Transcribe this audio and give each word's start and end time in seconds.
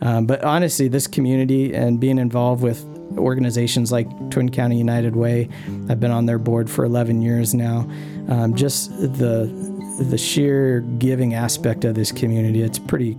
Um, 0.00 0.26
but 0.26 0.44
honestly, 0.44 0.88
this 0.88 1.06
community 1.06 1.74
and 1.74 1.98
being 1.98 2.18
involved 2.18 2.62
with 2.62 2.84
organizations 3.16 3.90
like 3.90 4.08
Twin 4.30 4.50
County 4.50 4.76
United 4.76 5.16
Way, 5.16 5.48
I've 5.88 6.00
been 6.00 6.10
on 6.10 6.26
their 6.26 6.38
board 6.38 6.68
for 6.68 6.84
11 6.84 7.22
years 7.22 7.54
now. 7.54 7.88
Um, 8.28 8.54
just 8.54 8.90
the 8.98 9.74
the 10.10 10.18
sheer 10.18 10.80
giving 10.98 11.32
aspect 11.32 11.84
of 11.86 11.94
this 11.94 12.12
community, 12.12 12.62
it's 12.62 12.78
pretty 12.78 13.16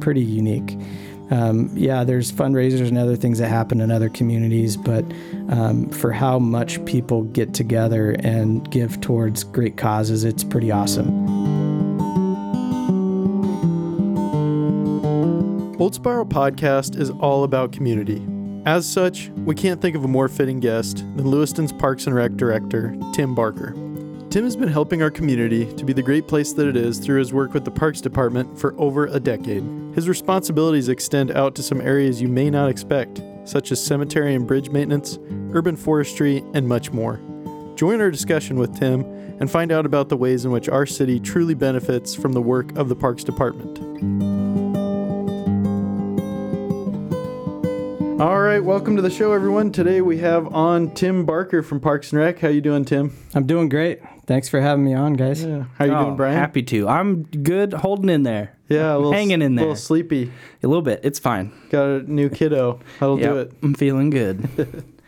pretty 0.00 0.22
unique. 0.22 0.78
Um, 1.30 1.70
yeah, 1.74 2.04
there's 2.04 2.30
fundraisers 2.30 2.88
and 2.88 2.98
other 2.98 3.16
things 3.16 3.38
that 3.38 3.48
happen 3.48 3.80
in 3.80 3.90
other 3.90 4.08
communities, 4.08 4.76
but 4.76 5.04
um, 5.48 5.88
for 5.90 6.12
how 6.12 6.38
much 6.38 6.84
people 6.84 7.22
get 7.22 7.54
together 7.54 8.12
and 8.20 8.70
give 8.70 9.00
towards 9.00 9.42
great 9.44 9.76
causes, 9.76 10.24
it's 10.24 10.44
pretty 10.44 10.70
awesome. 10.70 11.33
Old 15.84 15.94
Spiral 15.94 16.24
Podcast 16.24 16.98
is 16.98 17.10
all 17.10 17.44
about 17.44 17.70
community. 17.70 18.26
As 18.64 18.90
such, 18.90 19.28
we 19.44 19.54
can't 19.54 19.82
think 19.82 19.94
of 19.94 20.02
a 20.02 20.08
more 20.08 20.28
fitting 20.28 20.58
guest 20.58 21.04
than 21.14 21.30
Lewiston's 21.30 21.74
Parks 21.74 22.06
and 22.06 22.16
Rec 22.16 22.38
Director, 22.38 22.96
Tim 23.12 23.34
Barker. 23.34 23.72
Tim 24.30 24.44
has 24.44 24.56
been 24.56 24.70
helping 24.70 25.02
our 25.02 25.10
community 25.10 25.70
to 25.74 25.84
be 25.84 25.92
the 25.92 26.00
great 26.00 26.26
place 26.26 26.54
that 26.54 26.68
it 26.68 26.74
is 26.74 26.98
through 26.98 27.18
his 27.18 27.34
work 27.34 27.52
with 27.52 27.66
the 27.66 27.70
Parks 27.70 28.00
Department 28.00 28.58
for 28.58 28.74
over 28.80 29.08
a 29.08 29.20
decade. 29.20 29.62
His 29.94 30.08
responsibilities 30.08 30.88
extend 30.88 31.32
out 31.32 31.54
to 31.56 31.62
some 31.62 31.82
areas 31.82 32.22
you 32.22 32.28
may 32.28 32.48
not 32.48 32.70
expect, 32.70 33.20
such 33.44 33.70
as 33.70 33.84
cemetery 33.84 34.34
and 34.34 34.46
bridge 34.46 34.70
maintenance, 34.70 35.18
urban 35.52 35.76
forestry, 35.76 36.42
and 36.54 36.66
much 36.66 36.92
more. 36.92 37.20
Join 37.76 38.00
our 38.00 38.10
discussion 38.10 38.56
with 38.56 38.74
Tim 38.74 39.02
and 39.38 39.50
find 39.50 39.70
out 39.70 39.84
about 39.84 40.08
the 40.08 40.16
ways 40.16 40.46
in 40.46 40.50
which 40.50 40.70
our 40.70 40.86
city 40.86 41.20
truly 41.20 41.52
benefits 41.52 42.14
from 42.14 42.32
the 42.32 42.40
work 42.40 42.74
of 42.78 42.88
the 42.88 42.96
Parks 42.96 43.22
Department. 43.22 44.43
All 48.20 48.40
right, 48.40 48.60
welcome 48.62 48.94
to 48.96 49.02
the 49.02 49.10
show, 49.10 49.32
everyone. 49.32 49.72
Today 49.72 50.00
we 50.00 50.18
have 50.18 50.46
on 50.54 50.92
Tim 50.94 51.24
Barker 51.26 51.62
from 51.62 51.80
Parks 51.80 52.12
and 52.12 52.20
Rec. 52.20 52.38
How 52.38 52.48
you 52.48 52.60
doing, 52.60 52.84
Tim? 52.84 53.12
I'm 53.34 53.44
doing 53.46 53.68
great. 53.68 54.00
Thanks 54.26 54.48
for 54.48 54.60
having 54.60 54.84
me 54.84 54.94
on, 54.94 55.14
guys. 55.14 55.44
Yeah. 55.44 55.64
How 55.78 55.84
you 55.84 55.92
Oh, 55.92 56.04
doing, 56.04 56.16
Brian? 56.16 56.36
Happy 56.36 56.62
to. 56.62 56.88
I'm 56.88 57.24
good, 57.24 57.72
holding 57.72 58.08
in 58.08 58.22
there. 58.22 58.56
Yeah, 58.68 58.94
a 58.94 58.96
little, 58.96 59.12
hanging 59.12 59.42
in 59.42 59.56
there. 59.56 59.64
A 59.64 59.66
there. 59.66 59.72
little 59.72 59.76
sleepy. 59.76 60.30
A 60.62 60.66
little 60.68 60.82
bit. 60.82 61.00
It's 61.02 61.18
fine. 61.18 61.52
Got 61.70 61.84
a 61.88 62.12
new 62.12 62.28
kiddo. 62.30 62.80
That'll 63.00 63.16
do 63.16 63.38
it. 63.38 63.52
I'm 63.62 63.74
feeling 63.74 64.10
good. 64.10 64.48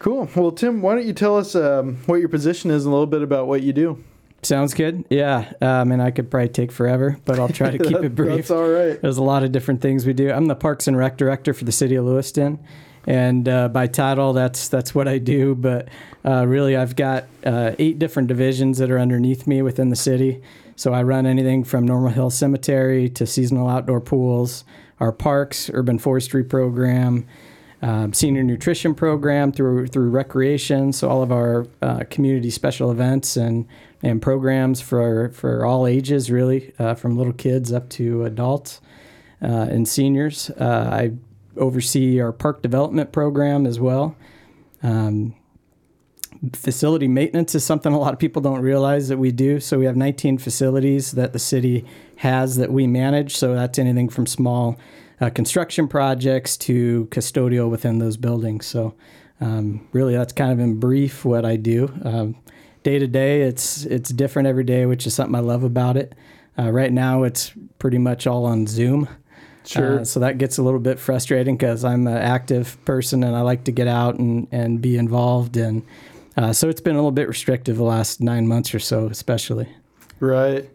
Cool. 0.00 0.28
Well, 0.36 0.52
Tim, 0.52 0.82
why 0.82 0.96
don't 0.96 1.06
you 1.06 1.14
tell 1.14 1.38
us 1.38 1.54
um, 1.54 1.96
what 2.04 2.16
your 2.16 2.28
position 2.28 2.70
is 2.70 2.84
and 2.84 2.92
a 2.92 2.94
little 2.94 3.06
bit 3.06 3.22
about 3.22 3.46
what 3.46 3.62
you 3.62 3.72
do? 3.72 4.04
Sounds 4.44 4.74
good. 4.74 5.04
Yeah. 5.10 5.52
Um, 5.60 5.90
and 5.92 6.02
I 6.02 6.10
could 6.10 6.30
probably 6.30 6.48
take 6.50 6.70
forever, 6.70 7.18
but 7.24 7.38
I'll 7.38 7.48
try 7.48 7.70
to 7.70 7.78
keep 7.78 7.92
That- 7.96 8.04
it 8.04 8.14
brief. 8.14 8.36
That's 8.36 8.50
all 8.50 8.68
right. 8.68 9.00
There's 9.00 9.16
a 9.16 9.22
lot 9.22 9.42
of 9.42 9.52
different 9.52 9.80
things 9.80 10.04
we 10.06 10.12
do. 10.12 10.30
I'm 10.30 10.46
the 10.46 10.54
Parks 10.54 10.86
and 10.86 10.96
Rec 10.96 11.16
Director 11.16 11.54
for 11.54 11.64
the 11.64 11.72
City 11.72 11.94
of 11.94 12.04
Lewiston, 12.04 12.58
and 13.06 13.48
uh, 13.48 13.68
by 13.68 13.86
title, 13.86 14.32
that's 14.32 14.68
that's 14.68 14.94
what 14.94 15.08
I 15.08 15.18
do. 15.18 15.54
But 15.54 15.88
uh, 16.24 16.46
really, 16.46 16.76
I've 16.76 16.94
got 16.96 17.24
uh, 17.44 17.72
eight 17.78 17.98
different 17.98 18.28
divisions 18.28 18.78
that 18.78 18.90
are 18.90 18.98
underneath 18.98 19.46
me 19.46 19.62
within 19.62 19.88
the 19.88 19.96
city. 19.96 20.42
So 20.76 20.92
I 20.92 21.02
run 21.04 21.24
anything 21.24 21.62
from 21.64 21.86
Normal 21.86 22.10
Hill 22.10 22.30
Cemetery 22.30 23.08
to 23.10 23.26
seasonal 23.26 23.68
outdoor 23.68 24.00
pools, 24.00 24.64
our 25.00 25.12
parks, 25.12 25.70
urban 25.72 25.98
forestry 25.98 26.42
program. 26.44 27.26
Um, 27.84 28.14
senior 28.14 28.42
nutrition 28.42 28.94
program 28.94 29.52
through 29.52 29.88
through 29.88 30.08
recreation, 30.08 30.90
so 30.90 31.10
all 31.10 31.22
of 31.22 31.30
our 31.30 31.66
uh, 31.82 32.04
community 32.08 32.48
special 32.48 32.90
events 32.90 33.36
and 33.36 33.66
and 34.02 34.22
programs 34.22 34.80
for 34.80 35.28
for 35.34 35.66
all 35.66 35.86
ages, 35.86 36.30
really, 36.30 36.72
uh, 36.78 36.94
from 36.94 37.18
little 37.18 37.34
kids 37.34 37.74
up 37.74 37.90
to 37.90 38.24
adults 38.24 38.80
uh, 39.42 39.66
and 39.70 39.86
seniors. 39.86 40.48
Uh, 40.58 40.88
I 40.90 41.12
oversee 41.60 42.20
our 42.20 42.32
park 42.32 42.62
development 42.62 43.12
program 43.12 43.66
as 43.66 43.78
well. 43.78 44.16
Um, 44.82 45.34
facility 46.54 47.06
maintenance 47.06 47.54
is 47.54 47.66
something 47.66 47.92
a 47.92 47.98
lot 47.98 48.14
of 48.14 48.18
people 48.18 48.40
don't 48.40 48.62
realize 48.62 49.08
that 49.08 49.18
we 49.18 49.30
do. 49.30 49.60
So 49.60 49.78
we 49.78 49.84
have 49.84 49.96
19 49.96 50.38
facilities 50.38 51.12
that 51.12 51.34
the 51.34 51.38
city 51.38 51.84
has 52.16 52.56
that 52.56 52.72
we 52.72 52.86
manage. 52.86 53.36
So 53.36 53.54
that's 53.54 53.78
anything 53.78 54.08
from 54.08 54.26
small 54.26 54.78
uh, 55.20 55.30
construction 55.30 55.88
projects 55.88 56.56
to 56.56 57.06
custodial 57.10 57.70
within 57.70 57.98
those 57.98 58.16
buildings. 58.16 58.66
So 58.66 58.94
um, 59.40 59.86
really, 59.92 60.14
that's 60.14 60.32
kind 60.32 60.52
of 60.52 60.58
in 60.58 60.78
brief 60.78 61.24
what 61.24 61.44
I 61.44 61.56
do. 61.56 61.92
Um, 62.04 62.36
day 62.82 62.98
to 62.98 63.06
day, 63.06 63.42
it's 63.42 63.84
it's 63.84 64.10
different 64.10 64.48
every 64.48 64.64
day, 64.64 64.86
which 64.86 65.06
is 65.06 65.14
something 65.14 65.34
I 65.34 65.40
love 65.40 65.64
about 65.64 65.96
it. 65.96 66.14
Uh, 66.58 66.70
right 66.70 66.92
now, 66.92 67.24
it's 67.24 67.52
pretty 67.78 67.98
much 67.98 68.26
all 68.26 68.44
on 68.44 68.66
Zoom. 68.66 69.08
Sure. 69.64 70.00
Uh, 70.00 70.04
so 70.04 70.20
that 70.20 70.38
gets 70.38 70.58
a 70.58 70.62
little 70.62 70.80
bit 70.80 70.98
frustrating 70.98 71.56
because 71.56 71.84
I'm 71.84 72.06
an 72.06 72.16
active 72.16 72.82
person 72.84 73.24
and 73.24 73.34
I 73.34 73.40
like 73.40 73.64
to 73.64 73.72
get 73.72 73.88
out 73.88 74.18
and, 74.18 74.46
and 74.52 74.80
be 74.80 74.96
involved. 74.96 75.56
And 75.56 75.82
uh, 76.36 76.52
so 76.52 76.68
it's 76.68 76.80
been 76.80 76.94
a 76.94 76.98
little 76.98 77.12
bit 77.12 77.28
restrictive 77.28 77.76
the 77.76 77.84
last 77.84 78.20
nine 78.20 78.46
months 78.46 78.74
or 78.74 78.78
so, 78.78 79.06
especially. 79.06 79.68
Right. 80.20 80.68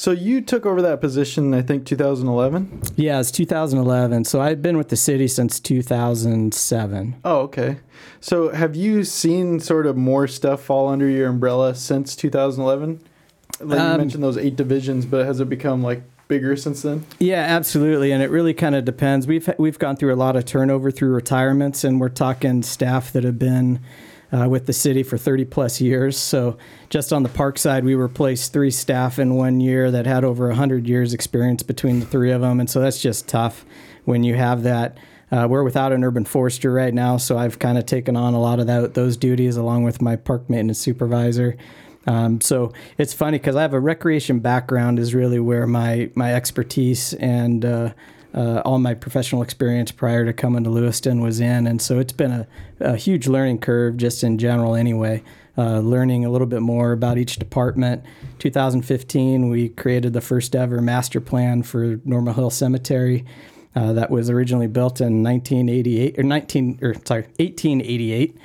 So 0.00 0.12
you 0.12 0.40
took 0.40 0.64
over 0.64 0.80
that 0.80 1.02
position, 1.02 1.52
I 1.52 1.60
think, 1.60 1.84
2011. 1.84 2.80
Yeah, 2.96 3.20
it's 3.20 3.30
2011. 3.30 4.24
So 4.24 4.40
I've 4.40 4.62
been 4.62 4.78
with 4.78 4.88
the 4.88 4.96
city 4.96 5.28
since 5.28 5.60
2007. 5.60 7.16
Oh, 7.22 7.40
okay. 7.40 7.80
So 8.18 8.48
have 8.48 8.74
you 8.74 9.04
seen 9.04 9.60
sort 9.60 9.84
of 9.84 9.98
more 9.98 10.26
stuff 10.26 10.62
fall 10.62 10.88
under 10.88 11.06
your 11.06 11.28
umbrella 11.28 11.74
since 11.74 12.16
2011? 12.16 13.02
Like 13.60 13.78
you 13.78 13.84
Um, 13.84 13.98
mentioned 13.98 14.24
those 14.24 14.38
eight 14.38 14.56
divisions, 14.56 15.04
but 15.04 15.26
has 15.26 15.38
it 15.38 15.50
become 15.50 15.82
like 15.82 16.02
bigger 16.28 16.56
since 16.56 16.80
then? 16.80 17.04
Yeah, 17.18 17.42
absolutely, 17.42 18.10
and 18.10 18.22
it 18.22 18.30
really 18.30 18.54
kind 18.54 18.74
of 18.74 18.86
depends. 18.86 19.26
We've 19.26 19.50
we've 19.58 19.78
gone 19.78 19.96
through 19.96 20.14
a 20.14 20.16
lot 20.16 20.34
of 20.34 20.46
turnover 20.46 20.90
through 20.90 21.10
retirements, 21.10 21.84
and 21.84 22.00
we're 22.00 22.08
talking 22.08 22.62
staff 22.62 23.12
that 23.12 23.24
have 23.24 23.38
been 23.38 23.80
uh, 24.32 24.48
with 24.48 24.66
the 24.66 24.72
city 24.72 25.02
for 25.02 25.18
30 25.18 25.44
plus 25.46 25.80
years. 25.80 26.16
So 26.16 26.56
just 26.88 27.12
on 27.12 27.22
the 27.22 27.28
park 27.28 27.58
side, 27.58 27.84
we 27.84 27.94
replaced 27.94 28.52
three 28.52 28.70
staff 28.70 29.18
in 29.18 29.34
one 29.34 29.60
year 29.60 29.90
that 29.90 30.06
had 30.06 30.24
over 30.24 30.48
100 30.48 30.86
years 30.86 31.12
experience 31.12 31.62
between 31.62 32.00
the 32.00 32.06
three 32.06 32.30
of 32.30 32.40
them, 32.40 32.60
and 32.60 32.68
so 32.68 32.80
that's 32.80 33.00
just 33.00 33.28
tough 33.28 33.64
when 34.04 34.24
you 34.24 34.34
have 34.34 34.62
that. 34.62 34.98
Uh, 35.32 35.46
we're 35.48 35.62
without 35.62 35.92
an 35.92 36.02
urban 36.02 36.24
forester 36.24 36.72
right 36.72 36.92
now, 36.92 37.16
so 37.16 37.38
I've 37.38 37.58
kind 37.58 37.78
of 37.78 37.86
taken 37.86 38.16
on 38.16 38.34
a 38.34 38.40
lot 38.40 38.58
of 38.58 38.66
that, 38.66 38.94
those 38.94 39.16
duties 39.16 39.56
along 39.56 39.84
with 39.84 40.02
my 40.02 40.16
park 40.16 40.50
maintenance 40.50 40.78
supervisor. 40.80 41.56
Um, 42.06 42.40
so 42.40 42.72
it's 42.98 43.12
funny 43.12 43.38
because 43.38 43.54
I 43.56 43.62
have 43.62 43.74
a 43.74 43.80
recreation 43.80 44.40
background 44.40 44.98
is 44.98 45.14
really 45.14 45.38
where 45.38 45.66
my 45.66 46.10
my 46.14 46.34
expertise 46.34 47.12
and 47.14 47.64
uh, 47.64 47.92
uh, 48.34 48.62
all 48.64 48.78
my 48.78 48.94
professional 48.94 49.42
experience 49.42 49.90
prior 49.90 50.24
to 50.24 50.32
coming 50.32 50.64
to 50.64 50.70
Lewiston 50.70 51.20
was 51.20 51.40
in, 51.40 51.66
and 51.66 51.80
so 51.82 51.98
it's 51.98 52.12
been 52.12 52.32
a, 52.32 52.46
a 52.80 52.96
huge 52.96 53.26
learning 53.26 53.58
curve 53.58 53.96
just 53.96 54.22
in 54.22 54.38
general 54.38 54.74
anyway. 54.74 55.22
Uh, 55.58 55.80
learning 55.80 56.24
a 56.24 56.30
little 56.30 56.46
bit 56.46 56.62
more 56.62 56.92
about 56.92 57.18
each 57.18 57.36
department. 57.36 58.02
2015, 58.38 59.50
we 59.50 59.68
created 59.68 60.12
the 60.12 60.20
first 60.20 60.56
ever 60.56 60.80
master 60.80 61.20
plan 61.20 61.62
for 61.62 62.00
Normal 62.04 62.32
Hill 62.34 62.50
Cemetery. 62.50 63.26
Uh, 63.74 63.92
that 63.92 64.10
was 64.10 64.30
originally 64.30 64.66
built 64.66 65.00
in 65.00 65.22
1988 65.22 66.18
or 66.18 66.22
19 66.22 66.78
or 66.82 66.94
sorry 67.04 67.22
1888 67.38 68.36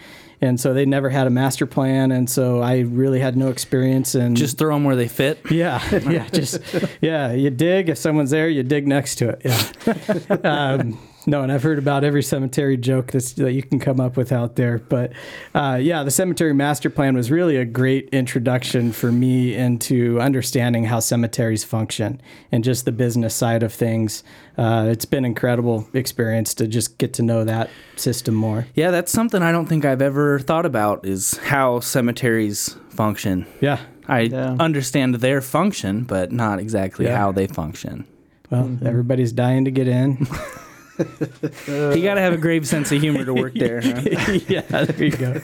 and 0.45 0.59
so 0.59 0.73
they 0.73 0.85
never 0.85 1.09
had 1.09 1.27
a 1.27 1.29
master 1.29 1.65
plan 1.65 2.11
and 2.11 2.29
so 2.29 2.61
i 2.61 2.79
really 2.79 3.19
had 3.19 3.35
no 3.35 3.49
experience 3.49 4.15
and 4.15 4.37
Just 4.37 4.57
throw 4.57 4.73
them 4.75 4.83
where 4.85 4.95
they 4.95 5.07
fit. 5.07 5.39
yeah 5.51 5.81
yeah 6.09 6.27
just 6.29 6.59
yeah 7.01 7.31
you 7.33 7.49
dig 7.49 7.89
if 7.89 7.97
someone's 7.97 8.29
there 8.31 8.47
you 8.47 8.63
dig 8.63 8.87
next 8.87 9.15
to 9.15 9.29
it 9.29 9.41
yeah 9.43 10.37
um, 10.43 10.97
no 11.27 11.41
and 11.41 11.51
i've 11.51 11.63
heard 11.63 11.77
about 11.79 12.03
every 12.03 12.21
cemetery 12.23 12.77
joke 12.77 13.11
that's, 13.11 13.33
that 13.33 13.53
you 13.53 13.63
can 13.63 13.79
come 13.79 13.99
up 13.99 14.15
with 14.17 14.31
out 14.31 14.55
there 14.55 14.79
but 14.79 15.11
uh, 15.53 15.77
yeah 15.81 16.03
the 16.03 16.11
cemetery 16.11 16.53
master 16.53 16.89
plan 16.89 17.15
was 17.15 17.31
really 17.31 17.57
a 17.57 17.65
great 17.65 18.09
introduction 18.11 18.91
for 18.91 19.11
me 19.11 19.53
into 19.55 20.19
understanding 20.19 20.85
how 20.85 20.99
cemeteries 20.99 21.63
function 21.63 22.21
and 22.51 22.63
just 22.63 22.85
the 22.85 22.91
business 22.91 23.33
side 23.35 23.63
of 23.63 23.73
things 23.73 24.23
uh, 24.57 24.87
it's 24.89 25.05
been 25.05 25.25
an 25.25 25.25
incredible 25.25 25.87
experience 25.93 26.53
to 26.53 26.65
just 26.67 26.97
get 26.97 27.13
to 27.13 27.21
know 27.21 27.43
that 27.43 27.69
system 27.97 28.33
more 28.33 28.67
Yeah, 28.75 28.91
that's 28.91 29.11
something 29.11 29.41
I 29.41 29.51
don't 29.51 29.65
think 29.67 29.83
I've 29.85 30.01
ever 30.01 30.39
thought 30.39 30.65
about 30.65 31.05
is 31.05 31.37
how 31.37 31.79
cemeteries 31.81 32.77
function. 32.89 33.45
yeah 33.61 33.79
I 34.07 34.21
Yeah. 34.21 34.55
understand 34.59 35.15
their 35.15 35.41
function, 35.41 36.03
but 36.03 36.31
not 36.31 36.59
exactly 36.59 37.05
Yeah. 37.05 37.17
how 37.17 37.31
they 37.31 37.47
function. 37.47 38.05
well 38.51 38.77
everybody's 38.85 39.31
dying 39.33 39.65
to 39.65 39.71
get 39.71 39.87
in 39.87 40.27
you 40.97 42.03
got 42.03 42.15
to 42.15 42.21
have 42.21 42.33
a 42.33 42.37
grave 42.37 42.67
sense 42.67 42.91
of 42.91 43.01
humor 43.01 43.25
to 43.25 43.33
work 43.33 43.53
there. 43.53 43.81
Huh? 43.81 44.01
yeah 44.47 44.61
there 44.61 45.03
you 45.03 45.11
go 45.11 45.41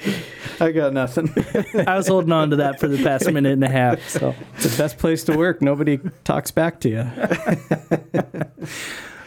I 0.60 0.72
got 0.72 0.92
nothing. 0.92 1.32
I 1.86 1.96
was 1.96 2.08
holding 2.08 2.32
on 2.32 2.50
to 2.50 2.56
that 2.56 2.80
for 2.80 2.88
the 2.88 3.00
past 3.02 3.30
minute 3.30 3.52
and 3.52 3.62
a 3.62 3.68
half. 3.68 4.08
So, 4.08 4.34
It's 4.54 4.76
the 4.76 4.82
best 4.82 4.98
place 4.98 5.22
to 5.24 5.36
work. 5.36 5.62
Nobody 5.62 6.00
talks 6.24 6.50
back 6.50 6.80
to 6.80 6.88
you. 6.88 6.98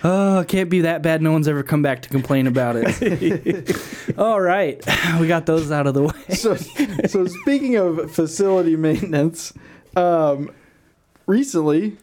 oh, 0.03 0.39
it 0.39 0.47
can't 0.49 0.69
be 0.69 0.81
that 0.81 1.01
bad. 1.01 1.21
No 1.21 1.31
one's 1.31 1.47
ever 1.47 1.63
come 1.63 1.81
back 1.81 2.01
to 2.01 2.09
complain 2.09 2.47
about 2.47 2.75
it. 2.77 4.17
All 4.17 4.41
right, 4.41 4.83
we 5.21 5.27
got 5.27 5.45
those 5.45 5.71
out 5.71 5.87
of 5.87 5.93
the 5.93 6.03
way. 6.03 6.35
so, 6.35 6.55
so 7.07 7.25
speaking 7.27 7.77
of 7.77 8.11
facility 8.11 8.75
maintenance, 8.75 9.53
um, 9.95 10.51
recently 11.27 11.95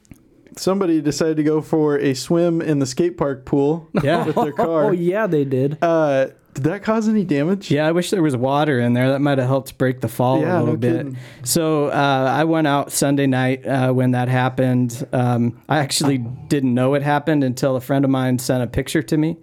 somebody 0.59 1.01
decided 1.01 1.37
to 1.39 1.43
go 1.43 1.61
for 1.61 1.99
a 1.99 2.15
swim 2.15 2.61
in 2.61 2.79
the 2.79 2.87
skate 2.87 3.17
park 3.17 3.45
pool 3.45 3.89
Yeah. 4.03 4.27
with 4.27 4.37
their 4.37 4.53
car. 4.53 4.87
Oh 4.87 4.91
yeah, 4.91 5.27
they 5.27 5.45
did. 5.45 5.79
Uh, 5.83 6.29
did 6.55 6.65
that 6.65 6.83
cause 6.83 7.09
any 7.09 7.25
damage? 7.25 7.71
Yeah, 7.71 7.87
I 7.87 7.93
wish 7.93 8.11
there 8.11 8.23
was 8.23 8.37
water 8.37 8.81
in 8.81 8.93
there. 8.93 9.09
That 9.11 9.21
might 9.21 9.39
have 9.39 9.47
helped 9.47 9.79
break 9.79 10.01
the 10.01 10.09
fall 10.09 10.41
Yeah, 10.41 10.57
a 10.57 10.61
little 10.61 10.67
no 10.75 10.77
bit. 10.77 10.97
kidding. 10.97 11.17
So 11.45 11.87
uh, 11.89 12.35
I 12.37 12.45
went 12.45 12.67
out 12.67 12.91
Sunday 12.91 13.27
night 13.29 13.65
uh, 13.65 13.93
when 13.93 14.11
that 14.11 14.29
happened. 14.29 15.07
Um, 15.13 15.63
I 15.69 15.79
actually 15.79 16.19
didn't 16.19 16.75
know 16.75 16.95
it 16.95 17.03
happened 17.03 17.45
until 17.45 17.77
a 17.77 17.81
friend 17.81 18.05
of 18.05 18.11
mine 18.11 18.41
sent 18.41 18.63
a 18.63 18.67
picture 18.67 19.03
to 19.03 19.17
me. 19.17 19.37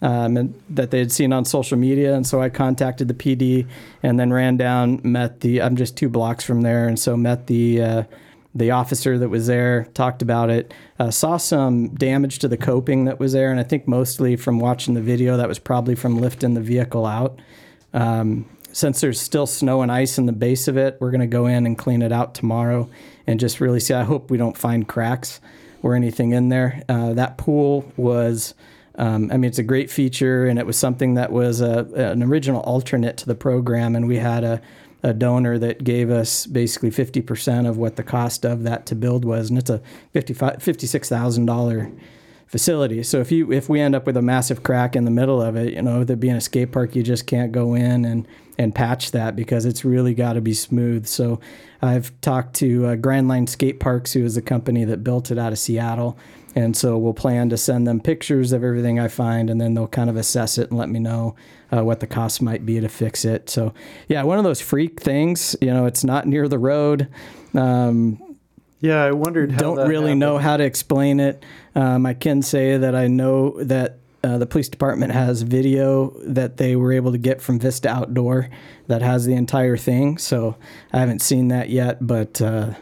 Um, 0.00 0.36
and 0.36 0.60
that 0.70 0.90
they 0.90 0.98
had 0.98 1.12
seen 1.12 1.32
on 1.32 1.44
social 1.44 1.78
media, 1.78 2.12
and 2.16 2.26
so 2.26 2.42
I 2.42 2.48
contacted 2.48 3.06
the 3.06 3.14
PD, 3.14 3.68
and 4.02 4.18
then 4.18 4.32
ran 4.32 4.56
down, 4.56 5.00
met 5.04 5.42
the. 5.42 5.62
I'm 5.62 5.76
just 5.76 5.96
two 5.96 6.08
blocks 6.08 6.42
from 6.42 6.62
there, 6.62 6.88
and 6.88 6.98
so 6.98 7.16
met 7.16 7.46
the 7.46 7.80
uh, 7.80 8.02
the 8.54 8.70
officer 8.70 9.18
that 9.18 9.28
was 9.28 9.46
there, 9.46 9.84
talked 9.94 10.20
about 10.20 10.50
it, 10.50 10.74
uh, 10.98 11.10
saw 11.10 11.36
some 11.36 11.88
damage 11.94 12.38
to 12.40 12.48
the 12.48 12.56
coping 12.56 13.06
that 13.06 13.18
was 13.18 13.32
there, 13.32 13.50
and 13.50 13.58
I 13.58 13.62
think 13.62 13.88
mostly 13.88 14.36
from 14.36 14.58
watching 14.58 14.94
the 14.94 15.00
video, 15.00 15.36
that 15.38 15.48
was 15.48 15.58
probably 15.58 15.94
from 15.94 16.18
lifting 16.18 16.54
the 16.54 16.60
vehicle 16.60 17.06
out. 17.06 17.40
Um, 17.94 18.48
since 18.72 19.00
there's 19.00 19.20
still 19.20 19.46
snow 19.46 19.82
and 19.82 19.92
ice 19.92 20.18
in 20.18 20.26
the 20.26 20.32
base 20.32 20.68
of 20.68 20.76
it, 20.76 20.96
we're 21.00 21.10
going 21.10 21.20
to 21.20 21.26
go 21.26 21.46
in 21.46 21.66
and 21.66 21.76
clean 21.76 22.02
it 22.02 22.12
out 22.12 22.34
tomorrow 22.34 22.88
and 23.26 23.38
just 23.38 23.60
really 23.60 23.80
see. 23.80 23.94
I 23.94 24.04
hope 24.04 24.30
we 24.30 24.38
don't 24.38 24.56
find 24.56 24.88
cracks 24.88 25.40
or 25.82 25.94
anything 25.94 26.32
in 26.32 26.48
there. 26.48 26.82
Uh, 26.88 27.12
that 27.14 27.38
pool 27.38 27.90
was, 27.96 28.54
um, 28.96 29.30
I 29.30 29.36
mean, 29.36 29.48
it's 29.48 29.58
a 29.58 29.62
great 29.62 29.90
feature, 29.90 30.46
and 30.46 30.58
it 30.58 30.66
was 30.66 30.78
something 30.78 31.14
that 31.14 31.32
was 31.32 31.60
a, 31.60 31.84
an 31.94 32.22
original 32.22 32.60
alternate 32.62 33.16
to 33.18 33.26
the 33.26 33.34
program, 33.34 33.96
and 33.96 34.08
we 34.08 34.16
had 34.16 34.44
a, 34.44 34.60
a 35.02 35.12
donor 35.12 35.58
that 35.58 35.84
gave 35.84 36.10
us 36.10 36.46
basically 36.46 36.90
50% 36.90 37.68
of 37.68 37.76
what 37.76 37.96
the 37.96 38.02
cost 38.02 38.44
of 38.44 38.62
that 38.62 38.86
to 38.86 38.94
build 38.94 39.24
was, 39.24 39.50
and 39.50 39.58
it's 39.58 39.70
a 39.70 39.80
$55 40.14 40.60
$56,000 40.60 41.98
facility. 42.52 43.02
So 43.02 43.18
if 43.20 43.32
you 43.32 43.50
if 43.50 43.70
we 43.70 43.80
end 43.80 43.94
up 43.94 44.04
with 44.04 44.14
a 44.14 44.22
massive 44.22 44.62
crack 44.62 44.94
in 44.94 45.06
the 45.06 45.10
middle 45.10 45.40
of 45.40 45.56
it, 45.56 45.72
you 45.72 45.80
know, 45.80 46.00
with 46.00 46.10
it 46.10 46.20
being 46.20 46.36
a 46.36 46.40
skate 46.40 46.70
park, 46.70 46.94
you 46.94 47.02
just 47.02 47.26
can't 47.26 47.50
go 47.50 47.74
in 47.74 48.04
and 48.04 48.28
and 48.58 48.74
patch 48.74 49.12
that 49.12 49.34
because 49.34 49.64
it's 49.64 49.86
really 49.86 50.12
got 50.12 50.34
to 50.34 50.42
be 50.42 50.52
smooth. 50.52 51.06
So 51.06 51.40
I've 51.80 52.12
talked 52.20 52.54
to 52.56 52.86
uh, 52.86 52.96
Grindline 52.96 53.48
Skate 53.48 53.80
Parks, 53.80 54.12
who 54.12 54.22
is 54.22 54.34
the 54.34 54.42
company 54.42 54.84
that 54.84 55.02
built 55.02 55.30
it 55.30 55.38
out 55.38 55.52
of 55.52 55.58
Seattle. 55.58 56.18
And 56.54 56.76
so 56.76 56.98
we'll 56.98 57.14
plan 57.14 57.48
to 57.48 57.56
send 57.56 57.86
them 57.86 58.00
pictures 58.00 58.52
of 58.52 58.62
everything 58.62 59.00
I 59.00 59.08
find, 59.08 59.48
and 59.48 59.60
then 59.60 59.74
they'll 59.74 59.88
kind 59.88 60.10
of 60.10 60.16
assess 60.16 60.58
it 60.58 60.70
and 60.70 60.78
let 60.78 60.88
me 60.90 60.98
know 60.98 61.34
uh, 61.74 61.82
what 61.82 62.00
the 62.00 62.06
cost 62.06 62.42
might 62.42 62.66
be 62.66 62.78
to 62.80 62.88
fix 62.88 63.24
it. 63.24 63.48
So, 63.48 63.72
yeah, 64.08 64.22
one 64.22 64.38
of 64.38 64.44
those 64.44 64.60
freak 64.60 65.00
things. 65.00 65.56
You 65.60 65.72
know, 65.72 65.86
it's 65.86 66.04
not 66.04 66.26
near 66.26 66.48
the 66.48 66.58
road. 66.58 67.08
Um, 67.54 68.20
Yeah, 68.80 69.04
I 69.04 69.12
wondered 69.12 69.52
how 69.52 69.58
don't 69.58 69.88
really 69.88 70.14
know 70.14 70.38
how 70.38 70.56
to 70.56 70.64
explain 70.64 71.20
it. 71.20 71.44
Um, 71.74 72.04
I 72.04 72.14
can 72.14 72.42
say 72.42 72.76
that 72.76 72.94
I 72.94 73.06
know 73.06 73.62
that 73.62 73.98
uh, 74.24 74.38
the 74.38 74.46
police 74.46 74.68
department 74.68 75.12
has 75.12 75.42
video 75.42 76.10
that 76.24 76.56
they 76.56 76.76
were 76.76 76.92
able 76.92 77.12
to 77.12 77.18
get 77.18 77.40
from 77.40 77.58
Vista 77.58 77.88
Outdoor 77.88 78.50
that 78.88 79.00
has 79.00 79.24
the 79.24 79.34
entire 79.34 79.76
thing. 79.76 80.18
So 80.18 80.56
I 80.92 80.98
haven't 80.98 81.22
seen 81.22 81.48
that 81.48 81.70
yet, 81.70 82.06
but 82.06 82.42
uh, 82.42 82.74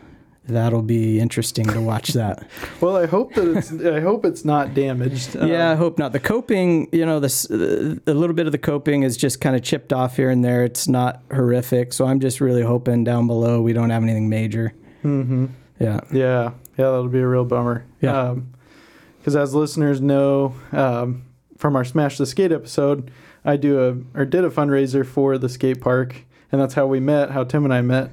that'll 0.50 0.82
be 0.82 1.18
interesting 1.20 1.66
to 1.68 1.80
watch 1.80 2.08
that. 2.14 2.46
Well, 2.80 2.96
I 2.96 3.06
hope 3.06 3.34
that 3.34 3.56
it's. 3.56 3.72
I 3.72 4.00
hope 4.00 4.24
it's 4.24 4.44
not 4.44 4.72
damaged. 4.74 5.34
yeah, 5.34 5.70
I 5.70 5.72
Um, 5.72 5.78
hope 5.78 5.98
not. 5.98 6.12
The 6.12 6.20
coping, 6.20 6.88
you 6.92 7.04
know, 7.04 7.20
this 7.20 7.50
uh, 7.50 7.96
a 8.06 8.14
little 8.14 8.34
bit 8.34 8.46
of 8.46 8.52
the 8.52 8.58
coping 8.58 9.02
is 9.02 9.16
just 9.16 9.40
kind 9.40 9.54
of 9.54 9.62
chipped 9.62 9.92
off 9.92 10.16
here 10.16 10.30
and 10.30 10.42
there. 10.44 10.64
It's 10.64 10.88
not 10.88 11.22
horrific, 11.32 11.92
so 11.92 12.06
I'm 12.06 12.20
just 12.20 12.40
really 12.40 12.62
hoping 12.62 13.04
down 13.04 13.26
below 13.26 13.60
we 13.60 13.72
don't 13.72 13.90
have 13.90 14.02
anything 14.02 14.28
major. 14.28 14.72
mhm. 15.04 15.50
Yeah. 15.78 16.00
Yeah, 16.12 16.42
yeah, 16.78 16.84
that'll 16.90 17.08
be 17.08 17.20
a 17.20 17.26
real 17.26 17.44
bummer. 17.44 17.84
Yeah. 18.00 18.36
Because 19.18 19.36
as 19.36 19.54
listeners 19.54 20.00
know 20.00 20.54
um, 20.72 21.24
from 21.58 21.76
our 21.76 21.84
Smash 21.84 22.16
the 22.18 22.24
Skate 22.26 22.52
episode, 22.52 23.10
I 23.44 23.56
do 23.56 23.80
a 24.14 24.18
or 24.18 24.24
did 24.24 24.44
a 24.44 24.50
fundraiser 24.50 25.04
for 25.06 25.36
the 25.38 25.48
skate 25.48 25.80
park, 25.80 26.24
and 26.52 26.60
that's 26.60 26.74
how 26.74 26.86
we 26.86 27.00
met. 27.00 27.30
How 27.30 27.44
Tim 27.44 27.64
and 27.64 27.74
I 27.74 27.80
met. 27.82 28.10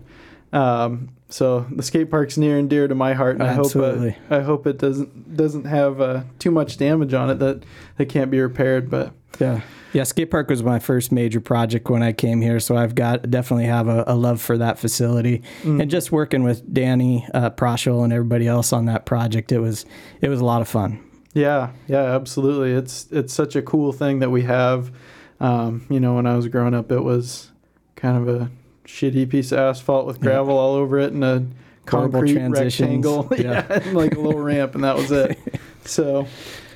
Um, 0.54 1.10
so 1.30 1.66
the 1.70 1.84
skate 1.84 2.10
park's 2.10 2.38
near 2.38 2.58
and 2.58 2.70
dear 2.70 2.88
to 2.88 2.96
my 2.96 3.14
heart, 3.14 3.36
and 3.36 3.44
Absolutely. 3.44 4.10
I 4.10 4.12
hope 4.12 4.32
uh, 4.32 4.36
I 4.36 4.42
hope 4.42 4.68
it 4.68 4.78
doesn't 4.78 5.36
doesn't 5.36 5.66
have 5.66 6.00
uh, 6.00 6.24
too 6.40 6.52
much 6.52 6.78
damage 6.78 7.14
on 7.14 7.30
it 7.30 7.36
that 7.40 7.64
that 7.98 8.08
can't 8.08 8.32
be 8.32 8.40
repaired. 8.40 8.90
But 8.90 9.14
Yeah. 9.40 9.62
Yeah, 9.94 10.04
skate 10.04 10.30
park 10.30 10.50
was 10.50 10.62
my 10.62 10.80
first 10.80 11.12
major 11.12 11.40
project 11.40 11.90
when 11.90 12.04
I 12.04 12.12
came 12.12 12.42
here, 12.42 12.60
so 12.60 12.76
I've 12.76 12.94
got 12.94 13.32
definitely 13.32 13.66
have 13.66 13.88
a, 13.88 14.04
a 14.06 14.16
love 14.16 14.42
for 14.42 14.58
that 14.58 14.78
facility. 14.78 15.42
Mm. 15.64 15.82
And 15.82 15.90
just 15.90 16.12
working 16.12 16.44
with 16.44 16.72
Danny 16.72 17.26
uh, 17.34 17.50
Proschel 17.52 18.04
and 18.04 18.12
everybody 18.12 18.48
else 18.48 18.74
on 18.74 18.86
that 18.86 19.06
project, 19.06 19.52
it 19.52 19.60
was 19.60 19.86
it 20.22 20.30
was 20.30 20.42
a 20.42 20.46
lot 20.46 20.62
of 20.62 20.68
fun. 20.68 21.04
Yeah, 21.34 21.72
yeah, 21.88 22.16
absolutely. 22.16 22.74
It's 22.74 23.08
it's 23.12 23.34
such 23.34 23.56
a 23.56 23.62
cool 23.62 23.92
thing 23.92 24.20
that 24.20 24.30
we 24.30 24.44
have. 24.44 24.92
Um, 25.40 25.86
you 25.90 26.00
know, 26.00 26.16
when 26.16 26.28
I 26.28 26.36
was 26.36 26.48
growing 26.48 26.74
up, 26.74 26.92
it 26.92 27.04
was 27.04 27.52
kind 27.96 28.18
of 28.18 28.28
a 28.28 28.52
shitty 28.88 29.30
piece 29.30 29.52
of 29.52 29.60
asphalt 29.60 30.08
with 30.08 30.20
gravel 30.20 30.58
all 30.58 30.74
over 30.74 30.98
it 30.98 31.12
and 31.14 31.24
a 31.24 31.46
concrete 31.86 32.38
rectangle, 32.38 33.28
Yeah. 33.38 33.66
yeah, 33.70 33.80
and 33.84 33.94
like 33.96 34.16
a 34.16 34.20
little 34.20 34.42
ramp, 34.42 34.74
and 34.76 34.84
that 34.84 34.96
was 34.96 35.12
it. 35.12 35.38
So, 35.86 36.28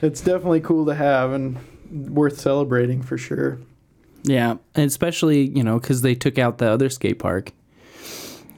it's 0.02 0.22
definitely 0.22 0.62
cool 0.62 0.86
to 0.86 0.96
have 0.96 1.34
and 1.34 1.58
worth 1.92 2.40
celebrating 2.40 3.02
for 3.02 3.18
sure. 3.18 3.60
Yeah, 4.24 4.52
and 4.74 4.86
especially 4.86 5.50
you 5.50 5.64
know 5.64 5.80
because 5.80 6.02
they 6.02 6.16
took 6.16 6.38
out 6.38 6.60
the 6.60 6.68
other 6.70 6.90
skate 6.90 7.20
park. 7.20 7.52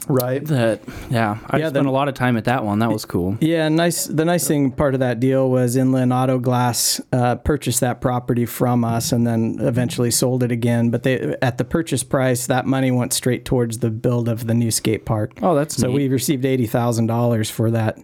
Right. 0.07 0.44
That 0.45 0.81
yeah, 1.09 1.38
I 1.50 1.57
Yeah, 1.59 1.69
spent 1.69 1.85
the- 1.85 1.89
a 1.89 1.91
lot 1.91 2.07
of 2.07 2.13
time 2.13 2.35
at 2.38 2.45
that 2.45 2.65
one. 2.65 2.79
That 2.79 2.91
was 2.91 3.05
cool. 3.05 3.38
Yeah, 3.39 3.69
nice. 3.69 4.05
The 4.05 4.25
nice 4.25 4.47
thing 4.47 4.71
part 4.71 4.94
of 4.94 5.00
that 5.00 5.19
deal 5.19 5.50
was 5.50 5.75
Inland 5.75 6.11
Auto 6.11 6.39
Glass 6.39 7.00
uh, 7.11 7.35
purchased 7.35 7.79
that 7.81 8.01
property 8.01 8.45
from 8.45 8.83
us 8.83 9.11
and 9.11 9.25
then 9.25 9.57
eventually 9.61 10.11
sold 10.11 10.44
it 10.44 10.51
again. 10.51 10.89
But 10.89 11.03
they 11.03 11.35
at 11.41 11.57
the 11.57 11.63
purchase 11.65 12.03
price, 12.03 12.47
that 12.47 12.65
money 12.65 12.91
went 12.91 13.13
straight 13.13 13.45
towards 13.45 13.79
the 13.79 13.89
build 13.89 14.27
of 14.27 14.47
the 14.47 14.53
new 14.53 14.71
skate 14.71 15.05
park. 15.05 15.31
Oh, 15.41 15.55
that's 15.55 15.75
So 15.77 15.88
neat. 15.88 15.95
we 15.95 16.07
received 16.09 16.44
eighty 16.45 16.67
thousand 16.67 17.07
dollars 17.07 17.50
for 17.50 17.71
that, 17.71 17.97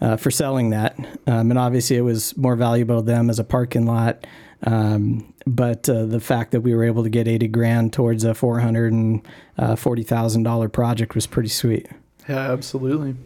uh, 0.00 0.16
for 0.16 0.30
selling 0.30 0.70
that, 0.70 0.96
um, 1.26 1.50
and 1.50 1.58
obviously 1.58 1.96
it 1.96 2.02
was 2.02 2.36
more 2.36 2.56
valuable 2.56 3.00
to 3.00 3.06
them 3.06 3.28
as 3.30 3.38
a 3.38 3.44
parking 3.44 3.84
lot. 3.86 4.26
Um, 4.64 5.31
but 5.46 5.88
uh, 5.88 6.04
the 6.06 6.20
fact 6.20 6.52
that 6.52 6.60
we 6.60 6.74
were 6.74 6.84
able 6.84 7.02
to 7.02 7.10
get 7.10 7.28
eighty 7.28 7.48
grand 7.48 7.92
towards 7.92 8.24
a 8.24 8.34
four 8.34 8.60
hundred 8.60 8.92
and 8.92 9.26
forty 9.78 10.02
thousand 10.02 10.42
dollar 10.42 10.68
project 10.68 11.14
was 11.14 11.26
pretty 11.26 11.48
sweet. 11.48 11.88
Yeah, 12.28 12.52
absolutely. 12.52 13.16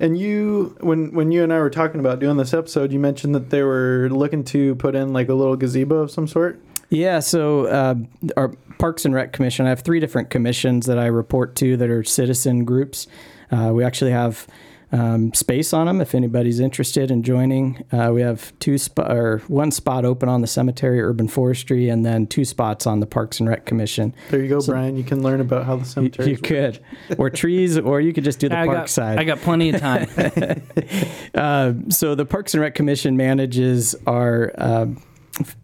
And 0.00 0.18
you, 0.18 0.76
when 0.80 1.12
when 1.12 1.30
you 1.30 1.44
and 1.44 1.52
I 1.52 1.60
were 1.60 1.70
talking 1.70 2.00
about 2.00 2.18
doing 2.18 2.36
this 2.36 2.52
episode, 2.52 2.90
you 2.92 2.98
mentioned 2.98 3.34
that 3.34 3.50
they 3.50 3.62
were 3.62 4.08
looking 4.10 4.42
to 4.44 4.74
put 4.74 4.96
in 4.96 5.12
like 5.12 5.28
a 5.28 5.34
little 5.34 5.54
gazebo 5.56 5.96
of 5.96 6.10
some 6.10 6.26
sort. 6.26 6.60
Yeah, 6.88 7.20
so 7.20 7.66
uh, 7.66 7.94
our 8.36 8.48
Parks 8.78 9.04
and 9.04 9.14
Rec 9.14 9.32
Commission, 9.32 9.64
I 9.64 9.70
have 9.70 9.80
three 9.80 10.00
different 10.00 10.28
commissions 10.28 10.86
that 10.86 10.98
I 10.98 11.06
report 11.06 11.54
to 11.56 11.76
that 11.78 11.88
are 11.88 12.04
citizen 12.04 12.64
groups. 12.64 13.06
Uh, 13.50 13.70
we 13.72 13.84
actually 13.84 14.10
have 14.10 14.46
um, 14.92 15.32
space 15.32 15.72
on 15.72 15.86
them 15.86 16.00
if 16.00 16.14
anybody's 16.14 16.60
interested 16.60 17.10
in 17.10 17.22
joining. 17.22 17.82
Uh, 17.90 18.10
we 18.12 18.20
have 18.20 18.52
two 18.58 18.76
sp- 18.76 19.00
or 19.08 19.42
one 19.48 19.70
spot 19.70 20.04
open 20.04 20.28
on 20.28 20.42
the 20.42 20.46
cemetery, 20.46 21.00
urban 21.00 21.28
forestry, 21.28 21.88
and 21.88 22.04
then 22.04 22.26
two 22.26 22.44
spots 22.44 22.86
on 22.86 23.00
the 23.00 23.06
Parks 23.06 23.40
and 23.40 23.48
Rec 23.48 23.64
Commission. 23.64 24.14
There 24.30 24.40
you 24.42 24.48
go, 24.48 24.60
So- 24.60 24.72
Brian. 24.72 24.96
You 24.96 25.04
can 25.04 25.22
learn 25.22 25.40
about 25.40 25.64
how 25.64 25.76
the 25.76 25.80
You, 25.82 25.86
cemetery. 25.86 26.30
you 26.30 26.36
could, 26.36 26.78
or 27.18 27.30
trees, 27.30 27.78
or 27.78 28.00
you 28.00 28.12
could 28.12 28.24
just 28.24 28.38
do 28.38 28.48
the 28.50 28.58
I 28.58 28.66
park 28.66 28.78
got, 28.78 28.90
side. 28.90 29.18
I 29.18 29.24
got 29.24 29.38
plenty 29.38 29.70
of 29.70 29.80
time. 29.80 30.08
Uh, 31.34 31.72
so 31.88 32.14
the 32.14 32.26
Parks 32.26 32.52
and 32.52 32.60
Rec 32.60 32.74
Commission 32.74 33.16
manages 33.16 33.94
our 34.06 34.52
uh, 34.58 34.86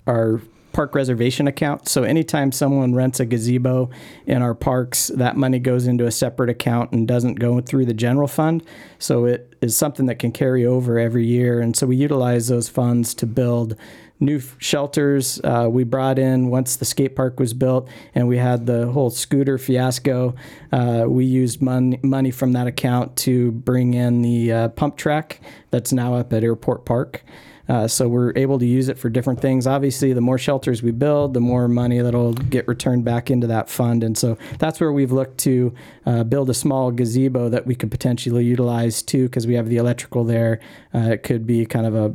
our 0.07 0.41
park 0.73 0.95
reservation 0.95 1.49
account. 1.49 1.89
So 1.89 2.03
anytime 2.03 2.53
someone 2.53 2.95
rents 2.95 3.21
a 3.21 3.27
gazebo 3.27 3.91
in 4.27 4.43
our 4.43 4.55
parks, 4.55 5.09
that 5.09 5.37
money 5.37 5.59
goes 5.59 5.87
into 5.87 6.07
a 6.07 6.11
separate 6.11 6.51
account 6.51 6.93
and 6.93 7.09
doesn't 7.09 7.35
go 7.35 7.61
through 7.61 7.87
the 7.87 7.95
general 7.95 8.29
fund. 8.29 8.63
So 8.99 9.25
it 9.25 9.55
is 9.61 9.77
something 9.77 10.07
that 10.07 10.19
can 10.19 10.33
carry 10.33 10.65
over 10.65 10.99
every 10.99 11.27
year, 11.27 11.61
and 11.61 11.77
so 11.77 11.87
we 11.87 11.97
utilize 11.97 12.49
those 12.49 12.69
funds 12.69 13.15
to 13.15 13.27
build 13.27 13.77
new 14.21 14.41
shelters. 14.59 15.41
Uh, 15.43 15.69
we 15.71 15.85
brought 15.85 16.19
in 16.19 16.49
once 16.49 16.77
the 16.77 16.85
skate 16.85 17.15
park 17.17 17.39
was 17.39 17.55
built, 17.55 17.89
and 18.15 18.29
we 18.29 18.37
had 18.37 18.67
the 18.67 18.89
whole 18.89 19.11
scooter 19.11 19.59
fiasco. 19.59 20.35
Uh, 20.73 21.05
we 21.09 21.25
used 21.25 21.63
money 21.63 21.99
money 22.03 22.31
from 22.31 22.53
that 22.53 22.67
account 22.67 23.17
to 23.17 23.53
bring 23.53 23.95
in 23.95 24.23
the 24.23 24.53
uh, 24.53 24.69
pump 24.71 24.97
track 24.97 25.41
that's 25.71 25.93
now 25.93 26.15
up 26.15 26.33
at 26.33 26.43
Airport 26.43 26.85
Park. 26.85 27.25
Uh, 27.69 27.87
so 27.87 28.09
we're 28.09 28.33
able 28.37 28.59
to 28.59 28.67
use 28.67 28.89
it 28.89 28.99
for 28.99 29.11
different 29.11 29.41
things. 29.41 29.67
Obviously, 29.67 30.13
the 30.13 30.21
more 30.21 30.39
shelters 30.39 30.83
we 30.83 30.91
build, 30.91 31.35
the 31.35 31.41
more 31.41 31.69
money 31.69 32.01
that'll 32.01 32.33
get 32.33 32.67
returned 32.67 33.05
back 33.05 33.31
into 33.31 33.47
that 33.47 33.69
fund. 33.69 34.03
And 34.03 34.17
so 34.17 34.39
that's 34.59 34.81
where 34.81 34.93
we've 34.93 35.13
looked 35.13 35.39
to 35.39 35.75
uh, 36.07 36.25
build 36.25 36.49
a 36.51 36.55
small 36.55 36.91
gazebo 36.91 37.49
that 37.49 37.67
we 37.67 37.75
could 37.75 37.91
potentially 37.91 38.45
utilize 38.45 39.03
too, 39.03 39.25
because 39.25 39.47
we 39.47 39.55
have 39.55 39.69
the 39.69 39.77
electrical 39.77 40.25
there. 40.25 40.61
Uh, 40.95 41.11
it 41.11 41.23
could 41.23 41.47
be 41.47 41.67
kind 41.67 41.87
of 41.87 41.95
a 41.95 42.15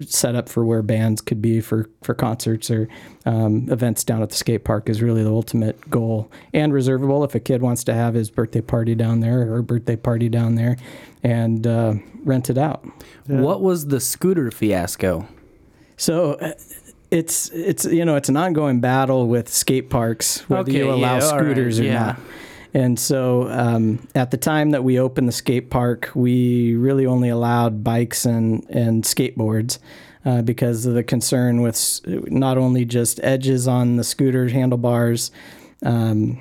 set 0.00 0.34
up 0.34 0.48
for 0.48 0.64
where 0.64 0.82
bands 0.82 1.20
could 1.20 1.40
be 1.40 1.60
for 1.60 1.88
for 2.02 2.14
concerts 2.14 2.70
or 2.70 2.88
um, 3.24 3.68
events 3.70 4.04
down 4.04 4.22
at 4.22 4.30
the 4.30 4.36
skate 4.36 4.64
park 4.64 4.88
is 4.88 5.00
really 5.00 5.22
the 5.22 5.30
ultimate 5.30 5.88
goal. 5.90 6.30
And 6.52 6.72
reservable 6.72 7.24
if 7.24 7.34
a 7.34 7.40
kid 7.40 7.62
wants 7.62 7.82
to 7.84 7.94
have 7.94 8.14
his 8.14 8.30
birthday 8.30 8.60
party 8.60 8.94
down 8.94 9.20
there 9.20 9.52
or 9.52 9.62
birthday 9.62 9.96
party 9.96 10.28
down 10.28 10.54
there, 10.56 10.76
and 11.22 11.66
uh, 11.66 11.94
rent 12.24 12.50
it 12.50 12.58
out. 12.58 12.84
Yeah. 13.28 13.40
What 13.40 13.62
was 13.62 13.86
the 13.86 14.00
scooter 14.00 14.50
fiasco? 14.50 15.26
So. 15.96 16.34
uh, 16.34 16.52
It's 17.08 17.50
it's 17.50 17.84
you 17.84 18.04
know 18.04 18.16
it's 18.16 18.28
an 18.28 18.36
ongoing 18.36 18.80
battle 18.80 19.28
with 19.28 19.48
skate 19.48 19.90
parks 19.90 20.40
whether 20.50 20.68
Okay, 20.68 20.78
you 20.78 20.90
allow 20.90 21.18
yeah, 21.18 21.24
all 21.24 21.38
right, 21.38 21.40
scooters 21.40 21.78
or 21.78 21.84
yeah. 21.84 21.98
not. 21.98 22.20
And 22.76 23.00
so 23.00 23.48
um, 23.48 24.06
at 24.14 24.30
the 24.30 24.36
time 24.36 24.72
that 24.72 24.84
we 24.84 25.00
opened 25.00 25.26
the 25.26 25.32
skate 25.32 25.70
park, 25.70 26.10
we 26.14 26.74
really 26.76 27.06
only 27.06 27.30
allowed 27.30 27.82
bikes 27.82 28.26
and, 28.26 28.68
and 28.68 29.02
skateboards 29.02 29.78
uh, 30.26 30.42
because 30.42 30.84
of 30.84 30.92
the 30.92 31.02
concern 31.02 31.62
with 31.62 32.02
not 32.06 32.58
only 32.58 32.84
just 32.84 33.18
edges 33.22 33.66
on 33.66 33.96
the 33.96 34.04
scooter 34.04 34.50
handlebars, 34.50 35.30
um, 35.84 36.38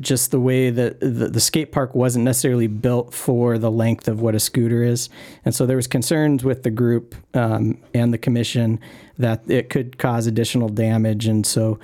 just 0.00 0.32
the 0.32 0.38
way 0.38 0.68
that 0.68 1.00
the, 1.00 1.28
the 1.28 1.40
skate 1.40 1.72
park 1.72 1.94
wasn't 1.94 2.26
necessarily 2.26 2.66
built 2.66 3.14
for 3.14 3.56
the 3.56 3.70
length 3.70 4.06
of 4.06 4.20
what 4.20 4.34
a 4.34 4.40
scooter 4.40 4.82
is. 4.82 5.08
And 5.46 5.54
so 5.54 5.64
there 5.64 5.76
was 5.76 5.86
concerns 5.86 6.44
with 6.44 6.62
the 6.62 6.70
group 6.70 7.14
um, 7.32 7.78
and 7.94 8.12
the 8.12 8.18
commission 8.18 8.80
that 9.16 9.50
it 9.50 9.70
could 9.70 9.96
cause 9.96 10.26
additional 10.26 10.68
damage. 10.68 11.26
And 11.26 11.46
so 11.46 11.78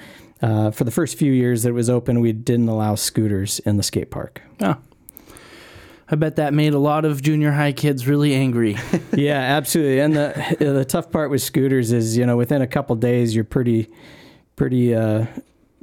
uh, 0.44 0.70
for 0.70 0.84
the 0.84 0.90
first 0.90 1.16
few 1.16 1.32
years 1.32 1.62
that 1.62 1.70
it 1.70 1.72
was 1.72 1.88
open, 1.88 2.20
we 2.20 2.32
didn't 2.32 2.68
allow 2.68 2.94
scooters 2.96 3.60
in 3.60 3.78
the 3.78 3.82
skate 3.82 4.10
park. 4.10 4.42
Oh. 4.60 4.76
I 6.10 6.16
bet 6.16 6.36
that 6.36 6.52
made 6.52 6.74
a 6.74 6.78
lot 6.78 7.06
of 7.06 7.22
junior 7.22 7.52
high 7.52 7.72
kids 7.72 8.06
really 8.06 8.34
angry. 8.34 8.76
yeah, 9.14 9.38
absolutely. 9.38 10.00
And 10.00 10.14
the 10.14 10.56
the 10.58 10.84
tough 10.84 11.10
part 11.10 11.30
with 11.30 11.40
scooters 11.40 11.92
is, 11.92 12.18
you 12.18 12.26
know, 12.26 12.36
within 12.36 12.60
a 12.60 12.66
couple 12.66 12.94
days, 12.96 13.34
you're 13.34 13.44
pretty, 13.44 13.88
pretty, 14.54 14.94
uh, 14.94 15.24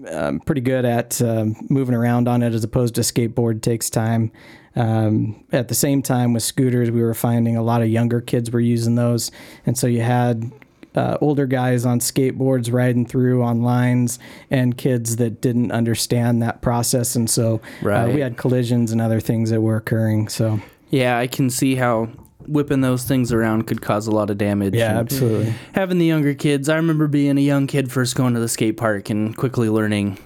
um, 0.08 0.40
pretty 0.42 0.62
good 0.62 0.86
at 0.86 1.20
um, 1.24 1.56
moving 1.70 1.96
around 1.96 2.28
on 2.28 2.44
it, 2.44 2.54
as 2.54 2.64
opposed 2.64 2.94
to 2.96 3.02
skateboard 3.02 3.64
takes 3.64 3.90
time. 3.90 4.32
Um, 4.76 5.44
at 5.52 5.70
the 5.70 5.76
same 5.76 6.04
time, 6.04 6.34
with 6.34 6.44
scooters, 6.44 6.92
we 6.92 7.02
were 7.02 7.16
finding 7.16 7.58
a 7.58 7.64
lot 7.64 7.82
of 7.82 7.90
younger 7.90 8.22
kids 8.22 8.52
were 8.52 8.60
using 8.60 8.94
those, 8.94 9.32
and 9.66 9.76
so 9.76 9.88
you 9.88 10.02
had. 10.02 10.52
Uh, 10.94 11.18
older 11.22 11.46
guys 11.48 11.86
on 11.86 12.00
skateboards 12.00 12.72
riding 12.74 13.06
through 13.06 13.42
on 13.42 13.62
lines 13.62 14.20
and 14.50 14.78
kids 14.78 15.16
that 15.16 15.40
didn't 15.40 15.72
understand 15.72 16.42
that 16.42 16.62
process 16.62 17.16
and 17.16 17.30
so 17.30 17.62
uh, 17.86 18.12
we 18.14 18.20
had 18.20 18.36
collisions 18.36 18.92
and 18.92 19.00
other 19.00 19.22
things 19.22 19.52
that 19.52 19.62
were 19.62 19.78
occurring 19.78 20.28
so 20.28 20.60
yeah, 20.92 21.18
I 21.18 21.28
can 21.28 21.50
see 21.50 21.76
how 21.76 22.10
whipping 22.48 22.82
those 22.82 23.06
things 23.06 23.32
around 23.32 23.68
could 23.68 23.82
cause 23.82 24.08
a 24.08 24.12
lot 24.12 24.30
of 24.30 24.38
damage. 24.38 24.76
yeah 24.76 25.00
absolutely 25.00 25.54
Having 25.74 26.00
the 26.00 26.06
younger 26.06 26.34
kids, 26.34 26.68
I 26.68 26.76
remember 26.76 27.08
being 27.08 27.38
a 27.38 27.42
young 27.42 27.68
kid 27.68 27.92
first 27.92 28.16
going 28.16 28.34
to 28.34 28.40
the 28.40 28.50
skate 28.50 28.78
park 28.78 29.10
and 29.10 29.36
quickly 29.36 29.70
learning 29.70 30.18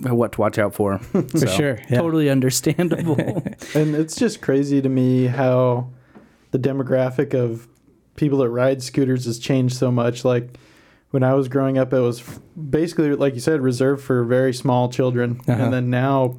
what 0.00 0.32
to 0.32 0.40
watch 0.40 0.58
out 0.58 0.74
for. 0.74 0.98
for 0.98 1.46
sure 1.46 1.78
yeah. 1.90 1.98
Totally 1.98 2.30
understandable. 2.30 3.16
And 3.74 3.94
it's 3.94 4.14
just 4.14 4.40
crazy 4.40 4.80
to 4.80 4.88
me 4.88 5.26
how 5.26 5.90
the 6.52 6.58
demographic 6.58 7.34
of 7.34 7.66
people 8.18 8.38
that 8.38 8.50
ride 8.50 8.82
scooters 8.82 9.24
has 9.24 9.38
changed 9.38 9.76
so 9.76 9.90
much. 9.90 10.24
Like 10.24 10.58
when 11.12 11.22
I 11.22 11.32
was 11.34 11.48
growing 11.48 11.78
up, 11.78 11.92
it 11.92 12.00
was 12.00 12.20
basically, 12.70 13.14
like 13.14 13.34
you 13.34 13.40
said, 13.40 13.60
reserved 13.62 14.02
for 14.04 14.24
very 14.24 14.52
small 14.52 14.88
children. 14.90 15.40
Uh-huh. 15.48 15.62
And 15.62 15.72
then 15.72 15.88
now 15.88 16.36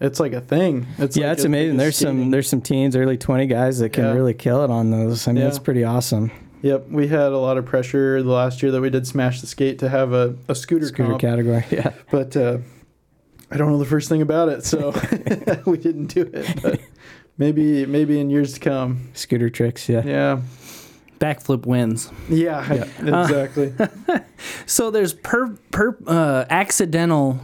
it's 0.00 0.20
like 0.20 0.32
a 0.34 0.40
thing. 0.40 0.86
It's 0.98 1.16
yeah, 1.16 1.28
like 1.28 1.38
it's 1.38 1.44
amazing. 1.44 1.78
There's 1.78 1.96
some 1.96 2.30
there's 2.30 2.48
some 2.48 2.60
teens, 2.60 2.94
early 2.94 3.16
twenty 3.16 3.46
guys 3.46 3.78
that 3.80 3.90
can 3.90 4.04
Yeah. 4.04 4.12
really 4.12 4.34
kill 4.34 4.62
it 4.62 4.70
on 4.70 4.90
those. 4.90 5.26
I 5.26 5.32
mean, 5.32 5.42
Yeah. 5.42 5.48
it's 5.48 5.58
pretty 5.58 5.84
awesome. 5.84 6.30
Yep, 6.62 6.88
we 6.90 7.06
had 7.08 7.32
a 7.32 7.38
lot 7.38 7.58
of 7.58 7.64
pressure 7.66 8.22
the 8.22 8.30
last 8.32 8.62
year 8.62 8.72
that 8.72 8.80
we 8.80 8.90
did 8.90 9.06
Smash 9.06 9.40
the 9.40 9.46
Skate 9.46 9.78
to 9.80 9.88
have 9.88 10.12
a, 10.12 10.34
a 10.48 10.54
scooter, 10.54 10.86
Scooter 10.86 11.10
comp, 11.10 11.20
category. 11.20 11.64
Yeah. 11.70 11.92
but 12.10 12.36
uh, 12.36 12.58
I 13.50 13.56
don't 13.56 13.70
know 13.70 13.78
the 13.78 13.84
first 13.84 14.08
thing 14.08 14.20
about 14.22 14.48
it, 14.48 14.64
so 14.64 14.90
we 15.66 15.78
didn't 15.78 16.06
do 16.06 16.22
it. 16.22 16.62
But 16.62 16.80
maybe 17.38 17.86
maybe 17.86 18.18
in 18.20 18.30
years 18.30 18.54
to 18.54 18.60
come. 18.60 19.10
Scooter 19.14 19.48
tricks. 19.50 19.88
Yeah. 19.88 20.02
Yeah, 20.04 20.40
Backflip 21.18 21.66
wins. 21.66 22.10
yeah, 22.28 22.72
Yeah. 22.72 23.22
exactly. 23.24 23.72
So 24.66 24.90
there's 24.90 25.14
per 25.14 25.48
per 25.70 25.96
uh, 26.06 26.44
accidental 26.50 27.40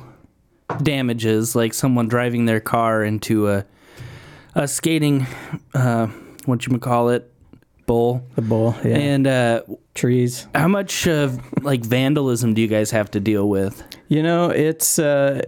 damages, 0.82 1.56
like 1.56 1.72
someone 1.74 2.08
driving 2.08 2.44
their 2.44 2.60
car 2.60 3.02
into 3.04 3.48
a 3.48 3.64
a 4.54 4.68
skating, 4.68 5.26
uh, 5.74 6.08
what 6.44 6.66
you 6.66 6.78
call 6.78 7.08
it, 7.08 7.32
bowl. 7.86 8.22
The 8.34 8.42
bull. 8.42 8.74
Yeah. 8.84 8.96
And 8.98 9.26
uh, 9.26 9.62
Trees. 9.94 10.46
how 10.54 10.68
much 10.68 11.06
of 11.06 11.40
like 11.62 11.80
vandalism 11.84 12.52
do 12.54 12.60
you 12.60 12.68
guys 12.68 12.90
have 12.90 13.10
to 13.12 13.20
deal 13.20 13.48
with? 13.48 13.82
You 14.08 14.22
know, 14.22 14.50
it's 14.50 14.98
uh, 14.98 15.40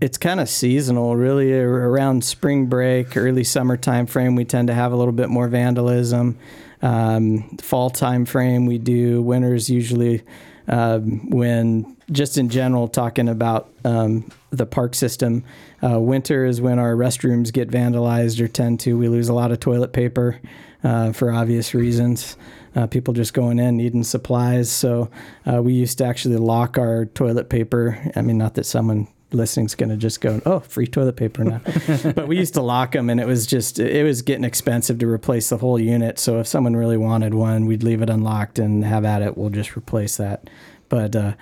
it's 0.00 0.18
kind 0.18 0.40
of 0.40 0.48
seasonal, 0.48 1.14
really. 1.16 1.52
Around 1.52 2.24
spring 2.24 2.66
break, 2.66 3.16
early 3.16 3.44
summer 3.44 3.76
time 3.76 4.06
frame, 4.06 4.34
we 4.34 4.44
tend 4.44 4.66
to 4.68 4.74
have 4.74 4.92
a 4.92 4.96
little 4.96 5.12
bit 5.12 5.28
more 5.28 5.46
vandalism. 5.48 6.36
Um, 6.82 7.56
fall 7.58 7.90
time 7.90 8.24
frame, 8.24 8.66
we 8.66 8.78
do. 8.78 9.22
Winters 9.22 9.68
usually 9.68 10.22
um, 10.68 11.28
when 11.30 11.96
just 12.12 12.38
in 12.38 12.48
general 12.48 12.88
talking 12.88 13.28
about 13.28 13.70
um, 13.84 14.30
the 14.50 14.66
park 14.66 14.94
system. 14.94 15.44
Uh, 15.82 15.98
winter 15.98 16.44
is 16.44 16.60
when 16.60 16.78
our 16.78 16.94
restrooms 16.94 17.52
get 17.52 17.70
vandalized 17.70 18.40
or 18.40 18.48
tend 18.48 18.80
to. 18.80 18.96
We 18.98 19.08
lose 19.08 19.28
a 19.28 19.34
lot 19.34 19.52
of 19.52 19.60
toilet 19.60 19.92
paper 19.92 20.40
uh, 20.82 21.12
for 21.12 21.32
obvious 21.32 21.74
reasons. 21.74 22.36
Uh, 22.74 22.86
people 22.86 23.14
just 23.14 23.34
going 23.34 23.58
in 23.58 23.76
needing 23.76 24.04
supplies. 24.04 24.70
So 24.70 25.10
uh, 25.50 25.62
we 25.62 25.72
used 25.72 25.98
to 25.98 26.04
actually 26.04 26.36
lock 26.36 26.78
our 26.78 27.06
toilet 27.06 27.48
paper. 27.48 27.98
I 28.14 28.22
mean, 28.22 28.38
not 28.38 28.54
that 28.54 28.66
someone 28.66 29.08
listening's 29.32 29.74
going 29.74 29.90
to 29.90 29.96
just 29.96 30.20
go, 30.20 30.40
oh, 30.46 30.60
free 30.60 30.86
toilet 30.86 31.16
paper 31.16 31.44
now. 31.44 31.60
but 32.14 32.28
we 32.28 32.36
used 32.36 32.54
to 32.54 32.62
lock 32.62 32.92
them, 32.92 33.10
and 33.10 33.20
it 33.20 33.26
was 33.26 33.46
just 33.46 33.78
it 33.78 34.04
was 34.04 34.22
getting 34.22 34.44
expensive 34.44 34.98
to 34.98 35.08
replace 35.08 35.48
the 35.48 35.58
whole 35.58 35.78
unit. 35.78 36.18
So 36.18 36.40
if 36.40 36.46
someone 36.46 36.76
really 36.76 36.96
wanted 36.96 37.34
one, 37.34 37.66
we'd 37.66 37.82
leave 37.82 38.02
it 38.02 38.10
unlocked 38.10 38.58
and 38.58 38.84
have 38.84 39.04
at 39.04 39.22
it. 39.22 39.36
We'll 39.36 39.50
just 39.50 39.76
replace 39.76 40.16
that. 40.16 40.48
But 40.88 41.14
uh, 41.14 41.32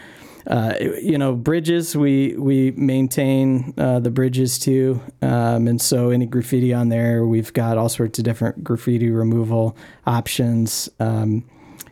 uh, 0.47 0.75
you 0.80 1.18
know, 1.18 1.35
bridges 1.35 1.95
we 1.97 2.35
we 2.37 2.71
maintain 2.73 3.75
uh, 3.76 4.00
the 4.00 4.11
bridges 4.11 4.59
too, 4.59 5.00
um, 5.21 5.68
and 5.68 5.80
so 5.80 6.11
any 6.11 6.26
graffiti 6.26 6.73
on 6.73 6.88
there, 6.88 7.26
we've 7.26 7.52
got 7.52 7.76
all 7.76 7.88
sorts 7.88 8.18
of 8.18 8.25
different 8.25 8.64
graffiti 8.64 9.11
removal 9.11 9.76
options. 10.07 10.88
Um, 11.00 11.45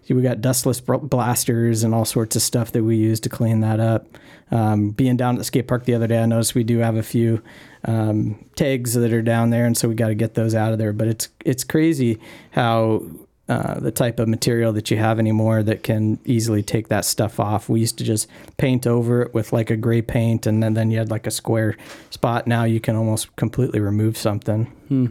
we 0.09 0.23
got 0.23 0.41
dustless 0.41 0.81
blasters 0.81 1.83
and 1.83 1.95
all 1.95 2.05
sorts 2.05 2.37
of 2.37 2.43
stuff 2.43 2.73
that 2.73 2.85
we 2.85 2.97
use 2.97 3.19
to 3.21 3.29
clean 3.29 3.61
that 3.61 3.81
up. 3.81 4.07
Um, 4.51 4.91
being 4.91 5.17
down 5.17 5.35
at 5.35 5.39
the 5.39 5.45
skate 5.45 5.67
park 5.67 5.85
the 5.85 5.95
other 5.95 6.07
day, 6.07 6.23
I 6.23 6.27
noticed 6.27 6.55
we 6.55 6.63
do 6.63 6.79
have 6.79 6.97
a 6.97 7.03
few 7.03 7.43
um, 7.85 8.45
tags 8.55 8.95
that 8.95 9.13
are 9.13 9.23
down 9.23 9.51
there, 9.51 9.67
and 9.67 9.77
so 9.77 9.89
we 9.89 9.95
got 9.95 10.09
to 10.09 10.15
get 10.15 10.35
those 10.35 10.55
out 10.55 10.73
of 10.73 10.79
there. 10.79 10.93
But 10.93 11.09
it's 11.09 11.29
it's 11.45 11.65
crazy 11.65 12.21
how 12.53 13.03
uh, 13.49 13.79
the 13.79 13.93
type 13.93 14.19
of 14.19 14.29
material 14.29 14.73
that 14.73 14.91
you 14.91 14.97
have 14.97 15.21
anymore 15.21 15.63
that 15.63 15.85
can 15.85 16.19
easily 16.25 16.65
take 16.65 16.89
that 16.89 17.05
stuff 17.05 17.39
off. 17.39 17.69
We 17.69 17.79
used 17.79 17.97
to 17.99 18.05
just 18.05 18.29
paint 18.57 18.89
over 18.89 19.23
it 19.23 19.35
with 19.35 19.53
like 19.53 19.71
a 19.71 19.77
gray 19.77 20.03
paint, 20.03 20.47
and 20.47 20.63
then, 20.63 20.75
then 20.75 20.91
you 20.91 20.99
had 20.99 21.11
like 21.11 21.29
a 21.29 21.31
square 21.31 21.77
spot. 22.11 22.49
Now 22.49 22.65
you 22.65 22.81
can 22.81 22.97
almost 22.97 23.35
completely 23.37 23.79
remove 23.79 24.17
something. 24.17 24.65
Hmm. 24.89 25.07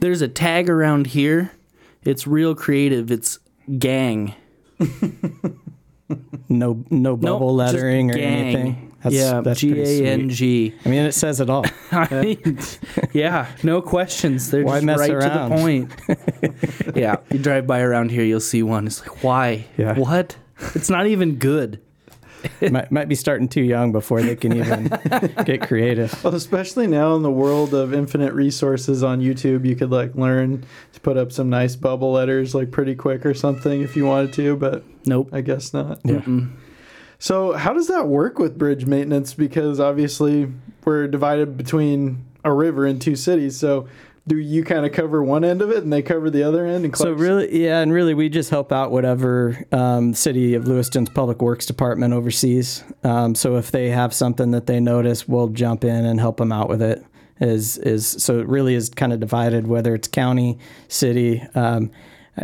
There's 0.00 0.22
a 0.22 0.28
tag 0.28 0.70
around 0.70 1.08
here. 1.08 1.52
It's 2.02 2.26
real 2.26 2.54
creative. 2.54 3.10
It's 3.10 3.38
gang. 3.78 4.34
No 6.48 6.84
no 6.90 7.16
bubble 7.16 7.56
Nope, 7.56 7.72
lettering 7.72 8.10
or 8.10 8.18
anything. 8.18 8.94
That's, 9.02 9.14
yeah, 9.14 9.40
that's 9.40 9.60
G 9.60 9.80
A 9.80 10.06
N. 10.06 10.28
G. 10.30 10.74
I 10.84 10.88
mean, 10.88 11.02
it 11.02 11.12
says 11.12 11.40
it 11.40 11.50
all. 11.50 11.64
I 11.92 12.22
mean, 12.22 12.58
yeah, 13.12 13.48
no 13.62 13.82
questions. 13.82 14.50
They're 14.50 14.64
Why 14.64 14.76
just 14.76 14.86
mess 14.86 14.98
right 14.98 15.10
around? 15.10 15.50
to 15.50 15.56
the 15.56 15.60
point. 15.60 16.96
yeah, 16.96 17.16
you 17.30 17.38
drive 17.38 17.66
by 17.66 17.80
around 17.80 18.10
here, 18.10 18.24
you'll 18.24 18.40
see 18.40 18.62
one. 18.62 18.86
It's 18.86 19.00
like, 19.00 19.22
why? 19.22 19.66
Yeah. 19.76 19.94
What? 19.94 20.36
It's 20.74 20.90
not 20.90 21.06
even 21.06 21.36
good. 21.36 21.80
might, 22.70 22.90
might 22.90 23.08
be 23.08 23.14
starting 23.14 23.48
too 23.48 23.62
young 23.62 23.92
before 23.92 24.22
they 24.22 24.36
can 24.36 24.56
even 24.56 24.84
get 25.44 25.62
creative. 25.62 26.22
Well, 26.22 26.34
especially 26.34 26.86
now 26.86 27.14
in 27.14 27.22
the 27.22 27.30
world 27.30 27.74
of 27.74 27.92
infinite 27.92 28.32
resources 28.32 29.02
on 29.02 29.20
YouTube, 29.20 29.64
you 29.66 29.76
could 29.76 29.90
like 29.90 30.14
learn 30.14 30.64
to 30.92 31.00
put 31.00 31.16
up 31.16 31.32
some 31.32 31.50
nice 31.50 31.76
bubble 31.76 32.12
letters 32.12 32.54
like 32.54 32.70
pretty 32.70 32.94
quick 32.94 33.24
or 33.26 33.34
something 33.34 33.82
if 33.82 33.96
you 33.96 34.06
wanted 34.06 34.32
to, 34.34 34.56
but 34.56 34.84
Nope. 35.06 35.30
I 35.32 35.40
guess 35.40 35.72
not. 35.72 36.00
Yeah. 36.04 36.16
Mm-mm. 36.16 36.52
So, 37.18 37.52
how 37.52 37.72
does 37.72 37.88
that 37.88 38.08
work 38.08 38.38
with 38.38 38.58
bridge 38.58 38.86
maintenance? 38.86 39.32
Because 39.32 39.80
obviously 39.80 40.52
we're 40.84 41.08
divided 41.08 41.56
between 41.56 42.24
a 42.44 42.52
river 42.52 42.84
and 42.86 43.00
two 43.00 43.16
cities. 43.16 43.58
So, 43.58 43.88
do 44.28 44.38
you 44.38 44.64
kind 44.64 44.84
of 44.84 44.92
cover 44.92 45.22
one 45.22 45.44
end 45.44 45.62
of 45.62 45.70
it 45.70 45.84
and 45.84 45.92
they 45.92 46.02
cover 46.02 46.30
the 46.30 46.42
other 46.42 46.66
end? 46.66 46.84
And 46.84 46.96
So 46.96 47.12
really, 47.12 47.64
yeah, 47.64 47.80
and 47.80 47.92
really, 47.92 48.12
we 48.12 48.28
just 48.28 48.50
help 48.50 48.72
out 48.72 48.90
whatever 48.90 49.64
um, 49.70 50.14
city 50.14 50.54
of 50.54 50.66
Lewiston's 50.66 51.10
public 51.10 51.40
works 51.40 51.64
department 51.64 52.12
oversees. 52.12 52.82
Um, 53.04 53.34
so 53.34 53.56
if 53.56 53.70
they 53.70 53.90
have 53.90 54.12
something 54.12 54.50
that 54.50 54.66
they 54.66 54.80
notice, 54.80 55.28
we'll 55.28 55.48
jump 55.48 55.84
in 55.84 56.04
and 56.04 56.18
help 56.18 56.38
them 56.38 56.50
out 56.50 56.68
with 56.68 56.82
it. 56.82 57.04
Is 57.38 57.76
is 57.78 58.08
so 58.08 58.40
it 58.40 58.48
really 58.48 58.74
is 58.74 58.88
kind 58.88 59.12
of 59.12 59.20
divided 59.20 59.66
whether 59.66 59.94
it's 59.94 60.08
county, 60.08 60.58
city. 60.88 61.42
Um, 61.54 61.90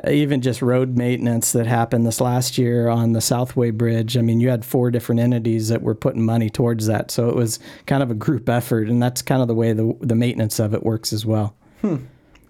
even 0.08 0.40
just 0.40 0.62
road 0.62 0.96
maintenance 0.96 1.52
that 1.52 1.66
happened 1.66 2.06
this 2.06 2.20
last 2.20 2.56
year 2.56 2.88
on 2.88 3.12
the 3.12 3.20
Southway 3.20 3.70
Bridge. 3.70 4.16
I 4.16 4.22
mean, 4.22 4.40
you 4.40 4.48
had 4.48 4.64
four 4.64 4.90
different 4.90 5.20
entities 5.20 5.68
that 5.68 5.82
were 5.82 5.94
putting 5.94 6.24
money 6.24 6.48
towards 6.48 6.86
that, 6.86 7.10
so 7.10 7.28
it 7.28 7.36
was 7.36 7.58
kind 7.86 8.02
of 8.02 8.10
a 8.10 8.14
group 8.14 8.48
effort, 8.48 8.88
and 8.88 9.02
that's 9.02 9.20
kind 9.20 9.42
of 9.42 9.48
the 9.48 9.54
way 9.54 9.72
the 9.72 9.96
the 10.00 10.14
maintenance 10.14 10.58
of 10.58 10.74
it 10.74 10.82
works 10.82 11.12
as 11.12 11.26
well. 11.26 11.56
Hmm. 11.82 11.96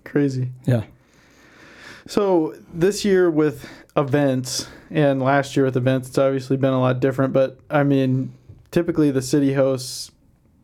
Crazy. 0.05 0.51
Yeah. 0.67 0.85
So 2.07 2.55
this 2.73 3.05
year 3.05 3.31
with 3.31 3.69
events 3.97 4.69
and 4.91 5.23
last 5.23 5.57
year 5.57 5.65
with 5.65 5.77
events, 5.77 6.09
it's 6.09 6.19
obviously 6.19 6.57
been 6.57 6.73
a 6.73 6.81
lot 6.81 7.01
different. 7.01 7.33
But 7.33 7.59
I 7.71 7.83
mean, 7.83 8.33
typically 8.71 9.11
the 9.11 9.23
city 9.23 9.55
hosts 9.55 10.11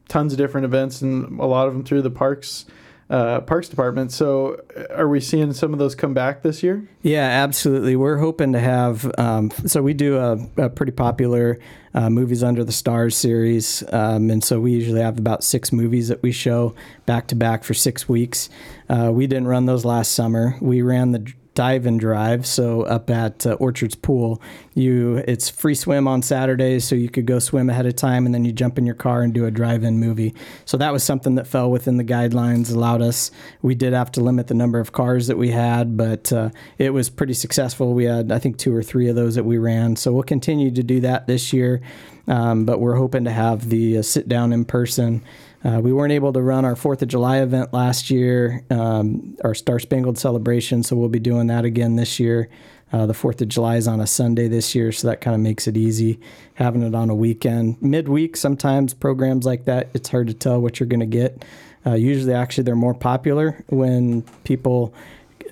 tons 0.09 0.33
of 0.33 0.39
different 0.39 0.65
events 0.65 1.03
and 1.03 1.39
a 1.39 1.47
lot 1.47 1.69
of 1.69 1.75
them 1.75 1.85
through 1.85 2.03
the 2.03 2.11
parks. 2.11 2.67
Uh, 3.11 3.41
parks 3.41 3.71
department. 3.71 4.13
So, 4.13 4.61
are 4.91 5.09
we 5.09 5.21
seeing 5.21 5.55
some 5.55 5.73
of 5.73 5.79
those 5.79 5.95
come 5.95 6.13
back 6.13 6.43
this 6.43 6.63
year? 6.63 6.87
Yeah, 7.01 7.25
absolutely. 7.25 7.97
We're 7.97 8.19
hoping 8.19 8.53
to 8.53 8.61
have. 8.61 9.11
Um, 9.17 9.51
so 9.65 9.81
we 9.81 9.95
do 9.95 10.19
a, 10.19 10.65
a 10.65 10.69
pretty 10.69 10.93
popular 10.93 11.59
uh, 11.95 12.11
movies 12.11 12.43
under 12.43 12.65
the 12.65 12.73
stars 12.73 13.17
series, 13.17 13.83
um, 13.95 14.29
and 14.29 14.45
so 14.45 14.61
we 14.61 14.73
usually 14.73 15.01
have 15.01 15.19
about 15.19 15.43
six 15.43 15.73
movies 15.73 16.09
that 16.09 16.23
we 16.23 16.33
show 16.33 16.75
back 17.07 17.29
to 17.29 17.35
back 17.35 17.65
for 17.65 17.73
six 17.73 18.11
weeks. 18.11 18.51
Uh, 18.91 19.11
we 19.11 19.27
didn't 19.27 19.49
run 19.49 19.65
those 19.65 19.87
last 19.87 20.13
summer. 20.13 20.59
We 20.61 20.83
ran 20.83 21.13
the 21.13 21.33
dive 21.55 21.87
and 21.87 21.99
drive. 21.99 22.47
So 22.47 22.83
up 22.83 23.11
at 23.11 23.47
uh, 23.47 23.55
Orchards 23.55 23.95
Pool, 23.95 24.41
you 24.75 25.17
it's 25.27 25.49
free 25.49 25.75
swim 25.75 26.07
on 26.07 26.23
Saturdays, 26.23 26.85
so 26.85 26.95
you 26.95 27.09
could 27.09 27.27
go 27.27 27.39
swim 27.39 27.69
ahead 27.69 27.87
of 27.87 27.97
time, 27.97 28.27
and 28.27 28.35
then 28.35 28.45
you 28.45 28.53
jump 28.53 28.79
in 28.79 28.87
your 28.87 28.95
car 28.95 29.23
and 29.23 29.35
do 29.35 29.45
a 29.45 29.51
drive-in 29.51 29.99
movie. 29.99 30.35
So 30.65 30.77
that 30.77 30.93
was 30.93 31.03
something 31.03 31.35
that 31.35 31.47
fell 31.47 31.71
within 31.71 31.97
the 31.97 32.05
guidelines, 32.05 32.73
allowed 32.73 33.03
us. 33.03 33.31
We 33.61 33.75
did 33.75 33.93
have 33.93 34.13
to 34.13 34.21
limit 34.21 34.47
the 34.47 34.55
number 34.55 34.79
of 34.79 34.93
cars 34.93 35.27
that 35.27 35.37
we 35.37 35.51
had, 35.51 35.97
but 35.97 36.33
uh, 36.33 36.51
it 36.79 36.91
was 36.91 37.11
pretty 37.11 37.35
successful. 37.35 37.93
We 37.93 38.05
had 38.05 38.31
I 38.31 38.39
think 38.39 38.57
two 38.57 38.75
or 38.75 38.83
three 38.83 39.09
of 39.09 39.17
those 39.17 39.35
that 39.35 39.45
we 39.45 39.59
ran. 39.59 39.97
So 39.97 40.13
we'll 40.13 40.23
continue 40.23 40.71
to 40.71 40.83
do 40.83 41.01
that 41.01 41.27
this 41.27 41.53
year, 41.53 41.81
um, 42.29 42.65
but 42.65 42.79
we're 42.79 42.97
hoping 42.97 43.25
to 43.25 43.31
have 43.31 43.69
the 43.69 43.99
uh, 43.99 44.03
sit 44.03 44.29
down 44.29 44.53
in 44.53 44.65
person. 44.65 45.25
Uh, 45.65 45.81
we 45.83 45.93
weren't 45.93 46.13
able 46.13 46.33
to 46.33 46.41
run 46.41 46.65
our 46.65 46.77
Fourth 46.77 47.03
of 47.03 47.09
July 47.09 47.39
event 47.39 47.73
last 47.73 48.11
year, 48.11 48.65
um, 48.71 49.37
our 49.43 49.55
Star 49.55 49.81
Spangled 49.81 50.19
celebration, 50.19 50.85
so 50.85 50.95
we'll 50.95 51.09
be 51.09 51.19
doing 51.19 51.49
that 51.49 51.65
again 51.65 51.97
this 51.97 52.21
year. 52.21 52.49
Uh, 52.93 53.07
the 53.07 53.15
Fourth 53.15 53.41
of 53.43 53.49
July 53.49 53.77
is 53.77 53.89
on 53.89 54.01
a 54.01 54.07
Sunday 54.07 54.49
this 54.49 54.75
year, 54.75 54.93
so 54.93 55.09
that 55.09 55.21
kind 55.21 55.35
of 55.35 55.41
makes 55.41 55.67
it 55.67 55.77
easy 55.77 56.21
having 56.55 56.83
it 56.83 56.95
on 56.95 57.11
a 57.11 57.15
weekend. 57.15 57.81
Midweek, 57.83 58.37
sometimes 58.37 58.95
programs 58.95 59.45
like 59.45 59.65
that, 59.65 59.89
it's 59.95 60.09
hard 60.09 60.29
to 60.29 60.35
tell 60.35 60.61
what 60.61 60.79
you're 60.79 60.87
going 60.87 61.01
to 61.01 61.07
get. 61.07 61.45
Uh, 61.85 61.95
usually, 61.95 62.33
actually, 62.33 62.65
they're 62.65 62.77
more 62.77 62.95
popular 62.95 63.63
when 63.69 64.23
people, 64.45 64.95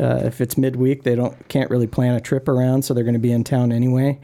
uh, 0.01 0.21
if 0.25 0.41
it's 0.41 0.57
midweek, 0.57 1.03
they 1.03 1.15
don't 1.15 1.49
can't 1.49 1.71
really 1.71 1.87
plan 1.87 2.15
a 2.15 2.21
trip 2.21 2.49
around, 2.49 2.83
so 2.83 2.95
they're 2.95 3.05
going 3.05 3.15
to 3.15 3.21
be 3.21 3.33
in 3.33 3.45
town 3.45 3.73
anyway. 3.73 4.19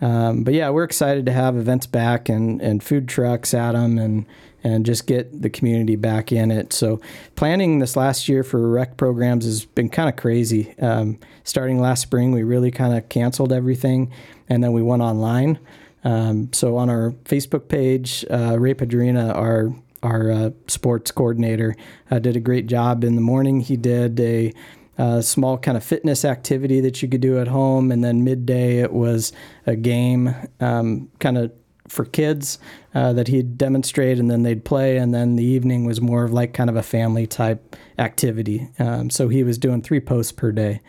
Um, 0.00 0.44
but 0.44 0.54
yeah, 0.54 0.70
we're 0.70 0.84
excited 0.84 1.26
to 1.26 1.32
have 1.32 1.56
events 1.56 1.86
back 1.86 2.28
and, 2.28 2.60
and 2.60 2.82
food 2.82 3.08
trucks 3.08 3.54
at 3.54 3.72
them 3.72 3.98
and 3.98 4.26
and 4.64 4.84
just 4.84 5.06
get 5.06 5.40
the 5.40 5.48
community 5.48 5.94
back 5.94 6.32
in 6.32 6.50
it. 6.50 6.72
So 6.72 7.00
planning 7.36 7.78
this 7.78 7.96
last 7.96 8.28
year 8.28 8.42
for 8.42 8.68
rec 8.68 8.96
programs 8.96 9.44
has 9.44 9.64
been 9.64 9.88
kind 9.88 10.08
of 10.08 10.16
crazy. 10.16 10.76
Um, 10.80 11.18
starting 11.44 11.80
last 11.80 12.02
spring, 12.02 12.32
we 12.32 12.42
really 12.42 12.72
kind 12.72 12.96
of 12.96 13.08
canceled 13.08 13.52
everything, 13.52 14.12
and 14.48 14.62
then 14.62 14.72
we 14.72 14.82
went 14.82 15.00
online. 15.00 15.60
Um, 16.04 16.52
so 16.52 16.76
on 16.76 16.90
our 16.90 17.12
Facebook 17.24 17.68
page, 17.68 18.24
uh, 18.30 18.58
Ray 18.58 18.74
Padrina, 18.74 19.34
our 19.34 19.72
our 20.02 20.30
uh, 20.30 20.50
sports 20.68 21.10
coordinator, 21.10 21.74
uh, 22.10 22.20
did 22.20 22.36
a 22.36 22.40
great 22.40 22.66
job 22.66 23.02
in 23.02 23.16
the 23.16 23.20
morning. 23.20 23.60
He 23.60 23.76
did 23.76 24.20
a 24.20 24.52
a 24.98 25.22
small 25.22 25.56
kind 25.56 25.76
of 25.76 25.84
fitness 25.84 26.24
activity 26.24 26.80
that 26.80 27.00
you 27.00 27.08
could 27.08 27.20
do 27.20 27.38
at 27.38 27.48
home, 27.48 27.92
and 27.92 28.02
then 28.02 28.24
midday 28.24 28.78
it 28.78 28.92
was 28.92 29.32
a 29.66 29.76
game, 29.76 30.34
um, 30.60 31.08
kind 31.20 31.38
of 31.38 31.52
for 31.86 32.04
kids 32.04 32.58
uh, 32.94 33.12
that 33.14 33.28
he'd 33.28 33.56
demonstrate, 33.56 34.18
and 34.18 34.30
then 34.30 34.42
they'd 34.42 34.64
play, 34.64 34.98
and 34.98 35.14
then 35.14 35.36
the 35.36 35.44
evening 35.44 35.86
was 35.86 36.00
more 36.00 36.24
of 36.24 36.32
like 36.32 36.52
kind 36.52 36.68
of 36.68 36.76
a 36.76 36.82
family 36.82 37.26
type 37.26 37.76
activity. 37.98 38.68
Um, 38.78 39.08
so 39.08 39.28
he 39.28 39.42
was 39.42 39.56
doing 39.56 39.80
three 39.82 40.00
posts 40.00 40.32
per 40.32 40.52
day, 40.52 40.80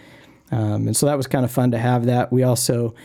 um, 0.51 0.87
and 0.87 0.97
so 0.97 1.05
that 1.05 1.15
was 1.15 1.27
kind 1.27 1.45
of 1.45 1.51
fun 1.51 1.71
to 1.71 1.77
have 1.77 2.05
that. 2.07 2.31
We 2.31 2.43
also 2.43 2.95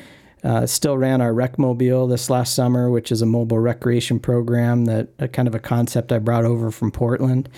uh, 0.43 0.67
still 0.67 0.99
ran 0.99 1.21
our 1.21 1.33
rec 1.33 1.59
mobile 1.59 2.07
this 2.07 2.29
last 2.31 2.55
summer, 2.55 2.91
which 2.91 3.13
is 3.13 3.23
a 3.23 3.27
mobile 3.27 3.59
recreation 3.59 4.19
program 4.19 4.87
that 4.87 5.09
uh, 5.19 5.27
kind 5.27 5.49
of 5.49 5.55
a 5.55 5.61
concept 5.61 6.13
I 6.13 6.19
brought 6.19 6.45
over 6.45 6.71
from 6.71 6.91
Portland 6.91 7.49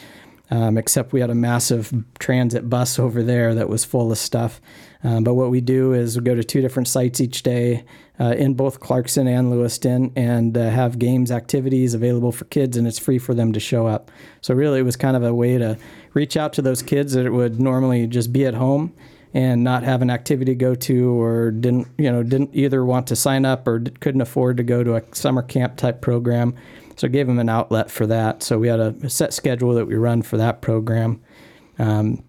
um, 0.51 0.79
except 0.79 1.13
we 1.13 1.21
had 1.21 1.31
a 1.31 1.35
massive 1.35 1.93
transit 2.19 2.69
bus 2.71 2.99
over 2.99 3.23
there 3.23 3.55
that 3.55 3.69
was 3.69 3.85
full 3.85 4.13
of 4.13 4.19
stuff. 4.19 4.61
Um, 5.03 5.25
but 5.25 5.35
what 5.35 5.51
we 5.51 5.61
do 5.61 5.93
is 5.93 6.17
we 6.17 6.25
go 6.25 6.35
to 6.35 6.45
two 6.45 6.61
different 6.61 6.89
sites 6.89 7.21
each 7.21 7.43
day 7.43 7.85
uh, 8.19 8.35
in 8.37 8.55
both 8.55 8.81
Clarkston 8.81 9.29
and 9.29 9.51
Lewiston 9.51 10.13
and 10.17 10.57
uh, 10.57 10.71
have 10.71 10.99
games, 10.99 11.31
activities 11.31 11.95
available 11.95 12.33
for 12.33 12.45
kids, 12.47 12.77
and 12.77 12.87
it's 12.87 12.99
free 12.99 13.19
for 13.19 13.35
them 13.35 13.53
to 13.53 13.61
show 13.61 13.87
up. 13.87 14.11
So, 14.41 14.55
really, 14.55 14.81
it 14.81 14.85
was 14.85 14.97
kind 14.97 15.17
of 15.17 15.23
a 15.23 15.35
way 15.35 15.59
to 15.59 15.79
reach 16.15 16.37
out 16.37 16.53
to 16.55 16.63
those 16.63 16.83
kids 16.83 17.13
that 17.13 17.31
would 17.31 17.61
normally 17.61 18.07
just 18.07 18.33
be 18.33 18.47
at 18.47 18.55
home 18.55 18.95
and 19.35 19.63
not 19.63 19.83
have 19.83 20.01
an 20.01 20.09
activity 20.09 20.53
to 20.53 20.57
go 20.57 20.75
to 20.75 21.21
or 21.21 21.51
didn't 21.51 21.89
you 21.99 22.11
know 22.11 22.23
didn't 22.23 22.51
either 22.55 22.85
want 22.85 23.07
to 23.09 23.15
sign 23.15 23.45
up 23.45 23.69
or 23.69 23.81
couldn't 24.01 24.23
afford 24.23 24.57
to 24.57 24.63
go 24.63 24.83
to 24.83 24.97
a 24.97 25.03
summer 25.15 25.43
camp 25.43 25.77
type 25.77 26.01
program 26.01 26.55
so 26.97 27.07
I 27.07 27.11
gave 27.11 27.27
them 27.27 27.39
an 27.39 27.49
outlet 27.49 27.91
for 27.91 28.07
that. 28.07 28.43
So 28.43 28.59
we 28.59 28.69
had 28.69 28.81
a, 28.81 28.95
a 29.03 29.11
set 29.11 29.33
schedule 29.33 29.75
that 29.75 29.87
we 29.87 29.95
run 29.95 30.23
for 30.23 30.37
that 30.37 30.61
program. 30.61 31.21
Um, 31.79 32.25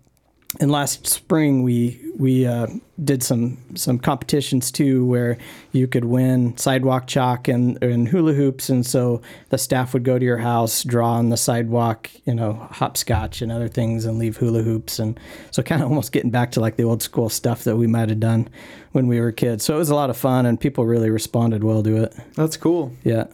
and 0.59 0.71
last 0.71 1.05
spring 1.07 1.61
we 1.61 1.99
we 2.17 2.47
uh, 2.47 2.67
did 3.03 3.21
some 3.21 3.57
some 3.75 3.99
competitions 3.99 4.71
too, 4.71 5.05
where 5.05 5.37
you 5.71 5.87
could 5.87 6.05
win 6.05 6.55
sidewalk 6.57 7.05
chalk 7.05 7.47
and, 7.47 7.81
and 7.83 8.07
hula 8.07 8.33
hoops, 8.33 8.69
and 8.69 8.85
so 8.85 9.21
the 9.49 9.57
staff 9.57 9.93
would 9.93 10.03
go 10.03 10.17
to 10.17 10.25
your 10.25 10.37
house, 10.37 10.83
draw 10.83 11.11
on 11.11 11.29
the 11.29 11.37
sidewalk, 11.37 12.09
you 12.25 12.33
know, 12.33 12.53
hopscotch 12.71 13.41
and 13.41 13.51
other 13.51 13.67
things, 13.67 14.05
and 14.05 14.17
leave 14.17 14.37
hula 14.37 14.63
hoops, 14.63 14.99
and 14.99 15.19
so 15.51 15.61
kind 15.61 15.81
of 15.81 15.89
almost 15.89 16.11
getting 16.11 16.31
back 16.31 16.51
to 16.53 16.61
like 16.61 16.77
the 16.77 16.83
old 16.83 17.03
school 17.03 17.29
stuff 17.29 17.65
that 17.65 17.75
we 17.75 17.85
might 17.85 18.09
have 18.09 18.19
done 18.19 18.47
when 18.93 19.07
we 19.07 19.19
were 19.19 19.31
kids. 19.31 19.65
So 19.65 19.75
it 19.75 19.77
was 19.77 19.89
a 19.89 19.95
lot 19.95 20.09
of 20.09 20.17
fun, 20.17 20.45
and 20.45 20.59
people 20.59 20.85
really 20.85 21.09
responded 21.09 21.63
well 21.63 21.83
to 21.83 22.03
it. 22.03 22.15
That's 22.35 22.57
cool. 22.57 22.93
Yeah. 23.03 23.25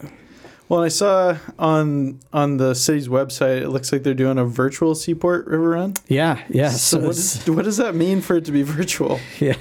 Well, 0.68 0.82
I 0.82 0.88
saw 0.88 1.36
on 1.58 2.20
on 2.32 2.56
the 2.56 2.74
city's 2.74 3.06
website, 3.08 3.60
it 3.62 3.68
looks 3.68 3.92
like 3.92 4.02
they're 4.02 4.14
doing 4.14 4.38
a 4.38 4.44
virtual 4.46 4.94
Seaport 4.94 5.46
River 5.46 5.70
Run. 5.70 5.94
Yeah, 6.08 6.42
yeah. 6.48 6.70
So, 6.70 6.98
what, 6.98 7.04
it's- 7.10 7.42
is, 7.46 7.50
what 7.50 7.64
does 7.64 7.76
that 7.76 7.94
mean 7.94 8.20
for 8.22 8.36
it 8.36 8.46
to 8.46 8.52
be 8.52 8.62
virtual? 8.62 9.20
yeah, 9.40 9.56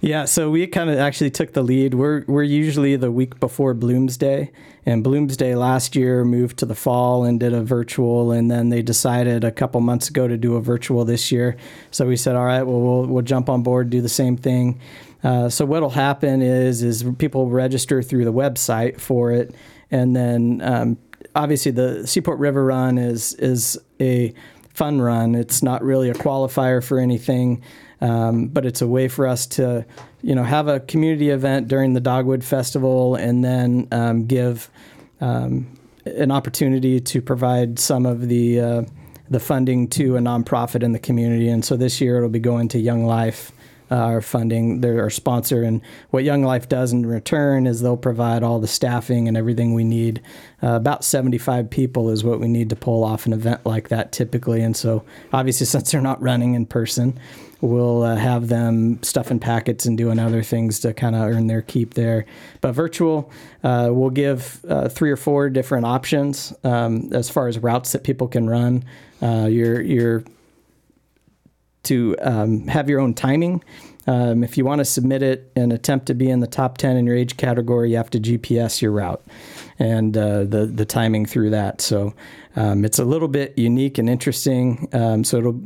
yeah. 0.00 0.24
So 0.24 0.50
we 0.50 0.66
kind 0.66 0.90
of 0.90 0.98
actually 0.98 1.30
took 1.30 1.52
the 1.52 1.62
lead. 1.62 1.94
We're 1.94 2.24
we're 2.26 2.42
usually 2.42 2.96
the 2.96 3.12
week 3.12 3.38
before 3.38 3.72
Bloomsday, 3.72 4.50
and 4.84 5.04
Bloomsday 5.04 5.56
last 5.56 5.94
year 5.94 6.24
moved 6.24 6.58
to 6.58 6.66
the 6.66 6.74
fall 6.74 7.24
and 7.24 7.38
did 7.38 7.52
a 7.54 7.62
virtual, 7.62 8.32
and 8.32 8.50
then 8.50 8.68
they 8.70 8.82
decided 8.82 9.44
a 9.44 9.52
couple 9.52 9.80
months 9.80 10.08
ago 10.08 10.26
to 10.26 10.36
do 10.36 10.56
a 10.56 10.60
virtual 10.60 11.04
this 11.04 11.30
year. 11.30 11.56
So 11.92 12.04
we 12.08 12.16
said, 12.16 12.34
all 12.34 12.44
right, 12.46 12.64
well 12.64 12.80
we'll 12.80 13.06
we'll 13.06 13.22
jump 13.22 13.48
on 13.48 13.62
board, 13.62 13.90
do 13.90 14.00
the 14.00 14.08
same 14.08 14.36
thing. 14.36 14.80
Uh, 15.22 15.48
so 15.48 15.64
what'll 15.64 15.90
happen 15.90 16.42
is 16.42 16.82
is 16.82 17.04
people 17.18 17.48
register 17.48 18.02
through 18.02 18.24
the 18.24 18.32
website 18.32 18.98
for 19.00 19.30
it, 19.30 19.54
and 19.92 20.16
then 20.16 20.60
um, 20.64 20.98
obviously 21.34 21.70
the 21.70 22.06
Seaport 22.06 22.38
River 22.38 22.64
Run 22.64 22.98
is 22.98 23.34
is 23.34 23.78
a 24.00 24.34
fun 24.74 25.00
run. 25.00 25.34
It's 25.34 25.62
not 25.62 25.84
really 25.84 26.08
a 26.10 26.14
qualifier 26.14 26.82
for 26.82 26.98
anything, 26.98 27.62
um, 28.00 28.48
but 28.48 28.64
it's 28.64 28.80
a 28.80 28.86
way 28.88 29.06
for 29.06 29.26
us 29.26 29.46
to, 29.48 29.84
you 30.22 30.34
know, 30.34 30.44
have 30.44 30.66
a 30.66 30.80
community 30.80 31.28
event 31.28 31.68
during 31.68 31.92
the 31.92 32.00
Dogwood 32.00 32.42
Festival 32.42 33.14
and 33.14 33.44
then 33.44 33.86
um, 33.92 34.26
give 34.26 34.70
um, 35.20 35.78
an 36.06 36.30
opportunity 36.30 37.00
to 37.00 37.20
provide 37.20 37.78
some 37.78 38.06
of 38.06 38.28
the 38.28 38.60
uh, 38.60 38.82
the 39.30 39.40
funding 39.40 39.88
to 39.88 40.16
a 40.16 40.20
nonprofit 40.20 40.82
in 40.82 40.92
the 40.92 40.98
community. 40.98 41.48
And 41.48 41.64
so 41.64 41.76
this 41.76 42.00
year 42.00 42.18
it'll 42.18 42.28
be 42.28 42.38
going 42.40 42.68
to 42.68 42.78
Young 42.78 43.04
Life. 43.04 43.52
Uh, 43.92 43.96
our 43.96 44.22
funding, 44.22 44.80
they're 44.80 45.02
our 45.02 45.10
sponsor, 45.10 45.62
and 45.62 45.82
what 46.08 46.24
Young 46.24 46.42
Life 46.42 46.66
does 46.66 46.94
in 46.94 47.04
return 47.04 47.66
is 47.66 47.82
they'll 47.82 47.94
provide 47.98 48.42
all 48.42 48.58
the 48.58 48.66
staffing 48.66 49.28
and 49.28 49.36
everything 49.36 49.74
we 49.74 49.84
need. 49.84 50.22
Uh, 50.62 50.76
about 50.76 51.04
75 51.04 51.68
people 51.68 52.08
is 52.08 52.24
what 52.24 52.40
we 52.40 52.48
need 52.48 52.70
to 52.70 52.76
pull 52.76 53.04
off 53.04 53.26
an 53.26 53.34
event 53.34 53.66
like 53.66 53.90
that 53.90 54.10
typically, 54.10 54.62
and 54.62 54.74
so 54.74 55.04
obviously 55.34 55.66
since 55.72 55.90
they're 55.90 56.00
not 56.00 56.22
running 56.22 56.54
in 56.54 56.64
person, 56.64 57.18
we'll 57.60 58.02
uh, 58.02 58.16
have 58.16 58.48
them 58.48 59.02
stuffing 59.02 59.38
packets 59.38 59.84
and 59.84 59.98
doing 59.98 60.18
other 60.18 60.42
things 60.42 60.80
to 60.80 60.94
kind 60.94 61.14
of 61.14 61.22
earn 61.22 61.46
their 61.46 61.60
keep 61.60 61.92
there. 61.92 62.24
But 62.62 62.72
virtual, 62.72 63.30
uh, 63.62 63.90
we'll 63.92 64.08
give 64.08 64.64
uh, 64.66 64.88
three 64.88 65.10
or 65.10 65.18
four 65.18 65.50
different 65.50 65.84
options 65.84 66.54
um, 66.64 67.10
as 67.12 67.28
far 67.28 67.46
as 67.46 67.58
routes 67.58 67.92
that 67.92 68.04
people 68.04 68.26
can 68.26 68.48
run. 68.48 68.84
Uh, 69.20 69.48
your 69.50 69.82
your 69.82 70.24
to 71.84 72.16
um, 72.20 72.66
have 72.68 72.88
your 72.88 73.00
own 73.00 73.14
timing. 73.14 73.62
Um, 74.06 74.42
if 74.42 74.58
you 74.58 74.64
want 74.64 74.80
to 74.80 74.84
submit 74.84 75.22
it 75.22 75.50
and 75.54 75.72
attempt 75.72 76.06
to 76.06 76.14
be 76.14 76.28
in 76.28 76.40
the 76.40 76.46
top 76.46 76.76
10 76.78 76.96
in 76.96 77.06
your 77.06 77.16
age 77.16 77.36
category, 77.36 77.90
you 77.90 77.96
have 77.96 78.10
to 78.10 78.20
GPS 78.20 78.82
your 78.82 78.90
route 78.90 79.22
and 79.78 80.16
uh, 80.16 80.44
the 80.44 80.66
the 80.66 80.84
timing 80.84 81.26
through 81.26 81.50
that. 81.50 81.80
So 81.80 82.14
um, 82.54 82.84
it's 82.84 82.98
a 82.98 83.04
little 83.04 83.28
bit 83.28 83.56
unique 83.56 83.96
and 83.98 84.10
interesting. 84.10 84.88
Um, 84.92 85.24
so 85.24 85.38
it'll 85.38 85.60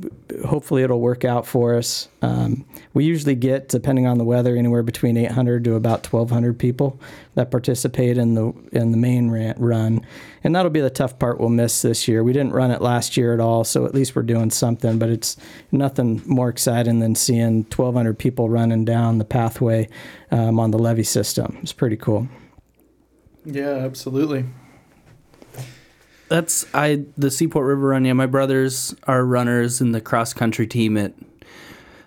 hopefully 0.46 0.82
it'll 0.82 1.00
work 1.00 1.24
out 1.24 1.46
for 1.46 1.74
us. 1.74 2.08
Um, 2.22 2.64
we 2.94 3.04
usually 3.04 3.34
get, 3.34 3.68
depending 3.68 4.06
on 4.06 4.18
the 4.18 4.24
weather, 4.24 4.56
anywhere 4.56 4.82
between 4.82 5.16
800 5.16 5.64
to 5.64 5.74
about 5.74 6.06
1,200 6.06 6.58
people 6.58 7.00
that 7.34 7.50
participate 7.50 8.18
in 8.18 8.34
the 8.34 8.52
in 8.72 8.92
the 8.92 8.96
main 8.96 9.30
run, 9.30 10.06
and 10.44 10.54
that'll 10.54 10.70
be 10.70 10.80
the 10.80 10.90
tough 10.90 11.18
part 11.18 11.40
we'll 11.40 11.48
miss 11.48 11.82
this 11.82 12.06
year. 12.06 12.22
We 12.22 12.32
didn't 12.32 12.52
run 12.52 12.70
it 12.70 12.80
last 12.80 13.16
year 13.16 13.34
at 13.34 13.40
all, 13.40 13.64
so 13.64 13.84
at 13.84 13.94
least 13.94 14.14
we're 14.14 14.22
doing 14.22 14.50
something. 14.50 14.98
But 14.98 15.10
it's 15.10 15.36
nothing 15.72 16.22
more 16.24 16.48
exciting 16.48 17.00
than 17.00 17.14
seeing 17.16 17.64
1,200 17.64 18.18
people 18.18 18.48
running 18.48 18.84
down 18.84 19.18
the 19.18 19.24
pathway 19.24 19.88
um, 20.30 20.60
on 20.60 20.70
the 20.70 20.78
levee 20.78 21.02
system. 21.02 21.58
It's 21.62 21.72
pretty 21.72 21.96
cool. 21.96 22.28
Yeah, 23.44 23.76
absolutely. 23.84 24.44
That's 26.28 26.66
I 26.74 27.04
the 27.16 27.30
Seaport 27.30 27.66
River 27.66 27.88
Run. 27.88 28.04
Yeah, 28.04 28.14
my 28.14 28.26
brothers 28.26 28.94
are 29.04 29.24
runners 29.24 29.80
in 29.80 29.92
the 29.92 30.00
cross 30.00 30.32
country 30.32 30.66
team 30.66 30.96
at 30.96 31.14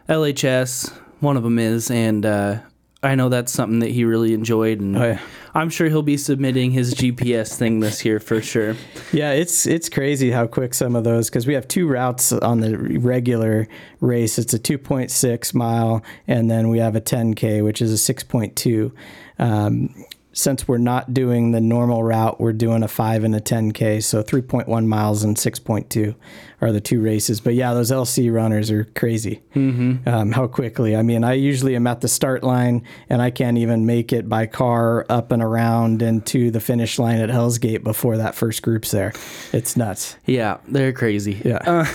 LHS. 0.07 0.91
One 1.19 1.37
of 1.37 1.43
them 1.43 1.59
is, 1.59 1.89
and 1.91 2.25
uh, 2.25 2.59
I 3.01 3.15
know 3.15 3.29
that's 3.29 3.51
something 3.53 3.79
that 3.79 3.91
he 3.91 4.03
really 4.03 4.33
enjoyed, 4.33 4.81
and 4.81 4.97
oh, 4.97 5.03
yeah. 5.03 5.21
I'm 5.53 5.69
sure 5.69 5.87
he'll 5.87 6.01
be 6.01 6.17
submitting 6.17 6.71
his 6.71 6.93
GPS 6.93 7.55
thing 7.55 7.79
this 7.79 8.03
year 8.03 8.19
for 8.19 8.41
sure. 8.41 8.75
Yeah, 9.13 9.31
it's 9.31 9.65
it's 9.65 9.87
crazy 9.87 10.31
how 10.31 10.47
quick 10.47 10.73
some 10.73 10.97
of 10.97 11.05
those 11.05 11.29
because 11.29 11.47
we 11.47 11.53
have 11.53 11.67
two 11.67 11.87
routes 11.87 12.33
on 12.33 12.59
the 12.59 12.77
regular 12.77 13.69
race. 14.01 14.37
It's 14.37 14.53
a 14.53 14.59
2.6 14.59 15.53
mile, 15.53 16.03
and 16.27 16.51
then 16.51 16.67
we 16.67 16.79
have 16.79 16.95
a 16.97 17.01
10k, 17.01 17.63
which 17.63 17.81
is 17.81 17.93
a 17.93 18.13
6.2. 18.13 18.91
Um, 19.39 19.95
since 20.31 20.67
we're 20.67 20.77
not 20.77 21.13
doing 21.13 21.51
the 21.51 21.59
normal 21.59 22.03
route, 22.03 22.39
we're 22.39 22.53
doing 22.53 22.83
a 22.83 22.87
five 22.87 23.23
and 23.23 23.35
a 23.35 23.41
10K. 23.41 24.03
So 24.03 24.21
3.1 24.21 24.85
miles 24.85 25.23
and 25.23 25.35
6.2 25.35 26.15
are 26.61 26.71
the 26.71 26.81
two 26.81 27.01
races. 27.01 27.41
But 27.41 27.55
yeah, 27.55 27.73
those 27.73 27.91
LC 27.91 28.33
runners 28.33 28.69
are 28.69 28.85
crazy. 28.95 29.41
Mm-hmm. 29.55 30.07
Um, 30.07 30.31
how 30.31 30.47
quickly. 30.47 30.95
I 30.95 31.01
mean, 31.01 31.23
I 31.23 31.33
usually 31.33 31.75
am 31.75 31.87
at 31.87 32.01
the 32.01 32.07
start 32.07 32.43
line 32.43 32.83
and 33.09 33.21
I 33.21 33.31
can't 33.31 33.57
even 33.57 33.85
make 33.85 34.13
it 34.13 34.29
by 34.29 34.45
car 34.45 35.05
up 35.09 35.31
and 35.31 35.41
around 35.41 36.01
and 36.01 36.25
to 36.27 36.51
the 36.51 36.59
finish 36.59 36.99
line 36.99 37.19
at 37.19 37.29
Hell's 37.29 37.57
Gate 37.57 37.83
before 37.83 38.17
that 38.17 38.35
first 38.35 38.61
group's 38.61 38.91
there. 38.91 39.13
It's 39.51 39.75
nuts. 39.75 40.15
Yeah, 40.25 40.57
they're 40.67 40.93
crazy. 40.93 41.41
Yeah. 41.43 41.85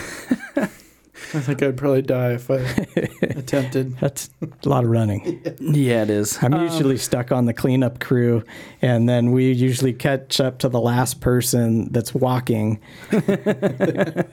Uh, 0.57 0.67
I 1.33 1.41
think 1.41 1.63
I'd 1.63 1.77
probably 1.77 2.03
die 2.03 2.33
if 2.33 2.51
I 2.51 2.57
attempted. 3.23 3.97
That's 3.99 4.31
a 4.43 4.69
lot 4.69 4.85
of 4.85 4.91
running. 4.91 5.43
Yeah, 5.61 6.03
it 6.03 6.11
is. 6.11 6.39
I'm 6.43 6.53
usually 6.53 6.95
um, 6.95 6.99
stuck 6.99 7.33
on 7.33 7.47
the 7.47 7.53
cleanup 7.55 7.99
crew, 7.99 8.45
and 8.83 9.09
then 9.09 9.33
we 9.33 9.51
usually 9.53 9.93
catch 9.93 10.39
up 10.41 10.59
to 10.59 10.69
the 10.69 10.81
last 10.81 11.21
person 11.21 11.91
that's 11.91 12.15
walking 12.15 12.81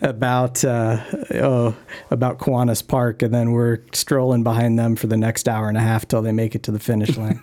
about 0.01 0.63
uh, 0.63 1.03
oh 1.35 1.75
about 2.09 2.39
Kiwanis 2.39 2.85
Park, 2.85 3.21
and 3.21 3.33
then 3.33 3.51
we're 3.51 3.79
strolling 3.93 4.43
behind 4.43 4.77
them 4.77 4.95
for 4.95 5.07
the 5.07 5.17
next 5.17 5.47
hour 5.47 5.67
and 5.67 5.77
a 5.77 5.81
half 5.81 6.07
till 6.07 6.21
they 6.21 6.31
make 6.31 6.55
it 6.55 6.63
to 6.63 6.71
the 6.71 6.79
finish 6.79 7.17
line, 7.17 7.41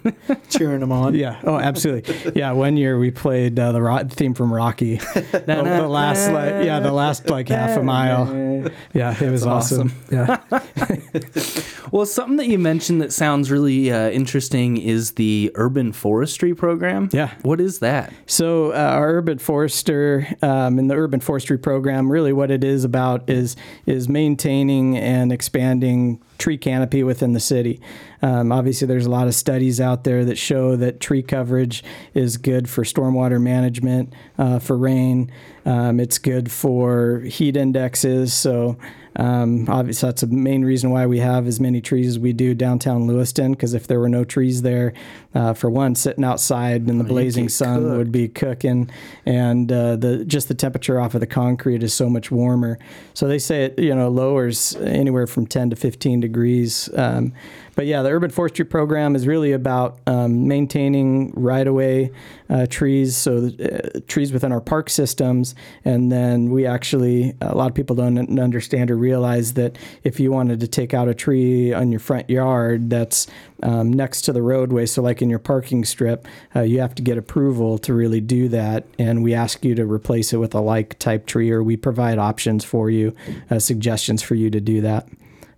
cheering 0.51 0.81
them 0.81 0.93
on. 0.93 1.15
Yeah. 1.15 1.41
Oh, 1.45 1.59
absolutely. 1.59 2.33
Yeah. 2.35 2.53
One 2.53 2.77
year 2.77 2.99
we 2.99 3.11
played 3.11 3.59
uh, 3.59 3.73
the 3.73 3.83
ro- 3.83 4.05
theme 4.09 4.35
from 4.35 4.53
Rocky. 4.53 4.97
the, 4.97 5.45
the 5.47 5.89
last 5.89 6.31
like 6.31 6.65
yeah 6.65 6.81
the 6.81 6.93
last 6.93 7.29
like 7.31 7.49
half 7.49 7.77
a 7.79 7.83
mile. 7.83 8.71
Yeah, 8.93 9.23
it 9.23 9.31
was 9.31 9.38
awesome. 9.47 9.89
awesome. 9.89 9.93
Yeah. 10.11 10.39
well, 11.93 12.07
something 12.07 12.37
that 12.39 12.47
you 12.49 12.59
mentioned 12.59 13.03
that 13.03 13.13
sounds 13.13 13.51
really 13.51 13.93
uh, 13.93 14.11
interesting 14.11 14.77
is 14.79 15.13
the 15.13 15.51
urban 15.55 15.93
forestry 15.93 16.55
program. 16.55 17.09
Yeah. 17.13 17.35
What 17.43 17.61
is 17.61 17.81
that? 17.81 18.13
So, 18.27 18.73
uh, 18.73 18.77
our 18.77 19.11
urban 19.11 19.39
forester 19.39 20.27
um, 20.43 20.79
in 20.79 20.89
the 20.89 20.95
urban 20.95 21.21
forestry 21.21 21.59
program, 21.59 22.11
really 22.11 22.33
what 22.33 22.51
it 22.51 22.65
is 22.65 22.85
about 22.85 23.29
is 23.29 23.57
is 23.87 24.09
maintaining 24.09 24.97
and 24.97 25.33
expanding 25.33 26.21
tree 26.39 26.57
canopy 26.57 27.03
within 27.03 27.33
the 27.33 27.41
city. 27.41 27.81
Um, 28.23 28.51
obviously, 28.51 28.87
there's 28.87 29.07
a 29.07 29.11
lot 29.11 29.27
of 29.27 29.35
studies 29.35 29.81
out 29.81 30.05
there 30.05 30.25
that 30.25 30.39
show 30.39 30.77
that 30.77 31.01
tree 31.01 31.23
coverage 31.23 31.85
is 32.15 32.37
good 32.37 32.69
for 32.69 32.85
stormwater 32.85 33.41
management, 33.41 34.13
uh, 34.39 34.59
for 34.59 34.77
rain. 34.77 35.31
Um, 35.65 36.01
it's 36.01 36.19
good 36.19 36.51
for 36.51 37.21
heat 37.21 37.57
indexes. 37.57 38.33
So, 38.33 38.79
um, 39.19 39.69
obviously, 39.69 40.09
that's 40.09 40.21
the 40.21 40.29
main 40.29 40.65
reason 40.65 40.91
why 40.91 41.07
we 41.07 41.19
have 41.19 41.49
as 41.49 41.59
many 41.59 41.81
trees 41.81 42.07
as 42.07 42.19
we 42.21 42.33
do 42.33 42.55
downtown 42.55 43.09
Lewiston. 43.09 43.51
Because 43.51 43.75
if 43.75 43.89
there 43.89 43.99
were 43.99 44.09
no 44.09 44.23
trees 44.25 44.63
there, 44.63 44.95
uh, 45.35 45.55
for 45.55 45.69
one, 45.69 45.97
sitting 45.97 46.25
outside 46.25 46.89
in 46.89 46.99
the 46.99 47.05
blazing 47.05 47.49
sun 47.49 47.83
cook. 47.83 47.99
would 47.99 48.13
be 48.13 48.29
cooking, 48.29 48.89
and 49.27 49.71
uh, 49.73 49.97
the 49.97 50.25
just 50.25 50.47
the 50.47 50.55
temperature 50.55 51.01
off 51.01 51.15
of 51.15 51.21
the 51.21 51.27
concrete 51.27 51.83
is 51.83 51.93
so 51.93 52.09
much 52.09 52.31
warmer. 52.31 52.79
So 53.13 53.27
they 53.27 53.41
say 53.41 53.65
it, 53.65 53.79
you 53.79 53.95
know, 53.95 54.09
lowers 54.09 54.77
anywhere 54.77 55.27
from 55.27 55.47
10 55.47 55.71
to 55.71 55.77
15 55.77 56.21
degrees. 56.21 56.89
Um, 56.95 57.33
but 57.75 57.87
yeah, 57.87 58.03
the 58.03 58.11
urban 58.11 58.31
forestry 58.31 58.65
program 58.65 59.15
is 59.15 59.27
really 59.27 59.53
about 59.53 59.99
um, 60.07 60.49
maintaining 60.49 61.33
right-of-way 61.33 62.11
uh, 62.51 62.67
trees, 62.67 63.17
so 63.17 63.51
uh, 63.61 64.01
trees 64.07 64.33
within 64.33 64.53
our 64.53 64.61
park 64.61 64.89
systems, 64.89 65.55
and 65.85 66.11
then 66.11 66.51
we 66.51 66.67
actually 66.67 67.35
a 67.41 67.55
lot 67.55 67.69
of 67.69 67.75
people 67.75 67.95
don't 67.95 68.39
understand 68.39 68.91
or 68.91 68.97
realize 68.97 69.55
that 69.55 69.77
if 70.03 70.19
you 70.19 70.33
wanted 70.33 70.61
to 70.61 70.67
take 70.67 70.95
out 70.95 71.09
a 71.09 71.15
tree 71.15 71.73
on 71.73 71.93
your 71.93 72.01
front 72.01 72.29
yard 72.31 72.91
that's 72.91 73.27
um, 73.63 73.93
next 73.93 74.23
to 74.23 74.33
the 74.33 74.43
roadway, 74.43 74.87
so 74.87 75.03
like 75.03 75.21
in 75.21 75.29
your 75.29 75.39
parking 75.39 75.85
strip, 75.85 76.27
uh, 76.57 76.61
you 76.61 76.81
have 76.81 76.95
to 76.95 77.03
get 77.03 77.19
approval 77.19 77.79
to 77.79 77.93
really 77.93 78.21
do 78.21 78.49
that, 78.49 78.85
and 78.99 79.23
we 79.23 79.35
ask 79.35 79.65
you 79.65 79.75
to 79.75 79.85
replace 79.85 80.33
it 80.33 80.39
with 80.39 80.55
a 80.55 80.61
like 80.61 80.99
type 80.99 81.27
tree, 81.27 81.51
or 81.51 81.63
we 81.63 81.77
provide 81.77 82.19
options 82.19 82.65
for 82.65 82.89
you, 82.89 83.15
uh, 83.51 83.59
suggestions 83.59 84.23
for 84.23 84.35
you 84.35 84.51
to 84.51 84.61
do 84.61 84.81
that. 84.81 85.09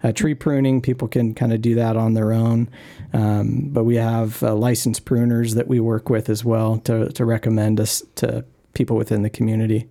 Uh, 0.03 0.12
tree 0.12 0.35
pruning, 0.35 0.81
people 0.81 1.07
can 1.07 1.35
kind 1.35 1.53
of 1.53 1.61
do 1.61 1.74
that 1.74 1.96
on 1.96 2.14
their 2.14 2.33
own. 2.33 2.68
Um, 3.12 3.70
but 3.70 3.85
we 3.85 3.96
have 3.96 4.42
uh, 4.42 4.55
licensed 4.55 5.05
pruners 5.05 5.55
that 5.55 5.68
we 5.68 5.81
work 5.81 6.09
with 6.09 6.29
as 6.29 6.44
well 6.44 6.79
to, 6.81 7.11
to 7.11 7.25
recommend 7.25 7.81
us 7.81 8.03
to 8.16 8.44
people 8.75 8.96
within 8.96 9.23
the 9.23 9.31
community. 9.31 9.88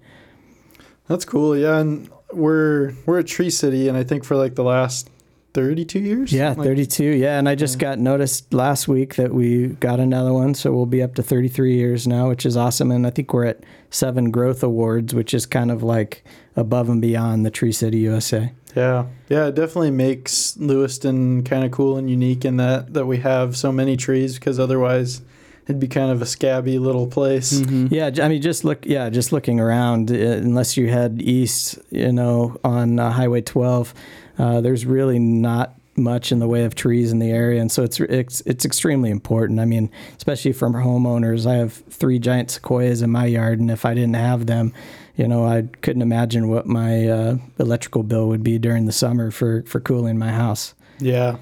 That's 1.08 1.26
cool. 1.26 1.58
Yeah. 1.58 1.80
And 1.80 2.10
we're, 2.32 2.94
we're 3.06 3.20
a 3.20 3.24
tree 3.24 3.50
city. 3.50 3.88
And 3.88 3.98
I 3.98 4.04
think 4.04 4.24
for 4.24 4.38
like 4.38 4.56
the 4.56 4.64
last 4.64 5.10
32 5.54 6.00
years? 6.00 6.32
Yeah, 6.32 6.50
like, 6.50 6.68
32. 6.68 7.04
Yeah. 7.04 7.40
And 7.40 7.50
I 7.50 7.56
just 7.56 7.76
yeah. 7.76 7.90
got 7.90 8.00
noticed 8.00 8.54
last 8.54 8.88
week 8.88 9.16
that 9.16 9.34
we 9.34 9.68
got 9.68 10.00
another 10.00 10.34
one. 10.34 10.54
So 10.54 10.72
we'll 10.72 10.86
be 10.86 11.02
up 11.02 11.16
to 11.16 11.24
33 11.24 11.76
years 11.76 12.08
now, 12.08 12.30
which 12.30 12.46
is 12.46 12.56
awesome. 12.56 12.92
And 12.92 13.06
I 13.06 13.10
think 13.10 13.34
we're 13.34 13.46
at 13.46 13.64
seven 13.90 14.32
growth 14.32 14.64
awards, 14.64 15.14
which 15.14 15.34
is 15.34 15.46
kind 15.46 15.72
of 15.72 15.84
like 15.84 16.24
above 16.56 16.90
and 16.90 17.02
beyond 17.02 17.46
the 17.46 17.52
Tree 17.52 17.72
City 17.72 18.00
USA. 18.00 18.54
Yeah, 18.76 19.08
yeah, 19.30 19.48
it 19.48 19.56
definitely 19.56 19.92
makes 19.92 20.56
Lewiston 20.58 21.44
kind 21.44 21.64
of 21.64 21.72
cool 21.72 21.98
and 21.98 22.10
unique 22.10 22.46
in 22.46 22.58
that 22.58 22.94
that 22.94 23.06
we 23.06 23.18
have 23.18 23.58
so 23.58 23.72
many 23.72 23.98
trees 23.98 24.36
because 24.36 24.60
otherwise 24.60 25.22
it'd 25.70 25.80
be 25.80 25.88
kind 25.88 26.12
of 26.12 26.22
a 26.22 26.26
scabby 26.26 26.80
little 26.80 27.08
place. 27.08 27.54
Mm-hmm. 27.54 27.94
Yeah, 27.94 28.10
I 28.22 28.28
mean, 28.28 28.42
just 28.42 28.64
look, 28.64 28.86
yeah, 28.86 29.10
just 29.10 29.32
looking 29.32 29.60
around, 29.60 30.12
uh, 30.12 30.16
unless 30.16 30.76
you 30.76 30.90
head 30.90 31.22
east, 31.22 31.78
you 31.92 32.12
know, 32.12 32.58
on 32.64 33.00
uh, 33.00 33.12
Highway 33.12 33.42
12, 33.42 33.94
uh, 34.40 34.62
there's 34.62 34.86
really 34.86 35.20
not 35.20 35.76
much 35.96 36.32
in 36.32 36.40
the 36.40 36.48
way 36.48 36.64
of 36.64 36.74
trees 36.74 37.12
in 37.12 37.20
the 37.20 37.30
area, 37.30 37.62
and 37.62 37.72
so 37.72 37.84
it's 37.84 38.00
it's 38.00 38.42
it's 38.42 38.66
extremely 38.66 39.10
important. 39.10 39.60
I 39.60 39.66
mean, 39.66 39.92
especially 40.18 40.54
for 40.54 40.70
homeowners. 40.70 41.46
I 41.46 41.56
have 41.56 41.74
three 41.74 42.20
giant 42.20 42.52
sequoias 42.52 43.02
in 43.02 43.12
my 43.12 43.26
yard, 43.26 43.60
and 43.60 43.70
if 43.70 43.86
I 43.86 43.94
didn't 43.94 44.16
have 44.16 44.46
them, 44.46 44.74
you 45.20 45.28
know, 45.28 45.46
I 45.46 45.64
couldn't 45.82 46.02
imagine 46.02 46.48
what 46.48 46.66
my 46.66 47.06
uh, 47.08 47.38
electrical 47.60 48.04
bill 48.04 48.30
would 48.30 48.42
be 48.42 48.58
during 48.58 48.86
the 48.86 48.94
summer 48.94 49.32
for 49.32 49.64
for 49.64 49.82
cooling 49.82 50.18
my 50.18 50.32
house. 50.32 50.74
Yeah. 50.98 51.36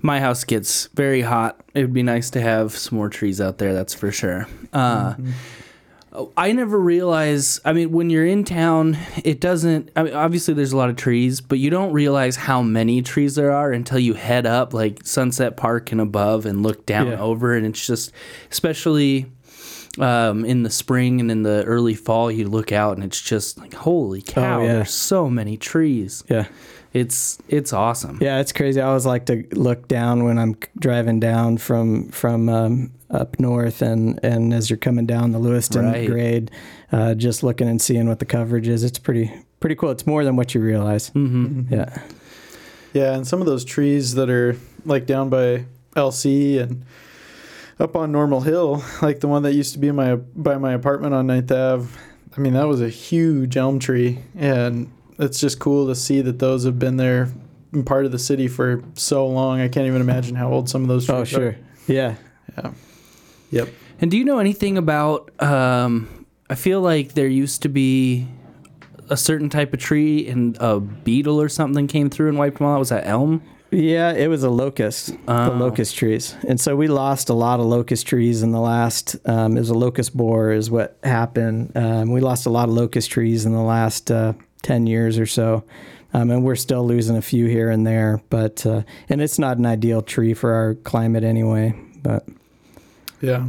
My 0.00 0.18
house 0.18 0.44
gets 0.44 0.86
very 0.94 1.20
hot. 1.20 1.60
It 1.74 1.82
would 1.82 1.92
be 1.92 2.02
nice 2.02 2.30
to 2.30 2.40
have 2.40 2.74
some 2.74 2.96
more 2.96 3.10
trees 3.10 3.38
out 3.38 3.58
there, 3.58 3.74
that's 3.74 3.92
for 3.92 4.10
sure. 4.10 4.48
Uh, 4.72 5.12
mm-hmm. 5.12 5.30
I 6.38 6.52
never 6.52 6.80
realize. 6.80 7.60
I 7.66 7.74
mean, 7.74 7.92
when 7.92 8.08
you're 8.08 8.24
in 8.24 8.44
town, 8.44 8.96
it 9.24 9.42
doesn't. 9.42 9.90
I 9.94 10.04
mean, 10.04 10.14
obviously 10.14 10.54
there's 10.54 10.72
a 10.72 10.76
lot 10.78 10.88
of 10.88 10.96
trees, 10.96 11.42
but 11.42 11.58
you 11.58 11.68
don't 11.68 11.92
realize 11.92 12.36
how 12.36 12.62
many 12.62 13.02
trees 13.02 13.34
there 13.34 13.52
are 13.52 13.72
until 13.72 13.98
you 13.98 14.14
head 14.14 14.46
up 14.46 14.72
like 14.72 15.06
Sunset 15.06 15.58
Park 15.58 15.92
and 15.92 16.00
above 16.00 16.46
and 16.46 16.62
look 16.62 16.86
down 16.86 17.08
yeah. 17.08 17.20
over, 17.20 17.54
and 17.54 17.66
it's 17.66 17.86
just, 17.86 18.10
especially 18.50 19.26
um, 19.98 20.44
in 20.44 20.62
the 20.62 20.70
spring 20.70 21.20
and 21.20 21.30
in 21.30 21.42
the 21.42 21.64
early 21.64 21.94
fall, 21.94 22.30
you 22.30 22.48
look 22.48 22.72
out 22.72 22.96
and 22.96 23.04
it's 23.04 23.20
just 23.20 23.58
like, 23.58 23.74
holy 23.74 24.22
oh, 24.28 24.32
cow! 24.32 24.60
Oh, 24.60 24.64
yeah. 24.64 24.72
There's 24.74 24.94
so 24.94 25.28
many 25.28 25.56
trees. 25.56 26.22
Yeah, 26.28 26.46
it's 26.92 27.38
it's 27.48 27.72
awesome. 27.72 28.18
Yeah, 28.20 28.40
it's 28.40 28.52
crazy. 28.52 28.80
I 28.80 28.86
always 28.86 29.06
like 29.06 29.26
to 29.26 29.44
look 29.52 29.88
down 29.88 30.24
when 30.24 30.38
I'm 30.38 30.56
driving 30.78 31.20
down 31.20 31.58
from 31.58 32.10
from 32.10 32.48
um, 32.48 32.92
up 33.10 33.38
north, 33.40 33.82
and 33.82 34.20
and 34.22 34.54
as 34.54 34.70
you're 34.70 34.76
coming 34.76 35.06
down 35.06 35.32
the 35.32 35.38
Lewiston 35.38 35.86
right. 35.86 36.08
grade, 36.08 36.50
uh, 36.92 37.14
just 37.14 37.42
looking 37.42 37.68
and 37.68 37.80
seeing 37.80 38.08
what 38.08 38.18
the 38.18 38.26
coverage 38.26 38.68
is. 38.68 38.84
It's 38.84 38.98
pretty 38.98 39.32
pretty 39.60 39.74
cool. 39.74 39.90
It's 39.90 40.06
more 40.06 40.24
than 40.24 40.36
what 40.36 40.54
you 40.54 40.60
realize. 40.60 41.10
Mm-hmm. 41.10 41.72
Yeah. 41.72 42.02
Yeah, 42.92 43.14
and 43.14 43.26
some 43.26 43.40
of 43.40 43.46
those 43.46 43.64
trees 43.64 44.14
that 44.14 44.28
are 44.28 44.56
like 44.84 45.06
down 45.06 45.30
by 45.30 45.64
LC 45.94 46.60
and 46.60 46.84
up 47.80 47.96
on 47.96 48.12
Normal 48.12 48.42
Hill, 48.42 48.82
like 49.02 49.20
the 49.20 49.28
one 49.28 49.42
that 49.42 49.54
used 49.54 49.72
to 49.72 49.78
be 49.78 49.90
my 49.90 50.14
by 50.16 50.58
my 50.58 50.72
apartment 50.72 51.14
on 51.14 51.26
9th 51.26 51.50
Ave. 51.50 51.88
I 52.36 52.40
mean, 52.40 52.52
that 52.52 52.68
was 52.68 52.80
a 52.80 52.88
huge 52.88 53.56
elm 53.56 53.78
tree, 53.80 54.20
and 54.36 54.92
it's 55.18 55.40
just 55.40 55.58
cool 55.58 55.86
to 55.88 55.94
see 55.96 56.20
that 56.20 56.38
those 56.38 56.64
have 56.64 56.78
been 56.78 56.96
there 56.96 57.28
in 57.72 57.84
part 57.84 58.04
of 58.06 58.12
the 58.12 58.18
city 58.18 58.46
for 58.48 58.82
so 58.94 59.26
long. 59.26 59.60
I 59.60 59.68
can't 59.68 59.86
even 59.86 60.00
imagine 60.00 60.36
how 60.36 60.52
old 60.52 60.68
some 60.68 60.82
of 60.82 60.88
those 60.88 61.06
trees 61.06 61.16
Oh, 61.16 61.22
are. 61.22 61.26
sure. 61.26 61.56
Yeah. 61.88 62.14
Yeah. 62.56 62.72
Yep. 63.50 63.68
And 64.00 64.10
do 64.10 64.16
you 64.18 64.24
know 64.24 64.38
anything 64.38 64.78
about? 64.78 65.30
Um, 65.42 66.26
I 66.48 66.54
feel 66.54 66.80
like 66.80 67.14
there 67.14 67.26
used 67.28 67.62
to 67.62 67.68
be 67.68 68.26
a 69.08 69.16
certain 69.16 69.48
type 69.50 69.72
of 69.74 69.80
tree, 69.80 70.28
and 70.28 70.56
a 70.60 70.78
beetle 70.78 71.40
or 71.40 71.48
something 71.48 71.86
came 71.88 72.10
through 72.10 72.28
and 72.28 72.38
wiped 72.38 72.58
them 72.58 72.66
all 72.68 72.74
out. 72.76 72.78
Was 72.78 72.90
that 72.90 73.06
elm? 73.06 73.42
Yeah, 73.72 74.12
it 74.12 74.28
was 74.28 74.42
a 74.42 74.50
locust, 74.50 75.08
the 75.26 75.52
Oh. 75.52 75.56
locust 75.56 75.94
trees, 75.96 76.34
and 76.48 76.60
so 76.60 76.74
we 76.74 76.88
lost 76.88 77.28
a 77.28 77.34
lot 77.34 77.60
of 77.60 77.66
locust 77.66 78.06
trees 78.06 78.42
in 78.42 78.50
the 78.50 78.58
last. 78.60 79.14
Um, 79.26 79.56
it 79.56 79.60
was 79.60 79.70
a 79.70 79.74
locust 79.74 80.16
borer, 80.16 80.52
is 80.52 80.70
what 80.70 80.96
happened. 81.04 81.72
Um, 81.76 82.10
we 82.10 82.20
lost 82.20 82.46
a 82.46 82.50
lot 82.50 82.68
of 82.68 82.74
locust 82.74 83.10
trees 83.12 83.46
in 83.46 83.52
the 83.52 83.62
last 83.62 84.10
uh, 84.10 84.32
ten 84.62 84.88
years 84.88 85.20
or 85.20 85.26
so, 85.26 85.62
um, 86.12 86.32
and 86.32 86.42
we're 86.42 86.56
still 86.56 86.84
losing 86.84 87.16
a 87.16 87.22
few 87.22 87.46
here 87.46 87.70
and 87.70 87.86
there. 87.86 88.20
But 88.28 88.66
uh, 88.66 88.82
and 89.08 89.20
it's 89.22 89.38
not 89.38 89.58
an 89.58 89.66
ideal 89.66 90.02
tree 90.02 90.34
for 90.34 90.52
our 90.52 90.74
climate 90.74 91.22
anyway. 91.22 91.72
But 92.02 92.26
Yeah. 93.20 93.46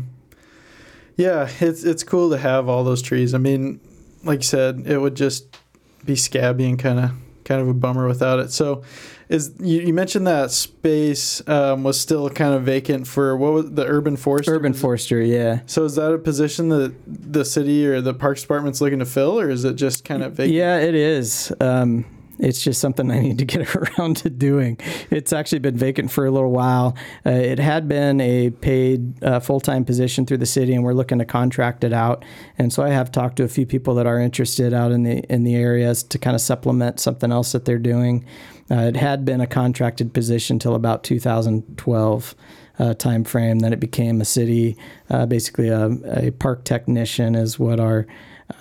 Yeah, 1.17 1.49
it's 1.59 1.83
it's 1.83 2.03
cool 2.03 2.29
to 2.29 2.37
have 2.37 2.69
all 2.69 2.83
those 2.83 3.01
trees. 3.01 3.33
I 3.33 3.37
mean, 3.39 3.79
like 4.23 4.39
you 4.39 4.43
said, 4.43 4.83
it 4.85 4.99
would 4.99 5.15
just 5.15 5.57
be 6.05 6.15
scabby 6.15 6.65
and 6.69 6.77
kind 6.77 6.99
of 6.99 7.11
kind 7.43 7.59
of 7.59 7.67
a 7.67 7.73
bummer 7.73 8.07
without 8.07 8.39
it. 8.39 8.51
So, 8.51 8.83
is 9.31 9.53
you, 9.59 9.81
you 9.81 9.93
mentioned 9.93 10.27
that 10.27 10.51
space 10.51 11.41
um, 11.47 11.83
was 11.83 11.99
still 11.99 12.29
kind 12.29 12.53
of 12.53 12.63
vacant 12.63 13.07
for 13.07 13.37
what 13.37 13.53
was 13.53 13.71
the 13.71 13.85
urban 13.85 14.17
forester? 14.17 14.53
urban 14.53 14.73
forestry, 14.73 15.33
yeah. 15.33 15.61
So 15.67 15.85
is 15.85 15.95
that 15.95 16.11
a 16.13 16.17
position 16.17 16.67
that 16.69 16.93
the 17.07 17.45
city 17.45 17.87
or 17.87 18.01
the 18.01 18.13
parks 18.13 18.41
department's 18.41 18.81
looking 18.81 18.99
to 18.99 19.05
fill, 19.05 19.39
or 19.39 19.49
is 19.49 19.63
it 19.63 19.75
just 19.75 20.03
kind 20.03 20.21
of 20.21 20.33
vacant? 20.33 20.53
Yeah, 20.53 20.79
it 20.79 20.95
is. 20.95 21.53
Um, 21.61 22.05
it's 22.39 22.61
just 22.61 22.81
something 22.81 23.09
I 23.09 23.19
need 23.19 23.37
to 23.37 23.45
get 23.45 23.73
around 23.99 24.17
to 24.17 24.29
doing. 24.29 24.77
It's 25.09 25.31
actually 25.31 25.59
been 25.59 25.77
vacant 25.77 26.11
for 26.11 26.25
a 26.25 26.31
little 26.31 26.51
while. 26.51 26.97
Uh, 27.25 27.29
it 27.29 27.59
had 27.59 27.87
been 27.87 28.19
a 28.19 28.49
paid 28.49 29.23
uh, 29.23 29.39
full 29.39 29.61
time 29.61 29.85
position 29.85 30.25
through 30.25 30.39
the 30.39 30.45
city, 30.45 30.73
and 30.73 30.83
we're 30.83 30.93
looking 30.93 31.19
to 31.19 31.25
contract 31.25 31.85
it 31.85 31.93
out. 31.93 32.25
And 32.57 32.73
so 32.73 32.83
I 32.83 32.89
have 32.89 33.11
talked 33.11 33.37
to 33.37 33.43
a 33.43 33.47
few 33.47 33.65
people 33.65 33.95
that 33.95 34.07
are 34.07 34.19
interested 34.19 34.73
out 34.73 34.91
in 34.91 35.03
the 35.03 35.19
in 35.31 35.43
the 35.43 35.55
areas 35.55 36.03
to 36.03 36.17
kind 36.17 36.35
of 36.35 36.41
supplement 36.41 36.99
something 36.99 37.31
else 37.31 37.53
that 37.53 37.63
they're 37.63 37.79
doing. 37.79 38.25
Uh, 38.71 38.87
it 38.87 38.95
had 38.95 39.25
been 39.25 39.41
a 39.41 39.47
contracted 39.47 40.13
position 40.13 40.57
till 40.57 40.75
about 40.75 41.03
2012 41.03 42.35
uh, 42.79 42.93
time 42.93 43.23
frame. 43.25 43.59
Then 43.59 43.73
it 43.73 43.79
became 43.79 44.21
a 44.21 44.25
city, 44.25 44.77
uh, 45.09 45.25
basically 45.25 45.67
a, 45.67 45.89
a 46.05 46.31
park 46.31 46.63
technician 46.63 47.35
is 47.35 47.59
what 47.59 47.79
our 47.79 48.07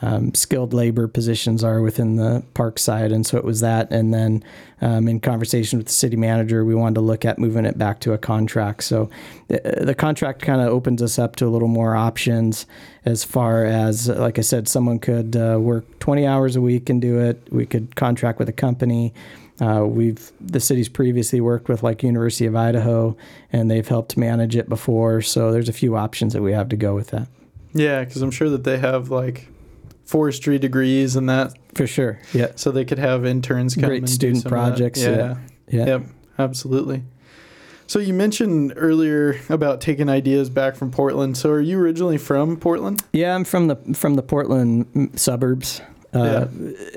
um, 0.02 0.34
skilled 0.34 0.72
labor 0.72 1.08
positions 1.08 1.62
are 1.62 1.80
within 1.80 2.16
the 2.16 2.42
park 2.54 2.78
side. 2.78 3.12
And 3.12 3.26
so 3.26 3.36
it 3.36 3.44
was 3.44 3.60
that. 3.60 3.90
And 3.90 4.12
then 4.12 4.44
um, 4.80 5.08
in 5.08 5.20
conversation 5.20 5.78
with 5.78 5.86
the 5.86 5.92
city 5.92 6.16
manager, 6.16 6.64
we 6.64 6.74
wanted 6.74 6.96
to 6.96 7.00
look 7.00 7.24
at 7.24 7.38
moving 7.38 7.64
it 7.64 7.78
back 7.78 8.00
to 8.00 8.12
a 8.12 8.18
contract. 8.18 8.84
So 8.84 9.10
the, 9.48 9.60
the 9.82 9.94
contract 9.94 10.42
kind 10.42 10.60
of 10.60 10.68
opens 10.68 11.02
us 11.02 11.18
up 11.18 11.36
to 11.36 11.46
a 11.46 11.50
little 11.50 11.68
more 11.68 11.94
options 11.96 12.66
as 13.04 13.24
far 13.24 13.64
as, 13.64 14.08
like 14.08 14.38
I 14.38 14.42
said, 14.42 14.68
someone 14.68 14.98
could 14.98 15.36
uh, 15.36 15.58
work 15.60 15.98
20 16.00 16.26
hours 16.26 16.56
a 16.56 16.60
week 16.60 16.90
and 16.90 17.00
do 17.00 17.18
it. 17.18 17.40
We 17.50 17.66
could 17.66 17.96
contract 17.96 18.38
with 18.38 18.48
a 18.48 18.52
company. 18.52 19.12
Uh, 19.60 19.84
we've 19.86 20.32
the 20.40 20.60
city's 20.60 20.88
previously 20.88 21.40
worked 21.40 21.68
with 21.68 21.82
like 21.82 22.02
University 22.02 22.46
of 22.46 22.56
Idaho, 22.56 23.14
and 23.52 23.70
they've 23.70 23.86
helped 23.86 24.16
manage 24.16 24.56
it 24.56 24.68
before. 24.70 25.20
So 25.20 25.52
there's 25.52 25.68
a 25.68 25.72
few 25.74 25.96
options 25.96 26.32
that 26.32 26.40
we 26.40 26.52
have 26.52 26.70
to 26.70 26.76
go 26.76 26.94
with 26.94 27.08
that 27.08 27.28
Yeah, 27.74 28.02
because 28.02 28.22
I'm 28.22 28.30
sure 28.30 28.48
that 28.48 28.64
they 28.64 28.78
have 28.78 29.10
like 29.10 29.48
forestry 30.10 30.58
degrees 30.58 31.14
and 31.14 31.28
that, 31.28 31.56
for 31.76 31.86
sure. 31.86 32.18
Yeah, 32.34 32.50
so 32.56 32.72
they 32.72 32.84
could 32.84 32.98
have 32.98 33.24
interns 33.24 33.76
come 33.76 33.84
Great 33.84 33.98
and 33.98 34.06
do 34.08 34.12
student 34.12 34.42
some 34.42 34.52
of 34.52 34.58
that. 34.58 34.70
projects, 34.70 35.02
yeah. 35.02 35.36
yeah. 35.68 35.86
Yep, 35.86 36.02
absolutely. 36.36 37.04
So 37.86 38.00
you 38.00 38.12
mentioned 38.12 38.72
earlier 38.76 39.40
about 39.48 39.80
taking 39.80 40.08
ideas 40.08 40.50
back 40.50 40.74
from 40.74 40.90
Portland. 40.90 41.36
So 41.36 41.50
are 41.50 41.60
you 41.60 41.78
originally 41.78 42.18
from 42.18 42.56
Portland? 42.56 43.04
Yeah, 43.12 43.36
I'm 43.36 43.44
from 43.44 43.68
the 43.68 43.76
from 43.94 44.14
the 44.14 44.22
Portland 44.22 45.12
suburbs. 45.18 45.80
Uh, 46.12 46.46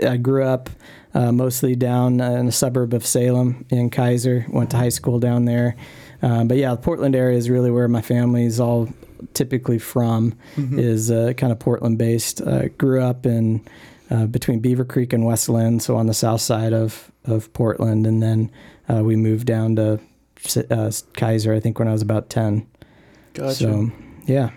I 0.07 0.17
grew 0.17 0.43
up 0.43 0.71
uh, 1.13 1.31
mostly 1.31 1.75
down 1.75 2.19
in 2.19 2.47
a 2.47 2.51
suburb 2.51 2.95
of 2.95 3.05
Salem 3.05 3.65
in 3.69 3.91
Keizer. 3.91 4.49
Went 4.49 4.71
to 4.71 4.77
high 4.77 4.89
school 4.89 5.19
down 5.19 5.45
there. 5.45 5.75
Um, 6.23 6.47
but 6.47 6.57
yeah, 6.57 6.71
the 6.71 6.81
Portland 6.81 7.15
area 7.15 7.37
is 7.37 7.49
really 7.49 7.69
where 7.69 7.87
my 7.87 8.01
family's 8.01 8.59
all 8.59 8.89
typically 9.33 9.77
from. 9.77 10.33
Is 10.79 11.11
uh, 11.11 11.33
kind 11.33 11.51
of 11.51 11.59
Portland 11.59 11.97
based. 11.97 12.41
Uh, 12.41 12.69
grew 12.69 13.01
up 13.01 13.25
in 13.25 13.61
uh, 14.09 14.25
between 14.25 14.59
Beaver 14.59 14.85
Creek 14.85 15.13
and 15.13 15.25
West 15.25 15.49
Linn, 15.49 15.79
so 15.79 15.95
on 15.95 16.07
the 16.07 16.13
south 16.13 16.41
side 16.41 16.73
of 16.73 17.11
of 17.25 17.51
Portland, 17.53 18.07
and 18.07 18.23
then 18.23 18.49
uh, 18.89 19.03
we 19.03 19.15
moved 19.15 19.45
down 19.45 19.75
to 19.75 19.93
uh, 19.93 20.89
Keizer. 21.13 21.55
I 21.55 21.59
think 21.59 21.77
when 21.77 21.87
I 21.87 21.91
was 21.91 22.01
about 22.01 22.29
ten. 22.29 22.65
Gotcha. 23.33 23.55
So 23.55 23.91
yeah. 24.25 24.51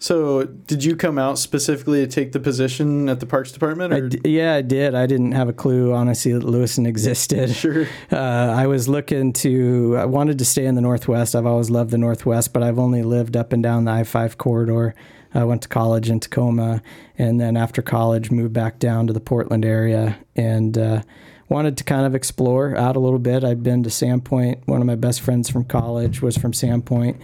So, 0.00 0.44
did 0.44 0.84
you 0.84 0.94
come 0.94 1.18
out 1.18 1.38
specifically 1.40 2.06
to 2.06 2.06
take 2.06 2.30
the 2.30 2.38
position 2.38 3.08
at 3.08 3.18
the 3.18 3.26
Parks 3.26 3.50
Department? 3.50 3.92
I 3.92 3.96
Or? 3.98 4.08
d- 4.08 4.30
yeah, 4.30 4.54
I 4.54 4.62
did. 4.62 4.94
I 4.94 5.06
didn't 5.06 5.32
have 5.32 5.48
a 5.48 5.52
clue, 5.52 5.92
honestly, 5.92 6.32
that 6.32 6.44
Lewiston 6.44 6.86
existed. 6.86 7.50
Sure. 7.58 7.86
Uh, 8.12 8.16
I 8.16 8.68
was 8.68 8.88
looking 8.88 9.32
to, 9.34 9.96
I 9.98 10.04
wanted 10.04 10.38
to 10.38 10.44
stay 10.44 10.64
in 10.66 10.76
the 10.76 10.80
Northwest. 10.80 11.34
I've 11.34 11.46
always 11.46 11.70
loved 11.70 11.90
the 11.90 11.98
Northwest, 11.98 12.52
but 12.52 12.62
I've 12.62 12.78
only 12.78 13.02
lived 13.02 13.36
up 13.36 13.52
and 13.52 13.60
down 13.62 13.84
the 13.86 13.90
I 13.90 14.04
5 14.04 14.38
corridor. 14.38 14.94
I 15.34 15.42
went 15.44 15.62
to 15.62 15.68
college 15.68 16.08
in 16.08 16.20
Tacoma, 16.20 16.80
and 17.18 17.40
then 17.40 17.56
after 17.56 17.82
college, 17.82 18.30
moved 18.30 18.52
back 18.52 18.78
down 18.78 19.08
to 19.08 19.12
the 19.12 19.20
Portland 19.20 19.64
area 19.64 20.16
and 20.36 20.78
uh, 20.78 21.02
wanted 21.48 21.76
to 21.78 21.84
kind 21.84 22.06
of 22.06 22.14
explore 22.14 22.76
out 22.76 22.96
a 22.96 23.00
little 23.00 23.18
bit. 23.18 23.44
I'd 23.44 23.62
been 23.62 23.82
to 23.82 23.90
Sandpoint. 23.90 24.66
One 24.66 24.80
of 24.80 24.86
my 24.86 24.96
best 24.96 25.20
friends 25.20 25.48
from 25.48 25.64
college 25.64 26.20
was 26.20 26.36
from 26.36 26.52
Sandpoint. 26.52 27.20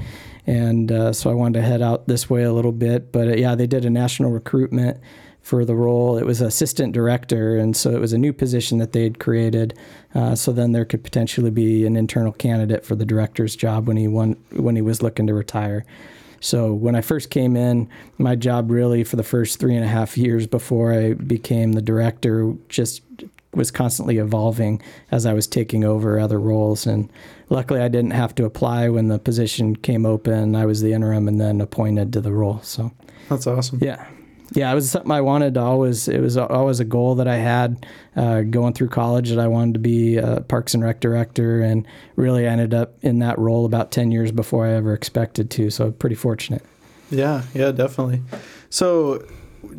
And 0.46 0.92
uh, 0.92 1.12
so 1.12 1.30
I 1.30 1.34
wanted 1.34 1.60
to 1.60 1.66
head 1.66 1.82
out 1.82 2.06
this 2.06 2.28
way 2.28 2.42
a 2.42 2.52
little 2.52 2.72
bit. 2.72 3.12
But 3.12 3.28
uh, 3.28 3.36
yeah, 3.36 3.54
they 3.54 3.66
did 3.66 3.84
a 3.84 3.90
national 3.90 4.30
recruitment 4.30 4.98
for 5.44 5.66
the 5.66 5.74
role. 5.74 6.16
It 6.16 6.24
was 6.24 6.40
assistant 6.40 6.94
director, 6.94 7.58
and 7.58 7.76
so 7.76 7.90
it 7.90 8.00
was 8.00 8.14
a 8.14 8.18
new 8.18 8.32
position 8.32 8.78
that 8.78 8.92
they 8.92 9.02
had 9.02 9.18
created. 9.18 9.78
Uh, 10.14 10.34
so 10.34 10.52
then 10.52 10.72
there 10.72 10.86
could 10.86 11.04
potentially 11.04 11.50
be 11.50 11.84
an 11.84 11.96
internal 11.96 12.32
candidate 12.32 12.84
for 12.84 12.94
the 12.94 13.04
director's 13.04 13.54
job 13.54 13.86
when 13.86 13.98
he 13.98 14.08
won, 14.08 14.42
when 14.52 14.74
he 14.74 14.80
was 14.80 15.02
looking 15.02 15.26
to 15.26 15.34
retire. 15.34 15.84
So 16.40 16.72
when 16.72 16.94
I 16.94 17.02
first 17.02 17.28
came 17.28 17.56
in, 17.56 17.90
my 18.16 18.36
job 18.36 18.70
really 18.70 19.04
for 19.04 19.16
the 19.16 19.22
first 19.22 19.60
three 19.60 19.74
and 19.74 19.84
a 19.84 19.88
half 19.88 20.16
years 20.16 20.46
before 20.46 20.92
I 20.92 21.12
became 21.12 21.72
the 21.72 21.82
director 21.82 22.54
just 22.70 23.02
was 23.56 23.70
constantly 23.70 24.18
evolving 24.18 24.82
as 25.10 25.26
I 25.26 25.32
was 25.32 25.46
taking 25.46 25.84
over 25.84 26.18
other 26.18 26.38
roles. 26.40 26.86
And 26.86 27.10
luckily, 27.48 27.80
I 27.80 27.88
didn't 27.88 28.12
have 28.12 28.34
to 28.36 28.44
apply 28.44 28.88
when 28.88 29.08
the 29.08 29.18
position 29.18 29.76
came 29.76 30.04
open. 30.06 30.54
I 30.56 30.66
was 30.66 30.80
the 30.82 30.92
interim 30.92 31.28
and 31.28 31.40
then 31.40 31.60
appointed 31.60 32.12
to 32.14 32.20
the 32.20 32.32
role. 32.32 32.60
So 32.62 32.92
That's 33.28 33.46
awesome. 33.46 33.78
yeah. 33.82 34.06
Yeah, 34.52 34.70
it 34.70 34.74
was 34.74 34.90
something 34.90 35.10
I 35.10 35.22
wanted 35.22 35.54
to 35.54 35.60
always. 35.60 36.06
It 36.06 36.20
was 36.20 36.36
always 36.36 36.78
a 36.78 36.84
goal 36.84 37.14
that 37.16 37.26
I 37.26 37.36
had 37.36 37.86
uh, 38.14 38.42
going 38.42 38.74
through 38.74 38.90
college 38.90 39.30
that 39.30 39.38
I 39.38 39.48
wanted 39.48 39.74
to 39.74 39.80
be 39.80 40.18
a 40.18 40.42
Parks 40.42 40.74
and 40.74 40.84
Rec 40.84 41.00
director, 41.00 41.60
and 41.62 41.86
really 42.14 42.46
ended 42.46 42.74
up 42.74 42.92
in 43.02 43.18
that 43.20 43.38
role 43.38 43.64
about 43.64 43.90
ten 43.90 44.12
years 44.12 44.30
before 44.30 44.66
I 44.66 44.72
ever 44.72 44.92
expected 44.92 45.50
to. 45.52 45.70
So 45.70 45.90
pretty 45.90 46.14
fortunate. 46.14 46.62
Yeah, 47.10 47.42
yeah, 47.54 47.72
definitely. 47.72 48.20
So, 48.68 49.26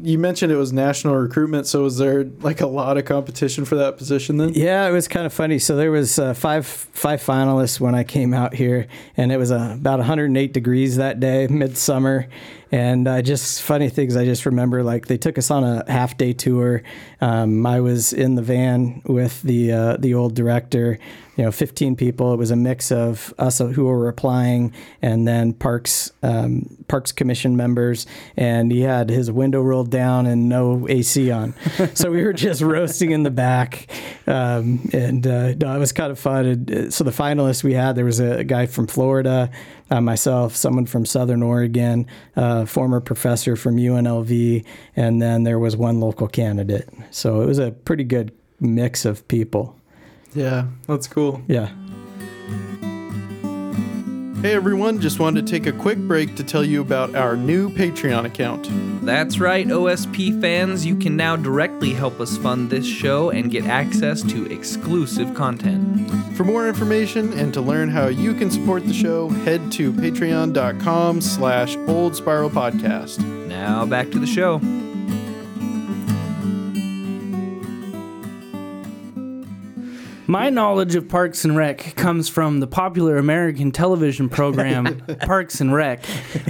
you 0.02 0.18
mentioned 0.18 0.52
it 0.52 0.58
was 0.58 0.74
national 0.74 1.16
recruitment. 1.16 1.68
So, 1.68 1.84
was 1.84 1.98
there 1.98 2.26
like 2.42 2.62
a 2.62 2.68
lot 2.68 2.98
of 2.98 3.06
competition 3.06 3.66
for 3.66 3.76
that 3.76 3.98
position 3.98 4.38
then? 4.38 4.54
Yeah, 4.54 4.88
it 4.88 4.92
was 4.92 5.08
kind 5.08 5.26
of 5.26 5.34
funny. 5.34 5.60
So 5.60 5.76
there 5.76 5.92
was 5.92 6.20
uh, 6.20 6.34
five 6.34 6.66
five 6.66 7.22
finalists 7.22 7.80
when 7.80 7.96
I 7.96 8.04
came 8.04 8.34
out 8.34 8.54
here, 8.54 8.88
and 9.18 9.32
it 9.32 9.38
was 9.38 9.52
uh, 9.52 9.76
about 9.76 10.00
108 10.00 10.54
degrees 10.54 10.98
that 10.98 11.20
day, 11.20 11.48
midsummer. 11.48 12.28
And 12.72 13.08
uh, 13.08 13.22
just 13.22 13.62
funny 13.62 13.90
things, 13.90 14.18
I 14.18 14.26
just 14.26 14.46
remember 14.46 14.84
like 14.84 15.06
they 15.06 15.18
took 15.18 15.38
us 15.38 15.52
on 15.52 15.64
a 15.64 15.90
half 15.90 16.18
day 16.18 16.34
tour. 16.34 16.84
Um, 17.22 17.66
I 17.66 17.80
was 17.80 18.12
in 18.12 18.36
the 18.36 18.42
van 18.42 19.02
with 19.06 19.42
the 19.44 19.72
uh, 19.72 19.98
the 19.98 20.14
old 20.14 20.36
director. 20.36 21.00
You 21.36 21.44
know, 21.44 21.52
15 21.52 21.96
people. 21.96 22.34
It 22.34 22.38
was 22.38 22.52
a 22.52 22.56
mix 22.56 22.92
of 22.92 23.34
us 23.38 23.60
who 23.60 23.86
were 23.86 24.08
applying, 24.08 24.74
and 25.02 25.28
then 25.28 25.54
Parks 25.54 26.12
um, 26.24 26.78
Parks 26.88 27.12
Commission 27.12 27.58
members. 27.58 28.06
And 28.38 28.72
he 28.72 28.82
had 28.82 29.10
his 29.10 29.32
window 29.32 29.62
rolled 29.62 29.92
down 29.92 30.26
and 30.26 30.48
no 30.48 30.88
AC 30.88 31.32
on, 31.32 31.54
so 31.94 32.12
we 32.12 32.24
were 32.24 32.34
just 32.34 32.62
roasting 32.62 33.12
in 33.12 33.24
the 33.24 33.32
back. 33.32 33.88
Um, 34.28 34.90
and 34.94 35.26
uh, 35.26 35.54
no, 35.54 35.76
it 35.76 35.80
was 35.80 35.92
kind 35.92 36.12
of 36.12 36.20
fun. 36.20 36.46
And, 36.46 36.72
uh, 36.72 36.92
so 36.92 37.04
the 37.04 37.12
finalists 37.12 37.64
we 37.64 37.74
had, 37.74 37.96
there 37.96 38.06
was 38.06 38.20
a 38.20 38.44
guy 38.44 38.66
from 38.66 38.88
Florida, 38.88 39.50
uh, 39.90 40.02
myself, 40.02 40.56
someone 40.56 40.86
from 40.86 41.06
Southern 41.06 41.44
Oregon, 41.44 42.08
a 42.36 42.66
former 42.66 43.00
professor 43.00 43.56
from 43.56 43.78
UNLV, 43.78 44.66
and 44.96 45.22
then 45.22 45.44
there 45.44 45.60
was 45.60 45.76
one 45.76 46.00
local 46.00 46.28
candidate. 46.28 46.90
So 47.12 47.42
it 47.42 47.46
was 47.46 47.60
a 47.60 47.72
pretty 47.72 48.04
good 48.04 48.32
mix 48.60 49.06
of 49.06 49.28
people. 49.28 49.76
Yeah, 50.36 50.68
that's 50.86 51.08
cool. 51.08 51.42
Yeah. 51.48 51.70
Hey 54.42 54.54
everyone, 54.54 55.00
just 55.02 55.18
wanted 55.18 55.48
to 55.48 55.52
take 55.52 55.66
a 55.66 55.72
quick 55.72 55.98
break 55.98 56.36
to 56.36 56.44
tell 56.44 56.64
you 56.64 56.80
about 56.80 57.16
our 57.16 57.36
new 57.36 57.72
Patreon 57.72 58.26
account. 58.26 58.70
That's 59.04 59.40
right, 59.40 59.66
OSP 59.66 60.40
fans, 60.40 60.86
you 60.86 60.96
can 60.96 61.16
now 61.16 61.36
directly 61.36 61.94
help 61.94 62.20
us 62.20 62.38
fund 62.38 62.70
this 62.70 62.86
show 62.86 63.32
and 63.32 63.50
get 63.50 63.66
access 63.66 64.22
to 64.24 64.46
exclusive 64.52 65.34
content. 65.34 66.12
For 66.36 66.44
more 66.44 66.68
information 66.68 67.34
and 67.34 67.56
to 67.56 67.62
learn 67.62 67.90
how 67.90 68.08
you 68.08 68.36
can 68.36 68.52
support 68.52 68.86
the 68.86 68.94
show, 68.94 69.30
head 69.30 69.72
to 69.74 69.92
patreon.com 69.92 71.22
slash 71.22 71.76
old 71.88 72.16
spiral 72.16 72.52
podcast. 72.52 73.26
Now 73.48 73.86
back 73.88 74.12
to 74.12 74.20
the 74.20 74.28
show. 74.28 74.60
My 80.28 80.50
knowledge 80.50 80.96
of 80.96 81.08
Parks 81.08 81.46
and 81.46 81.56
Rec 81.56 81.96
comes 81.96 82.30
from 82.30 82.60
the 82.60 82.68
popular 82.68 83.18
American 83.18 83.72
television 83.72 84.28
program 84.28 85.00
Parks 85.22 85.62
and 85.62 85.74
Rec. 85.74 86.04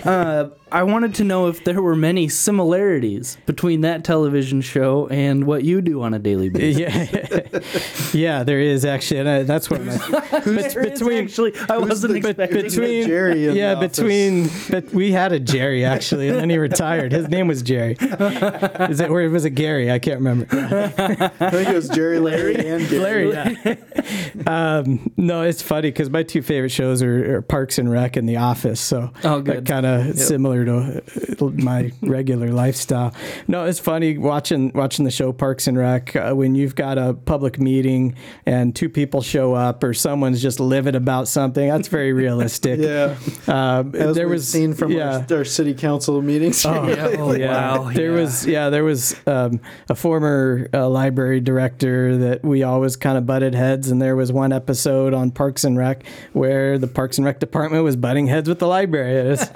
Uh, 0.06 0.50
I 0.72 0.84
wanted 0.84 1.16
to 1.16 1.24
know 1.24 1.48
if 1.48 1.64
there 1.64 1.82
were 1.82 1.96
many 1.96 2.28
similarities 2.28 3.38
between 3.46 3.82
that 3.82 4.04
television 4.04 4.62
show 4.62 5.08
and 5.10 5.46
what 5.46 5.64
you 5.64 5.82
do 5.82 6.02
on 6.02 6.14
a 6.14 6.20
daily 6.20 6.50
basis. 6.50 8.14
Yeah, 8.14 8.14
yeah, 8.40 8.44
there 8.44 8.60
is 8.60 8.84
actually, 8.84 9.20
and 9.22 9.30
I, 9.30 9.44
that's 9.44 9.70
what 9.70 9.84
my, 9.84 9.96
There 10.46 10.86
is 10.86 11.00
between 11.00 11.24
actually, 11.26 11.54
I 11.70 11.78
wasn't 11.78 12.14
the- 12.14 12.20
expecting 12.30 12.62
between 12.64 13.06
Jerry 13.08 13.48
in 13.48 13.56
yeah 13.56 13.76
the 13.76 13.88
between 13.88 14.50
but 14.70 14.92
we 14.94 15.12
had 15.12 15.32
a 15.34 15.40
Jerry 15.40 15.86
actually, 15.86 16.30
and 16.30 16.38
then 16.40 16.50
he 16.50 16.58
retired. 16.58 17.12
His 17.12 17.30
name 17.30 17.48
was 17.48 17.62
Jerry. 17.62 17.96
Is 18.00 19.00
it 19.00 19.10
or 19.10 19.30
was 19.30 19.46
it 19.46 19.52
Gary? 19.52 19.92
I 19.92 20.00
can't 20.00 20.18
remember. 20.20 20.48
I 20.52 21.50
think 21.52 21.70
it 21.70 21.76
was 21.76 21.90
Jerry, 21.90 22.20
Larry, 22.20 22.56
and 22.56 22.88
Gary. 22.90 23.00
Larry. 23.00 23.32
Yeah. 23.32 23.65
um, 24.48 25.12
no, 25.18 25.42
it's 25.44 25.62
funny 25.62 25.90
because 25.90 26.10
my 26.10 26.24
two 26.24 26.42
favorite 26.42 26.70
shows 26.70 27.02
are, 27.02 27.38
are 27.38 27.42
Parks 27.42 27.78
and 27.78 27.90
Rec 27.92 28.16
and 28.16 28.28
The 28.28 28.38
Office. 28.38 28.80
So 28.80 29.12
Oh, 29.24 29.42
good. 29.42 29.66
kind 29.66 29.86
of 29.86 30.18
similar 30.18 30.66
to 30.66 31.02
uh, 31.42 31.46
my 31.52 31.92
regular 32.02 32.50
lifestyle. 32.52 33.14
No, 33.48 33.66
it's 33.66 33.80
funny 33.80 34.18
watching 34.18 34.72
watching 34.74 35.06
the 35.06 35.12
show 35.12 35.32
Parks 35.34 35.68
and 35.68 35.78
Rec 35.78 36.16
uh, 36.16 36.34
when 36.34 36.56
you've 36.56 36.76
got 36.76 36.98
a 36.98 37.14
public 37.14 37.60
meeting 37.60 38.16
and 38.46 38.76
two 38.76 38.90
people 38.90 39.22
show 39.22 39.54
up 39.54 39.84
or 39.84 39.94
someone's 39.94 40.42
just 40.42 40.60
livid 40.60 40.96
about 40.96 41.28
something. 41.28 41.68
That's 41.70 41.88
very 41.88 42.14
realistic. 42.26 42.80
Yeah, 42.80 43.16
Um, 43.48 43.96
as 43.96 44.16
there 44.16 44.28
we've 44.28 44.36
was 44.36 44.48
seen 44.48 44.74
from 44.74 44.92
yeah. 44.92 45.26
our, 45.30 45.38
our 45.38 45.46
city 45.46 45.74
council 45.74 46.22
meetings. 46.22 46.66
Oh, 46.66 46.74
Oh, 47.18 47.34
yeah. 47.34 47.78
wow, 47.78 47.92
There 47.92 48.12
yeah. 48.12 48.20
was 48.22 48.46
yeah, 48.46 48.70
there 48.70 48.84
was 48.84 49.16
um, 49.28 49.60
a 49.90 49.96
former 49.96 50.68
uh, 50.74 50.88
library 50.90 51.40
director 51.40 52.18
that 52.18 52.44
we 52.44 52.64
always 52.64 52.96
kind 52.96 53.18
of 53.18 53.26
butted 53.26 53.55
heads, 53.56 53.90
and 53.90 54.02
there 54.02 54.16
was 54.16 54.32
one 54.32 54.54
episode 54.54 55.14
on 55.14 55.32
Parks 55.32 55.64
and 55.64 55.78
Rec 55.78 56.04
where 56.34 56.78
the 56.78 56.88
Parks 56.88 57.18
and 57.18 57.26
Rec 57.26 57.40
department 57.40 57.84
was 57.84 57.96
butting 57.96 58.28
heads 58.28 58.48
with 58.50 58.60
the 58.60 58.68
library. 58.68 59.38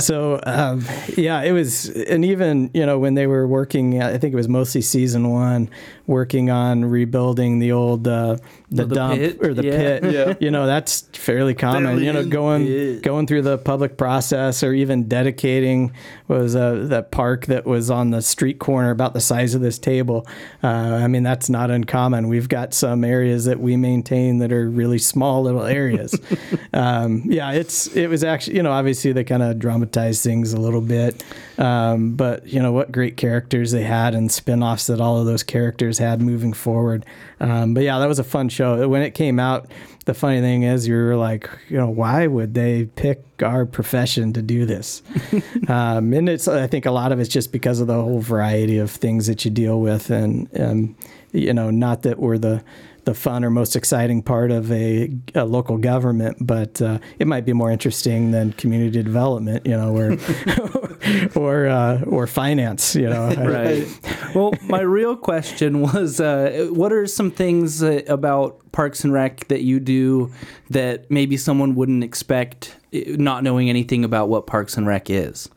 So 0.00 0.40
um, 0.44 0.84
yeah, 1.16 1.42
it 1.42 1.52
was, 1.52 1.88
and 1.88 2.24
even 2.24 2.68
you 2.74 2.84
know 2.84 2.98
when 2.98 3.14
they 3.14 3.28
were 3.28 3.46
working, 3.46 4.02
I 4.02 4.18
think 4.18 4.32
it 4.34 4.36
was 4.36 4.48
mostly 4.48 4.80
season 4.80 5.30
one, 5.30 5.70
working 6.08 6.50
on 6.50 6.84
rebuilding 6.84 7.60
the 7.60 7.70
old 7.72 8.06
uh, 8.08 8.36
the, 8.70 8.82
Oh, 8.82 8.86
the 8.86 8.94
dump 8.94 9.14
pit? 9.20 9.38
or 9.40 9.54
the 9.54 9.64
Yeah. 9.64 9.76
pit. 10.00 10.04
Yeah. 10.14 10.34
You 10.40 10.50
know 10.50 10.66
that's 10.66 11.02
fairly 11.12 11.54
common. 11.54 11.84
Fairly 11.84 12.06
you 12.06 12.12
know 12.12 12.24
going 12.26 12.66
Yeah. 12.66 12.94
going 13.00 13.28
through 13.28 13.42
the 13.42 13.56
public 13.56 13.96
process 13.96 14.64
or 14.64 14.72
even 14.74 15.06
dedicating 15.06 15.92
was 16.26 16.56
uh, 16.56 16.86
that 16.88 17.12
park 17.12 17.46
that 17.46 17.64
was 17.64 17.88
on 17.90 18.10
the 18.10 18.20
street 18.20 18.58
corner 18.58 18.90
about 18.90 19.14
the 19.14 19.20
size 19.20 19.54
of 19.54 19.60
this 19.60 19.78
table. 19.78 20.26
Uh, 20.62 20.66
I 20.66 21.06
mean, 21.06 21.22
that's 21.22 21.48
not 21.48 21.70
uncommon. 21.70 22.26
We've 22.28 22.48
got 22.48 22.74
some 22.74 23.04
areas 23.04 23.43
that 23.44 23.60
we 23.60 23.76
maintain 23.76 24.38
that 24.38 24.52
are 24.52 24.68
really 24.68 24.98
small 24.98 25.42
little 25.42 25.64
areas. 25.64 26.18
um, 26.72 27.22
yeah, 27.26 27.52
it's 27.52 27.86
it 27.94 28.08
was 28.08 28.24
actually 28.24 28.56
you 28.56 28.62
know 28.62 28.72
obviously 28.72 29.12
they 29.12 29.24
kind 29.24 29.42
of 29.42 29.58
dramatized 29.58 30.22
things 30.22 30.52
a 30.52 30.60
little 30.60 30.80
bit, 30.80 31.22
um, 31.58 32.14
but 32.14 32.46
you 32.46 32.60
know 32.60 32.72
what 32.72 32.92
great 32.92 33.16
characters 33.16 33.72
they 33.72 33.82
had 33.82 34.14
and 34.14 34.30
spin-offs 34.30 34.86
that 34.86 35.00
all 35.00 35.18
of 35.18 35.26
those 35.26 35.42
characters 35.42 35.98
had 35.98 36.20
moving 36.20 36.52
forward. 36.52 37.04
Um, 37.40 37.74
but 37.74 37.82
yeah, 37.82 37.98
that 37.98 38.06
was 38.06 38.18
a 38.18 38.24
fun 38.24 38.48
show. 38.48 38.88
When 38.88 39.02
it 39.02 39.12
came 39.12 39.38
out, 39.38 39.70
the 40.04 40.14
funny 40.14 40.40
thing 40.40 40.62
is 40.64 40.86
you're 40.86 41.16
like, 41.16 41.48
you 41.68 41.76
know, 41.76 41.88
why 41.88 42.26
would 42.26 42.54
they 42.54 42.84
pick 42.84 43.24
our 43.42 43.64
profession 43.64 44.32
to 44.34 44.42
do 44.42 44.66
this? 44.66 45.02
um, 45.68 46.12
and 46.12 46.28
it's 46.28 46.46
I 46.46 46.66
think 46.66 46.86
a 46.86 46.90
lot 46.90 47.12
of 47.12 47.20
it's 47.20 47.28
just 47.28 47.52
because 47.52 47.80
of 47.80 47.86
the 47.86 47.94
whole 47.94 48.20
variety 48.20 48.78
of 48.78 48.90
things 48.90 49.26
that 49.26 49.44
you 49.44 49.50
deal 49.50 49.80
with, 49.80 50.10
and 50.10 50.48
um, 50.60 50.96
you 51.32 51.52
know, 51.52 51.70
not 51.70 52.02
that 52.02 52.18
we're 52.18 52.38
the 52.38 52.62
the 53.04 53.14
fun 53.14 53.44
or 53.44 53.50
most 53.50 53.76
exciting 53.76 54.22
part 54.22 54.50
of 54.50 54.70
a, 54.72 55.14
a 55.34 55.44
local 55.44 55.78
government, 55.78 56.38
but 56.40 56.80
uh, 56.80 56.98
it 57.18 57.26
might 57.26 57.44
be 57.44 57.52
more 57.52 57.70
interesting 57.70 58.30
than 58.30 58.52
community 58.52 59.02
development, 59.02 59.66
you 59.66 59.76
know, 59.76 59.96
or 59.96 60.16
or 61.34 61.66
uh, 61.66 62.02
or 62.04 62.26
finance, 62.26 62.94
you 62.94 63.08
know. 63.08 63.32
Right. 63.44 63.86
well, 64.34 64.54
my 64.62 64.80
real 64.80 65.16
question 65.16 65.82
was 65.82 66.18
uh, 66.20 66.68
what 66.70 66.92
are 66.92 67.06
some 67.06 67.30
things 67.30 67.82
uh, 67.82 68.00
about 68.08 68.60
Parks 68.72 69.04
and 69.04 69.12
Rec 69.12 69.48
that 69.48 69.62
you 69.62 69.80
do 69.80 70.32
that 70.70 71.10
maybe 71.10 71.36
someone 71.36 71.74
wouldn't 71.74 72.02
expect, 72.02 72.76
uh, 72.94 73.00
not 73.06 73.44
knowing 73.44 73.68
anything 73.68 74.04
about 74.04 74.28
what 74.28 74.46
Parks 74.46 74.76
and 74.76 74.86
Rec 74.86 75.10
is? 75.10 75.50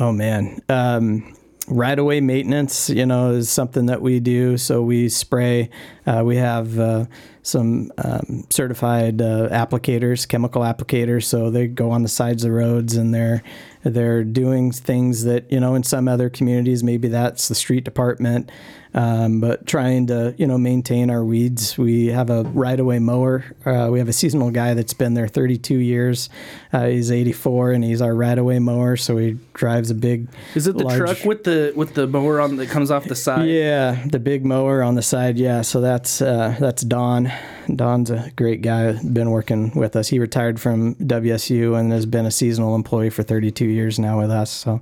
Oh 0.00 0.12
man. 0.12 0.60
Um, 0.68 1.34
right 1.72 1.98
away 1.98 2.20
maintenance, 2.20 2.90
you 2.90 3.06
know, 3.06 3.30
is 3.30 3.50
something 3.50 3.86
that 3.86 4.02
we 4.02 4.20
do. 4.20 4.56
So 4.58 4.82
we 4.82 5.08
spray. 5.08 5.70
Uh, 6.06 6.22
we 6.24 6.36
have 6.36 6.78
uh, 6.78 7.06
some 7.42 7.90
um, 7.98 8.44
certified 8.50 9.20
uh, 9.20 9.48
applicators, 9.48 10.28
chemical 10.28 10.62
applicators. 10.62 11.24
So 11.24 11.50
they 11.50 11.66
go 11.66 11.90
on 11.90 12.02
the 12.02 12.08
sides 12.08 12.44
of 12.44 12.50
the 12.50 12.56
roads 12.56 12.96
and 12.96 13.14
they're 13.14 13.42
they're 13.84 14.22
doing 14.22 14.70
things 14.70 15.24
that 15.24 15.50
you 15.50 15.58
know 15.58 15.74
in 15.74 15.82
some 15.82 16.06
other 16.06 16.30
communities 16.30 16.84
maybe 16.84 17.08
that's 17.08 17.48
the 17.48 17.54
street 17.54 17.84
department. 17.84 18.50
Um, 18.94 19.40
but 19.40 19.66
trying 19.66 20.08
to 20.08 20.34
you 20.36 20.46
know 20.46 20.58
maintain 20.58 21.08
our 21.10 21.24
weeds. 21.24 21.78
We 21.78 22.08
have 22.08 22.28
a 22.28 22.42
right 22.42 22.78
away 22.78 22.98
mower. 22.98 23.44
Uh, 23.64 23.88
we 23.90 23.98
have 23.98 24.08
a 24.08 24.12
seasonal 24.12 24.50
guy 24.50 24.74
that's 24.74 24.92
been 24.92 25.14
there 25.14 25.28
32 25.28 25.76
years. 25.78 26.28
Uh, 26.72 26.86
he's 26.86 27.10
84 27.10 27.72
and 27.72 27.84
he's 27.84 28.02
our 28.02 28.14
right 28.14 28.38
away 28.38 28.58
mower. 28.58 28.96
So 28.96 29.16
he 29.16 29.38
drives 29.54 29.90
a 29.90 29.94
big. 29.94 30.28
Is 30.54 30.66
it 30.66 30.76
the 30.76 30.84
large- 30.84 30.98
truck 30.98 31.24
with 31.24 31.44
the 31.44 31.72
with 31.74 31.94
the 31.94 32.06
mower 32.06 32.40
on 32.40 32.56
that 32.56 32.68
comes 32.68 32.90
off 32.90 33.04
the 33.06 33.16
side? 33.16 33.48
Yeah, 33.48 34.04
the 34.06 34.18
big 34.18 34.44
mower 34.44 34.82
on 34.82 34.94
the 34.94 35.02
side. 35.02 35.38
Yeah, 35.38 35.62
so 35.62 35.80
that's 35.80 36.20
uh, 36.20 36.56
that's 36.60 36.82
Don. 36.82 37.32
Don's 37.74 38.10
a 38.10 38.30
great 38.36 38.60
guy. 38.60 38.92
Been 39.02 39.30
working 39.30 39.70
with 39.74 39.96
us. 39.96 40.08
He 40.08 40.18
retired 40.18 40.60
from 40.60 40.96
WSU 40.96 41.78
and 41.78 41.92
has 41.92 42.06
been 42.06 42.26
a 42.26 42.30
seasonal 42.30 42.74
employee 42.74 43.10
for 43.10 43.22
32 43.22 43.64
years 43.64 43.98
now 43.98 44.18
with 44.20 44.30
us. 44.30 44.50
So 44.50 44.80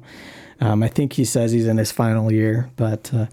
um, 0.61 0.83
I 0.83 0.89
think 0.89 1.13
he 1.13 1.25
says 1.25 1.53
he's 1.53 1.67
in 1.67 1.77
his 1.79 1.93
final 1.93 2.33
year. 2.33 2.71
But 2.77 3.13
uh, 3.13 3.27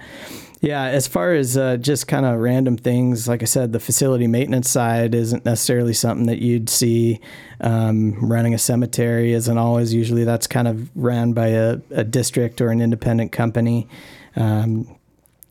yeah, 0.62 0.86
as 0.86 1.08
far 1.08 1.34
as 1.34 1.56
uh, 1.56 1.78
just 1.78 2.08
kind 2.08 2.26
of 2.26 2.40
random 2.40 2.78
things, 2.78 3.28
like 3.28 3.44
I 3.44 3.46
said, 3.46 3.74
the 3.74 3.80
facility 3.80 4.28
maintenance 4.28 4.70
side 4.70 5.14
isn't 5.14 5.46
necessarily 5.46 5.94
something 5.94 6.26
that 6.28 6.40
you'd 6.40 6.70
see. 6.70 7.20
Um, 7.62 8.14
running 8.20 8.54
a 8.54 8.58
cemetery 8.58 9.34
isn't 9.34 9.58
always. 9.58 9.94
Usually, 9.94 10.24
that's 10.24 10.48
kind 10.48 10.68
of 10.68 10.90
ran 10.96 11.34
by 11.34 11.48
a, 11.48 11.78
a 11.92 12.04
district 12.04 12.60
or 12.60 12.70
an 12.70 12.82
independent 12.82 13.32
company. 13.32 13.88
Um, 14.36 14.98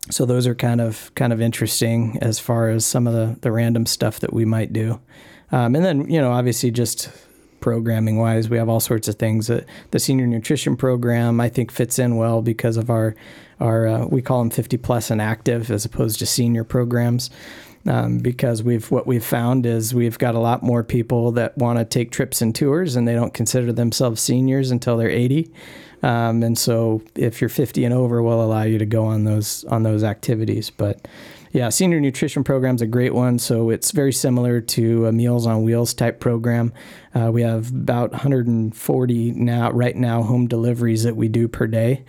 so 0.09 0.25
those 0.25 0.47
are 0.47 0.55
kind 0.55 0.81
of 0.81 1.13
kind 1.15 1.33
of 1.33 1.41
interesting 1.41 2.17
as 2.21 2.39
far 2.39 2.69
as 2.69 2.85
some 2.85 3.07
of 3.07 3.13
the, 3.13 3.39
the 3.41 3.51
random 3.51 3.85
stuff 3.85 4.19
that 4.21 4.33
we 4.33 4.45
might 4.45 4.73
do. 4.73 4.99
Um, 5.51 5.75
and 5.75 5.85
then 5.85 6.09
you 6.09 6.19
know 6.19 6.31
obviously 6.31 6.71
just 6.71 7.09
programming 7.59 8.17
wise, 8.17 8.49
we 8.49 8.57
have 8.57 8.69
all 8.69 8.79
sorts 8.79 9.07
of 9.07 9.15
things. 9.15 9.47
that 9.47 9.65
the 9.91 9.99
senior 9.99 10.27
nutrition 10.27 10.77
program 10.77 11.39
I 11.41 11.49
think 11.49 11.71
fits 11.71 11.99
in 11.99 12.15
well 12.15 12.41
because 12.41 12.77
of 12.77 12.89
our 12.89 13.15
our 13.59 13.87
uh, 13.87 14.05
we 14.05 14.21
call 14.21 14.39
them 14.39 14.49
50 14.49 14.77
plus 14.77 15.09
and 15.09 15.21
active 15.21 15.71
as 15.71 15.85
opposed 15.85 16.19
to 16.19 16.25
senior 16.25 16.63
programs. 16.63 17.29
Um, 17.85 18.17
because 18.17 18.63
we've 18.63 18.91
what 18.91 19.07
we've 19.07 19.23
found 19.23 19.65
is 19.65 19.93
we've 19.93 20.17
got 20.17 20.35
a 20.35 20.39
lot 20.39 20.61
more 20.61 20.83
people 20.83 21.31
that 21.33 21.57
want 21.57 21.79
to 21.79 21.85
take 21.85 22.11
trips 22.11 22.41
and 22.41 22.53
tours 22.53 22.97
and 22.97 23.07
they 23.07 23.13
don't 23.13 23.33
consider 23.33 23.71
themselves 23.71 24.19
seniors 24.21 24.71
until 24.71 24.97
they're 24.97 25.09
80 25.09 25.49
um, 26.03 26.43
and 26.43 26.57
so 26.57 27.01
if 27.15 27.39
you're 27.39 27.49
50 27.49 27.85
and 27.85 27.93
over 27.93 28.21
we'll 28.21 28.43
allow 28.43 28.63
you 28.63 28.77
to 28.77 28.85
go 28.85 29.05
on 29.05 29.23
those 29.23 29.63
on 29.65 29.83
those 29.83 30.03
activities. 30.03 30.69
But 30.69 31.07
yeah 31.53 31.69
senior 31.69 32.01
nutrition 32.01 32.43
program's 32.43 32.81
a 32.81 32.87
great 32.87 33.13
one. 33.13 33.39
So 33.39 33.69
it's 33.69 33.91
very 33.91 34.11
similar 34.11 34.59
to 34.59 35.07
a 35.07 35.11
meals 35.11 35.47
on 35.47 35.63
wheels 35.63 35.93
type 35.93 36.19
program. 36.19 36.73
Uh, 37.15 37.31
we 37.31 37.41
have 37.41 37.71
about 37.71 38.11
140 38.11 39.31
now 39.31 39.71
right 39.71 39.95
now 39.95 40.23
home 40.23 40.47
deliveries 40.47 41.03
that 41.03 41.15
we 41.15 41.29
do 41.29 41.47
per 41.47 41.67
day 41.67 42.03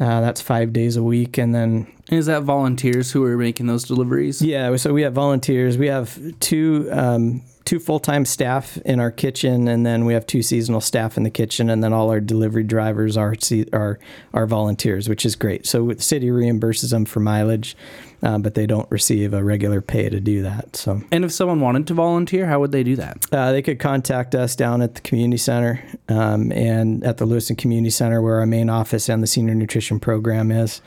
uh, 0.00 0.20
that's 0.20 0.40
five 0.40 0.72
days 0.72 0.96
a 0.96 1.02
week 1.02 1.38
and 1.38 1.54
then 1.54 1.86
Is 2.10 2.26
that 2.26 2.42
volunteers 2.42 3.12
who 3.12 3.24
are 3.24 3.36
making 3.36 3.66
those 3.66 3.84
deliveries? 3.84 4.42
yeah, 4.42 4.74
so 4.76 4.92
we 4.92 5.02
have 5.02 5.12
volunteers. 5.12 5.76
We 5.78 5.88
have 5.88 6.18
two 6.40 6.88
um, 6.92 7.42
two 7.64 7.78
full 7.78 8.00
time 8.00 8.24
staff 8.24 8.76
in 8.78 8.98
our 9.00 9.10
kitchen, 9.10 9.68
and 9.68 9.86
then 9.86 10.04
we 10.04 10.14
have 10.14 10.26
two 10.26 10.42
seasonal 10.42 10.80
staff 10.80 11.16
in 11.16 11.22
the 11.22 11.30
kitchen, 11.30 11.70
and 11.70 11.82
then 11.82 11.92
all 11.92 12.10
our 12.10 12.20
delivery 12.20 12.64
drivers 12.64 13.16
are 13.16 13.34
are 13.72 13.98
are 14.34 14.46
volunteers, 14.46 15.08
which 15.08 15.24
is 15.24 15.36
great. 15.36 15.66
So 15.66 15.86
the 15.86 16.02
city 16.02 16.28
reimburses 16.28 16.90
them 16.90 17.04
for 17.04 17.20
mileage, 17.20 17.76
uh, 18.22 18.38
but 18.38 18.54
they 18.54 18.66
don't 18.66 18.90
receive 18.90 19.34
a 19.34 19.42
regular 19.42 19.80
pay 19.80 20.08
to 20.08 20.20
do 20.20 20.42
that. 20.42 20.76
So 20.76 21.02
And 21.10 21.24
if 21.24 21.32
someone 21.32 21.60
wanted 21.60 21.86
to 21.88 21.94
volunteer, 21.94 22.46
how 22.46 22.60
would 22.60 22.72
they 22.72 22.82
do 22.84 22.96
that? 22.96 23.26
uh, 23.32 23.52
they 23.52 23.62
could 23.62 23.78
contact 23.78 24.34
us 24.34 24.54
down 24.56 24.82
at 24.82 24.94
the 24.94 25.00
community 25.00 25.38
center 25.38 25.82
um, 26.08 26.52
and 26.52 27.02
at 27.04 27.16
the 27.18 27.26
Lewiston 27.26 27.56
Community 27.56 27.90
Center, 27.90 28.22
where 28.22 28.38
our 28.40 28.46
main 28.46 28.70
office 28.70 29.08
and 29.08 29.22
the 29.22 29.26
senior 29.26 29.54
nutrition 29.54 29.98
program 30.00 30.50
is. 30.50 30.80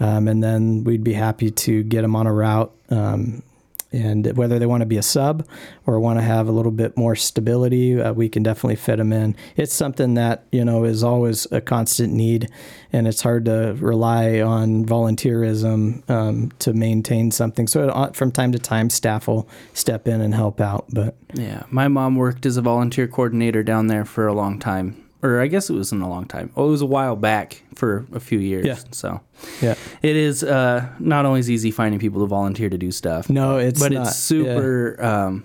Um, 0.00 0.26
and 0.26 0.42
then 0.42 0.84
we'd 0.84 1.04
be 1.04 1.12
happy 1.12 1.50
to 1.50 1.82
get 1.84 2.02
them 2.02 2.16
on 2.16 2.26
a 2.26 2.32
route. 2.32 2.72
Um, 2.90 3.42
and 3.92 4.36
whether 4.36 4.58
they 4.58 4.66
want 4.66 4.80
to 4.80 4.86
be 4.86 4.96
a 4.96 5.02
sub 5.02 5.46
or 5.86 6.00
want 6.00 6.18
to 6.18 6.22
have 6.22 6.48
a 6.48 6.52
little 6.52 6.72
bit 6.72 6.96
more 6.96 7.14
stability, 7.14 8.00
uh, 8.00 8.12
we 8.12 8.28
can 8.28 8.42
definitely 8.42 8.76
fit 8.76 8.96
them 8.96 9.12
in. 9.12 9.36
It's 9.56 9.74
something 9.74 10.14
that 10.14 10.44
you 10.52 10.64
know 10.64 10.84
is 10.84 11.02
always 11.02 11.46
a 11.52 11.60
constant 11.60 12.12
need, 12.12 12.48
and 12.92 13.06
it's 13.06 13.22
hard 13.22 13.44
to 13.46 13.76
rely 13.78 14.40
on 14.40 14.84
volunteerism 14.84 16.08
um, 16.10 16.52
to 16.58 16.72
maintain 16.72 17.30
something. 17.30 17.66
So 17.66 17.88
uh, 17.88 18.12
from 18.12 18.32
time 18.32 18.52
to 18.52 18.58
time, 18.58 18.90
staff 18.90 19.28
will 19.28 19.48
step 19.74 20.08
in 20.08 20.20
and 20.20 20.34
help 20.34 20.60
out. 20.60 20.86
But 20.90 21.16
Yeah, 21.34 21.64
my 21.70 21.88
mom 21.88 22.16
worked 22.16 22.46
as 22.46 22.56
a 22.56 22.62
volunteer 22.62 23.08
coordinator 23.08 23.62
down 23.62 23.86
there 23.86 24.04
for 24.04 24.26
a 24.26 24.32
long 24.32 24.58
time. 24.58 25.01
Or 25.22 25.40
I 25.40 25.46
guess 25.46 25.70
it 25.70 25.74
wasn't 25.74 26.02
a 26.02 26.08
long 26.08 26.26
time. 26.26 26.50
Oh, 26.56 26.66
it 26.66 26.70
was 26.70 26.82
a 26.82 26.86
while 26.86 27.14
back 27.14 27.62
for 27.76 28.06
a 28.12 28.18
few 28.18 28.40
years. 28.40 28.66
Yeah. 28.66 28.78
So 28.90 29.20
yeah, 29.60 29.76
it 30.02 30.16
is 30.16 30.42
uh, 30.42 30.88
not 30.98 31.26
always 31.26 31.48
easy 31.48 31.70
finding 31.70 32.00
people 32.00 32.22
to 32.22 32.26
volunteer 32.26 32.68
to 32.68 32.78
do 32.78 32.90
stuff. 32.90 33.30
no, 33.30 33.58
it's 33.58 33.78
but 33.78 33.92
not. 33.92 34.08
it's 34.08 34.16
super 34.16 35.02
um, 35.02 35.44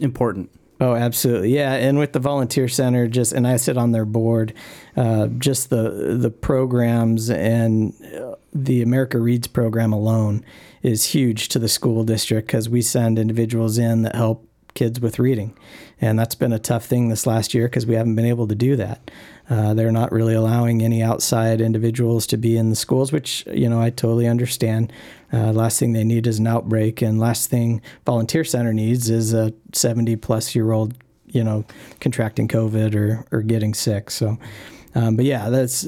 important. 0.00 0.50
Oh, 0.82 0.96
absolutely, 0.96 1.54
yeah. 1.54 1.74
And 1.74 1.96
with 1.96 2.12
the 2.12 2.18
volunteer 2.18 2.66
center, 2.66 3.06
just 3.06 3.32
and 3.32 3.46
I 3.46 3.56
sit 3.56 3.76
on 3.76 3.92
their 3.92 4.04
board, 4.04 4.52
uh, 4.96 5.28
just 5.28 5.70
the 5.70 6.16
the 6.18 6.30
programs 6.30 7.30
and 7.30 7.94
uh, 8.16 8.34
the 8.52 8.82
America 8.82 9.18
Reads 9.18 9.46
program 9.46 9.92
alone 9.92 10.44
is 10.82 11.06
huge 11.06 11.48
to 11.48 11.60
the 11.60 11.68
school 11.68 12.02
district 12.02 12.48
because 12.48 12.68
we 12.68 12.82
send 12.82 13.18
individuals 13.18 13.78
in 13.78 14.02
that 14.02 14.16
help 14.16 14.48
kids 14.74 15.00
with 15.00 15.18
reading, 15.18 15.56
and 16.00 16.18
that's 16.18 16.34
been 16.34 16.52
a 16.52 16.58
tough 16.58 16.84
thing 16.84 17.08
this 17.08 17.26
last 17.26 17.54
year 17.54 17.66
because 17.66 17.86
we 17.86 17.94
haven't 17.94 18.14
been 18.14 18.26
able 18.26 18.48
to 18.48 18.54
do 18.54 18.76
that. 18.76 19.10
Uh, 19.50 19.74
they're 19.74 19.92
not 19.92 20.12
really 20.12 20.34
allowing 20.34 20.82
any 20.82 21.02
outside 21.02 21.60
individuals 21.60 22.26
to 22.28 22.36
be 22.36 22.56
in 22.56 22.70
the 22.70 22.76
schools, 22.76 23.12
which 23.12 23.44
you 23.52 23.68
know 23.68 23.80
I 23.80 23.90
totally 23.90 24.26
understand. 24.26 24.92
Uh, 25.32 25.52
last 25.52 25.78
thing 25.78 25.92
they 25.92 26.04
need 26.04 26.26
is 26.26 26.38
an 26.38 26.46
outbreak, 26.46 27.02
and 27.02 27.18
last 27.18 27.50
thing 27.50 27.82
Volunteer 28.06 28.44
Center 28.44 28.72
needs 28.72 29.10
is 29.10 29.32
a 29.32 29.52
70 29.72 30.16
plus 30.16 30.54
year 30.54 30.72
old, 30.72 30.94
you 31.26 31.42
know, 31.42 31.64
contracting 32.00 32.48
COVID 32.48 32.94
or 32.94 33.26
or 33.30 33.42
getting 33.42 33.74
sick. 33.74 34.10
So, 34.10 34.38
um, 34.94 35.16
but 35.16 35.24
yeah, 35.24 35.48
that's 35.50 35.86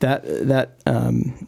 that 0.00 0.22
that 0.24 0.80
um, 0.86 1.46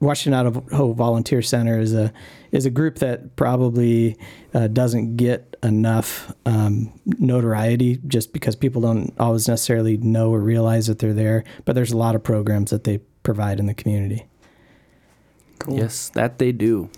Washington 0.00 0.46
Idaho 0.46 0.92
Volunteer 0.92 1.42
Center 1.42 1.78
is 1.78 1.92
a 1.92 2.12
is 2.52 2.66
a 2.66 2.70
group 2.70 2.96
that 2.96 3.36
probably 3.36 4.16
uh, 4.54 4.68
doesn't 4.68 5.16
get 5.16 5.56
enough 5.62 6.32
um, 6.46 6.92
notoriety 7.04 8.00
just 8.06 8.32
because 8.32 8.54
people 8.54 8.80
don't 8.80 9.12
always 9.18 9.48
necessarily 9.48 9.96
know 9.96 10.30
or 10.32 10.40
realize 10.40 10.86
that 10.86 11.00
they're 11.00 11.12
there. 11.12 11.44
But 11.64 11.74
there's 11.74 11.92
a 11.92 11.96
lot 11.96 12.14
of 12.14 12.22
programs 12.22 12.70
that 12.70 12.84
they 12.84 12.98
provide 13.22 13.58
in 13.58 13.66
the 13.66 13.74
community. 13.74 14.26
Cool. 15.58 15.78
Yes, 15.78 16.10
that 16.10 16.38
they 16.38 16.52
do. 16.52 16.90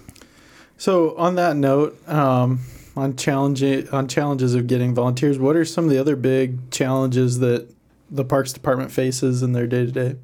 So 0.77 1.17
on 1.17 1.35
that 1.37 1.57
note, 1.57 2.07
um, 2.09 2.61
on 2.97 3.17
challenge 3.17 3.63
on 3.93 4.09
challenges 4.09 4.55
of 4.55 4.67
getting 4.67 4.95
volunteers, 4.95 5.39
what 5.39 5.57
are 5.57 5.65
some 5.65 5.85
of 5.85 5.91
the 5.91 5.99
other 5.99 6.17
big 6.17 6.71
challenges 6.71 7.39
that 7.39 7.75
the 8.11 8.25
Parks 8.25 8.53
Department 8.53 8.93
faces 8.93 9.43
in 9.43 9.53
their 9.53 9.67
day 9.67 9.87
to 9.87 9.93
day? 9.93 10.17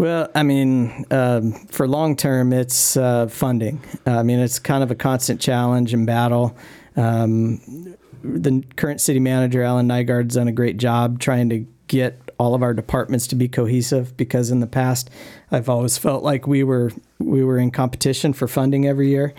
Well, 0.00 0.30
I 0.34 0.44
mean, 0.44 1.04
um, 1.10 1.52
for 1.66 1.86
long 1.86 2.16
term, 2.16 2.54
it's 2.54 2.96
uh, 2.96 3.26
funding. 3.26 3.84
I 4.06 4.22
mean, 4.22 4.38
it's 4.38 4.58
kind 4.58 4.82
of 4.82 4.90
a 4.90 4.94
constant 4.94 5.42
challenge 5.42 5.92
and 5.92 6.06
battle. 6.06 6.56
Um, 6.96 7.96
the 8.24 8.64
current 8.76 9.02
city 9.02 9.20
manager, 9.20 9.62
Alan 9.62 9.86
Nygaard's 9.86 10.36
done 10.36 10.48
a 10.48 10.52
great 10.52 10.78
job 10.78 11.18
trying 11.18 11.50
to 11.50 11.66
get 11.86 12.18
all 12.38 12.54
of 12.54 12.62
our 12.62 12.72
departments 12.72 13.26
to 13.26 13.34
be 13.34 13.46
cohesive 13.46 14.16
because 14.16 14.50
in 14.50 14.60
the 14.60 14.66
past, 14.66 15.10
I've 15.50 15.68
always 15.68 15.98
felt 15.98 16.24
like 16.24 16.46
we 16.46 16.64
were 16.64 16.92
we 17.18 17.44
were 17.44 17.58
in 17.58 17.70
competition 17.70 18.32
for 18.32 18.48
funding 18.48 18.86
every 18.86 19.10
year. 19.10 19.34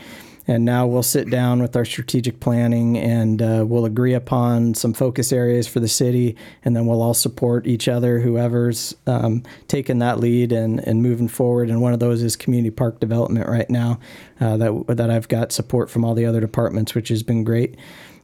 And 0.47 0.65
now 0.65 0.87
we'll 0.87 1.03
sit 1.03 1.29
down 1.29 1.61
with 1.61 1.75
our 1.75 1.85
strategic 1.85 2.39
planning 2.39 2.97
and 2.97 3.41
uh, 3.41 3.63
we'll 3.67 3.85
agree 3.85 4.13
upon 4.13 4.73
some 4.73 4.93
focus 4.93 5.31
areas 5.31 5.67
for 5.67 5.79
the 5.79 5.87
city. 5.87 6.35
And 6.65 6.75
then 6.75 6.87
we'll 6.87 7.01
all 7.01 7.13
support 7.13 7.67
each 7.67 7.87
other, 7.87 8.19
whoever's 8.19 8.95
um, 9.05 9.43
taking 9.67 9.99
that 9.99 10.19
lead 10.19 10.51
and, 10.51 10.79
and 10.87 11.03
moving 11.03 11.27
forward. 11.27 11.69
And 11.69 11.81
one 11.81 11.93
of 11.93 11.99
those 11.99 12.23
is 12.23 12.35
community 12.35 12.71
park 12.71 12.99
development 12.99 13.47
right 13.47 13.69
now 13.69 13.99
uh, 14.39 14.57
that, 14.57 14.85
that 14.97 15.09
I've 15.11 15.27
got 15.27 15.51
support 15.51 15.89
from 15.89 16.03
all 16.03 16.15
the 16.15 16.25
other 16.25 16.41
departments, 16.41 16.95
which 16.95 17.09
has 17.09 17.21
been 17.21 17.43
great. 17.43 17.77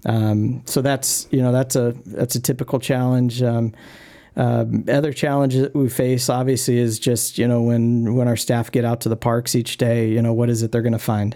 Um, 0.05 0.63
so 0.65 0.81
that's, 0.81 1.27
you 1.31 1.41
know, 1.41 1.51
that's 1.51 1.75
a, 1.75 1.95
that's 2.05 2.35
a 2.35 2.41
typical 2.41 2.79
challenge. 2.79 3.43
Um, 3.43 3.73
um, 4.37 4.85
other 4.87 5.11
challenges 5.11 5.63
that 5.63 5.75
we 5.75 5.89
face, 5.89 6.29
obviously, 6.29 6.77
is 6.77 6.99
just 6.99 7.37
you 7.37 7.47
know 7.47 7.61
when 7.63 8.15
when 8.15 8.27
our 8.27 8.37
staff 8.37 8.71
get 8.71 8.85
out 8.85 9.01
to 9.01 9.09
the 9.09 9.17
parks 9.17 9.55
each 9.55 9.77
day, 9.77 10.09
you 10.09 10.21
know 10.21 10.31
what 10.31 10.49
is 10.49 10.61
it 10.61 10.71
they're 10.71 10.83
going 10.83 10.93
to 10.93 10.99
find. 10.99 11.35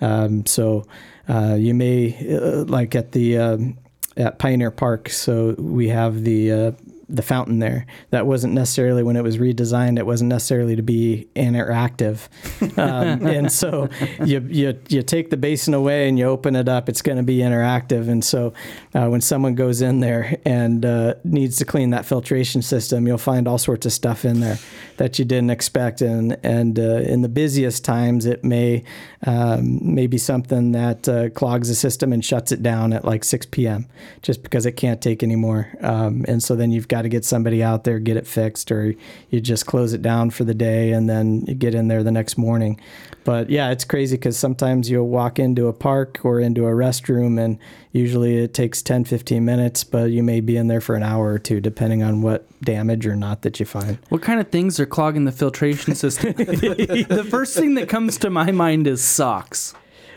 Um, 0.00 0.46
so 0.46 0.86
uh, 1.28 1.56
you 1.58 1.74
may 1.74 2.16
uh, 2.34 2.64
like 2.64 2.94
at 2.94 3.12
the 3.12 3.36
um, 3.38 3.78
at 4.16 4.38
Pioneer 4.38 4.70
Park. 4.70 5.08
So 5.08 5.56
we 5.58 5.88
have 5.88 6.22
the 6.22 6.52
uh, 6.52 6.72
the 7.08 7.22
fountain 7.22 7.58
there. 7.58 7.86
That 8.10 8.26
wasn't 8.26 8.54
necessarily 8.54 9.02
when 9.02 9.16
it 9.16 9.22
was 9.22 9.38
redesigned. 9.38 9.98
It 9.98 10.06
wasn't 10.06 10.30
necessarily 10.30 10.76
to 10.76 10.82
be 10.82 11.28
interactive, 11.36 12.28
um, 12.78 13.26
and 13.26 13.50
so 13.50 13.88
you, 14.24 14.40
you 14.48 14.78
you 14.88 15.02
take 15.02 15.30
the 15.30 15.36
basin 15.36 15.74
away 15.74 16.08
and 16.08 16.18
you 16.18 16.26
open 16.26 16.56
it 16.56 16.68
up. 16.68 16.88
It's 16.88 17.02
going 17.02 17.18
to 17.18 17.24
be 17.24 17.38
interactive, 17.38 18.08
and 18.08 18.24
so 18.24 18.52
uh, 18.94 19.08
when 19.08 19.20
someone 19.20 19.54
goes 19.54 19.80
in 19.80 20.00
there 20.00 20.38
and 20.44 20.84
uh, 20.84 21.14
needs 21.24 21.56
to 21.58 21.64
clean 21.64 21.90
that 21.90 22.06
filtration 22.06 22.62
system, 22.62 23.06
you'll 23.06 23.18
find 23.18 23.46
all 23.46 23.58
sorts 23.58 23.86
of 23.86 23.92
stuff 23.92 24.24
in 24.24 24.40
there 24.40 24.58
that 24.96 25.18
you 25.18 25.24
didn't 25.24 25.50
expect. 25.50 26.00
And 26.00 26.36
and 26.42 26.78
uh, 26.78 27.00
in 27.02 27.22
the 27.22 27.28
busiest 27.28 27.84
times, 27.84 28.26
it 28.26 28.44
may 28.44 28.84
um, 29.26 29.78
may 29.94 30.06
be 30.06 30.18
something 30.18 30.72
that 30.72 31.08
uh, 31.08 31.30
clogs 31.30 31.68
the 31.68 31.74
system 31.74 32.12
and 32.12 32.24
shuts 32.24 32.52
it 32.52 32.62
down 32.62 32.92
at 32.92 33.04
like 33.04 33.24
6 33.24 33.46
p.m. 33.46 33.86
just 34.22 34.42
because 34.42 34.66
it 34.66 34.72
can't 34.72 35.02
take 35.02 35.22
anymore. 35.22 35.72
Um, 35.80 36.24
and 36.28 36.42
so 36.42 36.54
then 36.54 36.70
you've 36.70 36.88
got 36.88 36.95
to 37.02 37.08
get 37.08 37.24
somebody 37.24 37.62
out 37.62 37.84
there, 37.84 37.98
get 37.98 38.16
it 38.16 38.26
fixed, 38.26 38.70
or 38.70 38.94
you 39.30 39.40
just 39.40 39.66
close 39.66 39.92
it 39.92 40.02
down 40.02 40.30
for 40.30 40.44
the 40.44 40.54
day 40.54 40.92
and 40.92 41.08
then 41.08 41.44
you 41.46 41.54
get 41.54 41.74
in 41.74 41.88
there 41.88 42.02
the 42.02 42.10
next 42.10 42.36
morning. 42.38 42.80
But 43.24 43.50
yeah, 43.50 43.70
it's 43.70 43.84
crazy 43.84 44.16
because 44.16 44.38
sometimes 44.38 44.88
you'll 44.88 45.08
walk 45.08 45.38
into 45.38 45.66
a 45.66 45.72
park 45.72 46.20
or 46.24 46.38
into 46.38 46.66
a 46.66 46.70
restroom 46.70 47.42
and 47.42 47.58
usually 47.90 48.36
it 48.36 48.54
takes 48.54 48.82
10, 48.82 49.04
15 49.04 49.44
minutes, 49.44 49.82
but 49.82 50.10
you 50.10 50.22
may 50.22 50.40
be 50.40 50.56
in 50.56 50.68
there 50.68 50.80
for 50.80 50.94
an 50.94 51.02
hour 51.02 51.32
or 51.32 51.38
two, 51.38 51.60
depending 51.60 52.02
on 52.02 52.22
what 52.22 52.46
damage 52.60 53.06
or 53.06 53.16
not 53.16 53.42
that 53.42 53.58
you 53.58 53.66
find. 53.66 53.98
What 54.10 54.22
kind 54.22 54.38
of 54.38 54.48
things 54.50 54.78
are 54.78 54.86
clogging 54.86 55.24
the 55.24 55.32
filtration 55.32 55.94
system? 55.96 56.34
the 56.34 57.26
first 57.28 57.56
thing 57.56 57.74
that 57.74 57.88
comes 57.88 58.16
to 58.18 58.30
my 58.30 58.52
mind 58.52 58.86
is 58.86 59.02
socks. 59.02 59.74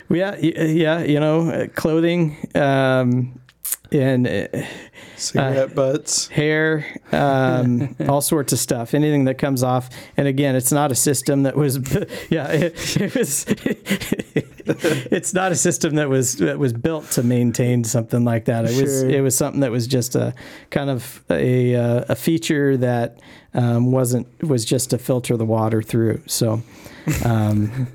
Yeah, 0.10 0.36
yeah, 0.38 1.04
you 1.04 1.20
know, 1.20 1.50
uh, 1.50 1.68
clothing, 1.68 2.36
um, 2.56 3.39
and 3.92 4.28
uh, 4.28 4.48
Cigarette 5.16 5.76
butts. 5.76 6.28
hair, 6.28 6.86
um, 7.12 7.96
all 8.08 8.22
sorts 8.22 8.54
of 8.54 8.60
stuff. 8.60 8.94
Anything 8.94 9.26
that 9.26 9.38
comes 9.38 9.64
off. 9.64 9.90
And 10.18 10.28
again, 10.28 10.56
it's 10.56 10.72
not 10.72 10.92
a 10.92 10.96
system 10.96 11.44
that 11.44 11.56
was, 11.56 11.78
yeah, 12.30 12.48
it, 12.52 12.98
it 13.02 13.16
was. 13.16 13.46
it's 15.08 15.34
not 15.34 15.52
a 15.52 15.56
system 15.56 15.96
that 15.96 16.10
was 16.10 16.38
that 16.38 16.60
was 16.60 16.74
built 16.74 17.10
to 17.12 17.24
maintain 17.24 17.84
something 17.84 18.24
like 18.24 18.46
that. 18.46 18.66
It 18.66 18.80
was 18.80 19.04
it 19.04 19.22
was 19.22 19.36
something 19.36 19.62
that 19.62 19.72
was 19.72 19.88
just 19.88 20.16
a 20.16 20.34
kind 20.70 20.90
of 20.90 21.24
a 21.30 21.76
uh, 21.76 22.06
a 22.10 22.16
feature 22.16 22.78
that 22.78 23.20
um, 23.54 23.92
wasn't 23.92 24.28
was 24.44 24.66
just 24.66 24.92
to 24.92 24.98
filter 24.98 25.38
the 25.38 25.46
water 25.46 25.82
through. 25.82 26.22
So. 26.28 26.62
Um, 27.26 27.88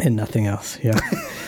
and 0.00 0.16
nothing 0.16 0.46
else. 0.46 0.78
Yeah. 0.82 0.98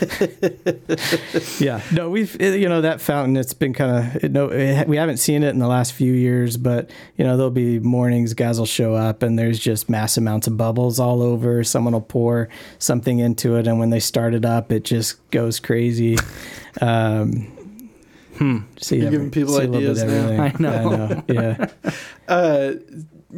yeah. 1.59 1.80
No, 1.92 2.11
we've 2.11 2.36
it- 2.40 2.61
you 2.61 2.68
know 2.68 2.80
that 2.80 3.01
fountain. 3.01 3.36
It's 3.36 3.55
been 3.55 3.72
kind 3.72 4.16
of 4.22 4.30
no. 4.30 4.49
It, 4.49 4.86
we 4.88 4.97
haven't 4.97 5.16
seen 5.18 5.42
it 5.42 5.51
in 5.51 5.59
the 5.59 5.66
last 5.68 5.92
few 5.92 6.12
years, 6.12 6.57
but 6.57 6.90
you 7.16 7.24
know 7.24 7.36
there'll 7.36 7.51
be 7.51 7.78
mornings 7.80 8.34
guys 8.34 8.59
will 8.59 8.66
show 8.66 8.94
up 8.94 9.22
and 9.22 9.38
there's 9.38 9.59
just 9.59 9.88
mass 9.88 10.16
amounts 10.16 10.47
of 10.47 10.57
bubbles 10.57 11.01
all 11.01 11.22
over. 11.22 11.64
Someone 11.64 11.92
will 11.92 12.01
pour 12.01 12.49
something 12.78 13.18
into 13.18 13.57
it, 13.57 13.66
and 13.66 13.78
when 13.78 13.90
they 13.90 14.01
start 14.01 14.34
it 14.34 14.44
up, 14.44 14.70
it 14.70 14.84
just 14.84 15.28
goes 15.30 15.61
crazy. 15.61 16.16
Um, 16.80 17.53
Hmm. 18.38 18.59
see 18.78 18.97
You're 18.97 19.07
every- 19.07 19.16
giving 19.16 19.30
people 19.30 19.55
see 19.55 19.64
a 19.64 19.66
little 19.68 19.94
bit 19.94 20.03
ideas 20.03 20.05
now. 20.05 20.42
I 20.42 20.53
know. 20.59 20.92
I 20.92 20.97
know. 20.97 21.22
Yeah. 21.28 21.66
Uh, 22.28 22.72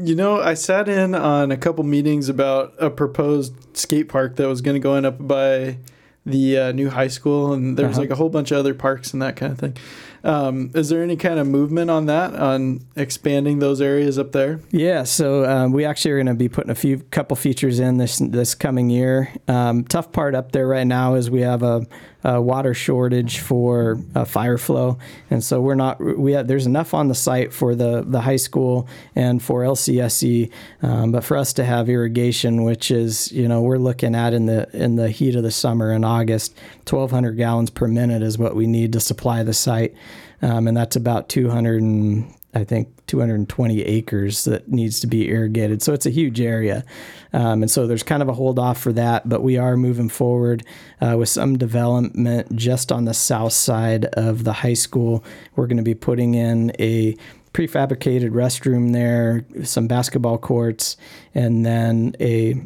you 0.01 0.15
know, 0.15 0.41
I 0.41 0.55
sat 0.55 0.89
in 0.89 1.15
on 1.15 1.51
a 1.51 1.57
couple 1.57 1.85
meetings 1.85 2.29
about 2.29 2.75
a 2.79 2.91
proposed 2.91 3.55
skate 3.77 4.09
park 4.09 4.37
that 4.37 4.47
was 4.49 4.61
going 4.61 4.75
to 4.75 4.81
go 4.81 4.97
in 4.97 5.05
up 5.05 5.17
by 5.27 5.79
the 6.27 6.59
uh, 6.59 6.73
new 6.73 6.91
high 6.91 7.09
school, 7.09 7.53
and 7.55 7.77
there's 7.79 7.93
Uh-huh. 7.93 8.01
like 8.01 8.11
a 8.11 8.15
whole 8.17 8.29
bunch 8.29 8.51
of 8.51 8.59
other 8.59 8.75
parks 8.75 9.13
and 9.13 9.23
that 9.23 9.35
kind 9.37 9.53
of 9.53 9.59
thing. 9.59 9.77
Um, 10.25 10.71
is 10.75 10.89
there 10.91 11.03
any 11.03 11.17
kind 11.17 11.39
of 11.39 11.47
movement 11.47 11.91
on 11.91 12.07
that, 12.07 12.35
on 12.35 12.81
expanding 12.97 13.61
those 13.61 13.81
areas 13.81 14.19
up 14.19 14.33
there? 14.33 14.61
Yeah, 14.71 15.05
so 15.05 15.49
um, 15.49 15.73
we 15.73 15.85
actually 15.87 16.11
are 16.11 16.17
going 16.17 16.27
to 16.27 16.35
be 16.35 16.49
putting 16.51 16.71
a 16.71 16.75
few 16.75 16.99
couple 17.11 17.35
features 17.37 17.79
in 17.81 17.97
this 17.99 18.19
this 18.19 18.55
coming 18.55 18.91
year. 18.91 19.33
Um, 19.47 19.85
tough 19.85 20.13
part 20.13 20.35
up 20.35 20.53
there 20.53 20.67
right 20.67 20.87
now 20.87 21.15
is 21.15 21.31
we 21.31 21.41
have 21.43 21.63
a, 21.63 21.87
a 22.25 22.41
water 22.43 22.75
shortage 22.75 23.39
for 23.39 23.99
uh, 24.15 24.25
fire 24.25 24.59
flow, 24.59 24.99
and 25.31 25.43
so 25.43 25.61
we're 25.61 25.75
not 25.75 26.01
we 26.01 26.33
have, 26.33 26.49
there's 26.49 26.67
enough 26.67 26.95
on 26.95 27.09
the 27.09 27.15
site 27.15 27.53
for 27.53 27.75
the 27.75 28.03
the 28.07 28.21
high 28.23 28.37
school 28.37 28.89
and 29.15 29.43
for 29.43 29.63
LCSE, 29.63 30.51
um, 30.83 31.13
but 31.13 31.23
for 31.25 31.37
us 31.37 31.53
to 31.55 31.65
have 31.65 31.89
irrigation, 31.89 32.65
which 32.65 32.91
is 32.91 33.31
you 33.33 33.47
know 33.47 33.63
we're 33.63 33.79
looking 33.79 34.15
at 34.15 34.33
in 34.35 34.47
the 34.47 34.69
in 34.77 34.97
the 34.97 35.11
heat 35.11 35.37
of 35.37 35.43
the 35.43 35.51
summer 35.51 35.93
in 35.93 36.05
August, 36.05 36.55
1,200 36.89 37.37
gallons 37.37 37.71
per 37.71 37.87
minute 37.87 38.23
is 38.23 38.37
what 38.37 38.57
we 38.57 38.67
need 38.67 38.93
to 38.93 39.01
supply 39.01 39.43
the 39.43 39.55
site, 39.55 39.95
um, 40.43 40.67
and 40.67 40.77
that's 40.77 40.97
about 40.97 41.29
200 41.29 41.81
and 41.81 42.35
I 42.55 42.65
think 42.65 42.89
220 43.09 43.83
acres 43.83 44.45
that 44.45 44.69
needs 44.69 45.01
to 45.01 45.07
be 45.07 45.29
irrigated. 45.29 45.83
So 45.83 45.93
it's 45.93 46.07
a 46.07 46.11
huge 46.11 46.41
area. 46.41 46.85
Um, 47.33 47.63
and 47.63 47.71
so 47.71 47.87
there's 47.87 48.03
kind 48.03 48.23
of 48.23 48.29
a 48.29 48.35
hold 48.35 48.59
off 48.59 48.81
for 48.81 48.93
that, 48.93 49.29
but 49.29 49.43
we 49.43 49.57
are 49.57 49.77
moving 49.77 50.09
forward 50.09 50.65
uh, 51.01 51.17
with 51.19 51.29
some 51.29 51.59
development 51.59 52.55
just 52.55 52.93
on 52.93 53.05
the 53.05 53.15
south 53.15 53.53
side 53.53 54.07
of 54.15 54.45
the 54.45 54.53
high 54.53 54.75
school. 54.75 55.25
We're 55.57 55.67
going 55.67 55.79
to 55.79 55.83
be 55.83 55.95
putting 55.95 56.35
in 56.35 56.73
a 56.79 57.17
prefabricated 57.53 58.31
restroom 58.31 58.93
there, 58.93 59.45
some 59.65 59.89
basketball 59.89 60.39
courts, 60.39 60.97
and 61.35 61.67
then 61.67 62.15
a 62.21 62.63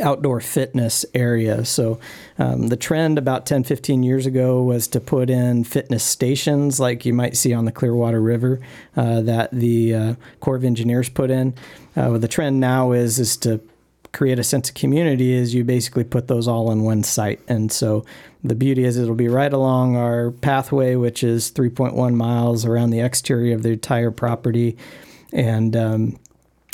outdoor 0.00 0.40
fitness 0.40 1.04
area. 1.14 1.64
So 1.64 1.98
um, 2.38 2.68
the 2.68 2.76
trend 2.76 3.18
about 3.18 3.46
10, 3.46 3.64
15 3.64 4.02
years 4.02 4.26
ago 4.26 4.62
was 4.62 4.88
to 4.88 5.00
put 5.00 5.30
in 5.30 5.64
fitness 5.64 6.04
stations 6.04 6.78
like 6.80 7.04
you 7.04 7.14
might 7.14 7.36
see 7.36 7.52
on 7.52 7.64
the 7.64 7.72
Clearwater 7.72 8.20
River 8.20 8.60
uh, 8.96 9.20
that 9.22 9.50
the 9.52 9.94
uh, 9.94 10.14
Corps 10.40 10.56
of 10.56 10.64
Engineers 10.64 11.08
put 11.08 11.30
in. 11.30 11.54
Uh, 11.94 12.18
the 12.18 12.28
trend 12.28 12.60
now 12.60 12.92
is 12.92 13.18
is 13.18 13.36
to 13.38 13.60
create 14.16 14.38
a 14.38 14.44
sense 14.44 14.70
of 14.70 14.74
community 14.74 15.32
is 15.34 15.54
you 15.54 15.62
basically 15.62 16.04
put 16.04 16.26
those 16.26 16.48
all 16.48 16.70
in 16.70 16.82
one 16.82 17.02
site. 17.02 17.38
And 17.48 17.70
so 17.70 18.04
the 18.42 18.54
beauty 18.54 18.84
is 18.84 18.96
it'll 18.96 19.14
be 19.14 19.28
right 19.28 19.52
along 19.52 19.96
our 19.96 20.30
pathway, 20.30 20.94
which 20.94 21.22
is 21.22 21.52
3.1 21.52 22.14
miles 22.14 22.64
around 22.64 22.90
the 22.90 23.00
exterior 23.00 23.54
of 23.54 23.62
the 23.62 23.72
entire 23.72 24.10
property. 24.10 24.78
And 25.32 25.76
um, 25.76 26.18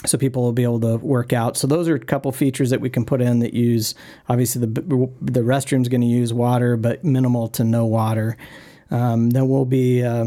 so 0.05 0.19
people 0.19 0.43
will 0.43 0.53
be 0.53 0.65
able 0.65 0.81
to 0.81 0.97
work 0.97 1.33
out. 1.33 1.57
So 1.57 1.67
those 1.67 1.89
are 1.89 1.95
a 1.95 2.01
couple 2.01 2.33
features 2.33 2.71
that 2.71 2.81
we 2.81 2.91
can 2.91 3.05
put 3.05 3.21
in 3.21 3.39
that 3.41 3.55
use. 3.55 3.95
Obviously, 4.29 4.67
the 4.67 4.83
the 5.21 5.41
restroom's 5.41 5.89
going 5.89 6.01
to 6.01 6.07
use 6.07 6.33
water, 6.33 6.77
but 6.77 7.05
minimal 7.05 7.49
to 7.49 7.65
no 7.65 7.87
water. 7.87 8.37
Um, 8.91 9.31
then 9.31 9.49
we'll 9.49 9.65
be 9.65 10.05
uh, 10.05 10.27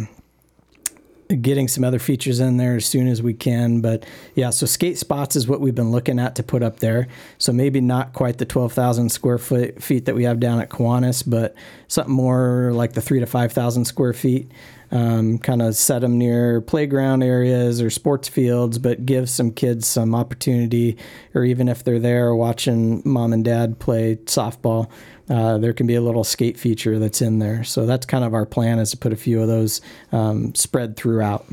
getting 1.41 1.67
some 1.67 1.83
other 1.83 1.99
features 1.99 2.39
in 2.39 2.57
there 2.57 2.75
as 2.75 2.85
soon 2.85 3.07
as 3.07 3.21
we 3.21 3.33
can. 3.33 3.81
But 3.81 4.05
yeah, 4.35 4.49
so 4.49 4.65
skate 4.65 4.97
spots 4.97 5.35
is 5.35 5.47
what 5.47 5.59
we've 5.61 5.75
been 5.75 5.91
looking 5.91 6.19
at 6.19 6.35
to 6.35 6.43
put 6.43 6.63
up 6.63 6.79
there. 6.79 7.07
So 7.37 7.51
maybe 7.51 7.81
not 7.81 8.13
quite 8.13 8.37
the 8.37 8.45
12,000 8.45 9.09
square 9.09 9.37
foot 9.37 9.81
feet 9.81 10.05
that 10.05 10.15
we 10.15 10.23
have 10.23 10.39
down 10.39 10.59
at 10.59 10.69
Kiwanis, 10.69 11.23
but 11.27 11.55
something 11.87 12.13
more 12.13 12.71
like 12.73 12.93
the 12.93 13.01
three 13.01 13.19
to 13.19 13.25
5,000 13.25 13.85
square 13.85 14.13
feet. 14.13 14.51
Um, 14.95 15.39
kind 15.39 15.61
of 15.61 15.75
set 15.75 15.99
them 15.99 16.17
near 16.17 16.61
playground 16.61 17.21
areas 17.21 17.81
or 17.81 17.89
sports 17.89 18.29
fields, 18.29 18.77
but 18.77 19.05
give 19.05 19.29
some 19.29 19.51
kids 19.51 19.87
some 19.87 20.15
opportunity, 20.15 20.97
or 21.33 21.43
even 21.43 21.67
if 21.67 21.83
they're 21.83 21.99
there 21.99 22.33
watching 22.33 23.01
mom 23.03 23.33
and 23.33 23.43
dad 23.43 23.77
play 23.79 24.15
softball, 24.25 24.89
uh, 25.29 25.57
there 25.57 25.73
can 25.73 25.85
be 25.85 25.95
a 25.95 26.01
little 26.01 26.23
skate 26.23 26.57
feature 26.57 26.97
that's 26.97 27.21
in 27.21 27.39
there. 27.39 27.61
So 27.65 27.85
that's 27.85 28.05
kind 28.05 28.23
of 28.23 28.33
our 28.33 28.45
plan 28.45 28.79
is 28.79 28.91
to 28.91 28.97
put 28.97 29.11
a 29.11 29.17
few 29.17 29.41
of 29.41 29.49
those 29.49 29.81
um, 30.13 30.55
spread 30.55 30.95
throughout. 30.95 31.45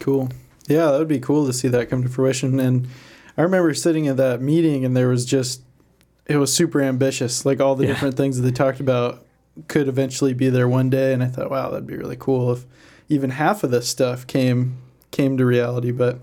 Cool. 0.00 0.30
Yeah, 0.66 0.90
that 0.92 0.98
would 0.98 1.06
be 1.08 1.20
cool 1.20 1.44
to 1.46 1.52
see 1.52 1.68
that 1.68 1.90
come 1.90 2.02
to 2.02 2.08
fruition. 2.08 2.58
And 2.58 2.88
I 3.36 3.42
remember 3.42 3.74
sitting 3.74 4.08
at 4.08 4.16
that 4.16 4.40
meeting, 4.40 4.86
and 4.86 4.96
there 4.96 5.08
was 5.08 5.26
just 5.26 5.60
it 6.24 6.38
was 6.38 6.50
super 6.50 6.80
ambitious. 6.80 7.44
Like 7.44 7.60
all 7.60 7.74
the 7.74 7.84
Yeah. 7.84 7.92
different 7.92 8.16
things 8.16 8.38
that 8.38 8.42
they 8.42 8.52
talked 8.52 8.80
about 8.80 9.25
could 9.68 9.88
eventually 9.88 10.34
be 10.34 10.48
there 10.48 10.68
one 10.68 10.90
day. 10.90 11.12
And 11.12 11.22
I 11.22 11.26
thought, 11.26 11.50
wow, 11.50 11.70
that'd 11.70 11.86
be 11.86 11.96
really 11.96 12.16
cool 12.16 12.52
if 12.52 12.64
even 13.08 13.30
half 13.30 13.64
of 13.64 13.70
this 13.70 13.88
stuff 13.88 14.26
came 14.26 14.78
came 15.10 15.36
to 15.36 15.46
reality. 15.46 15.92
But 15.92 16.20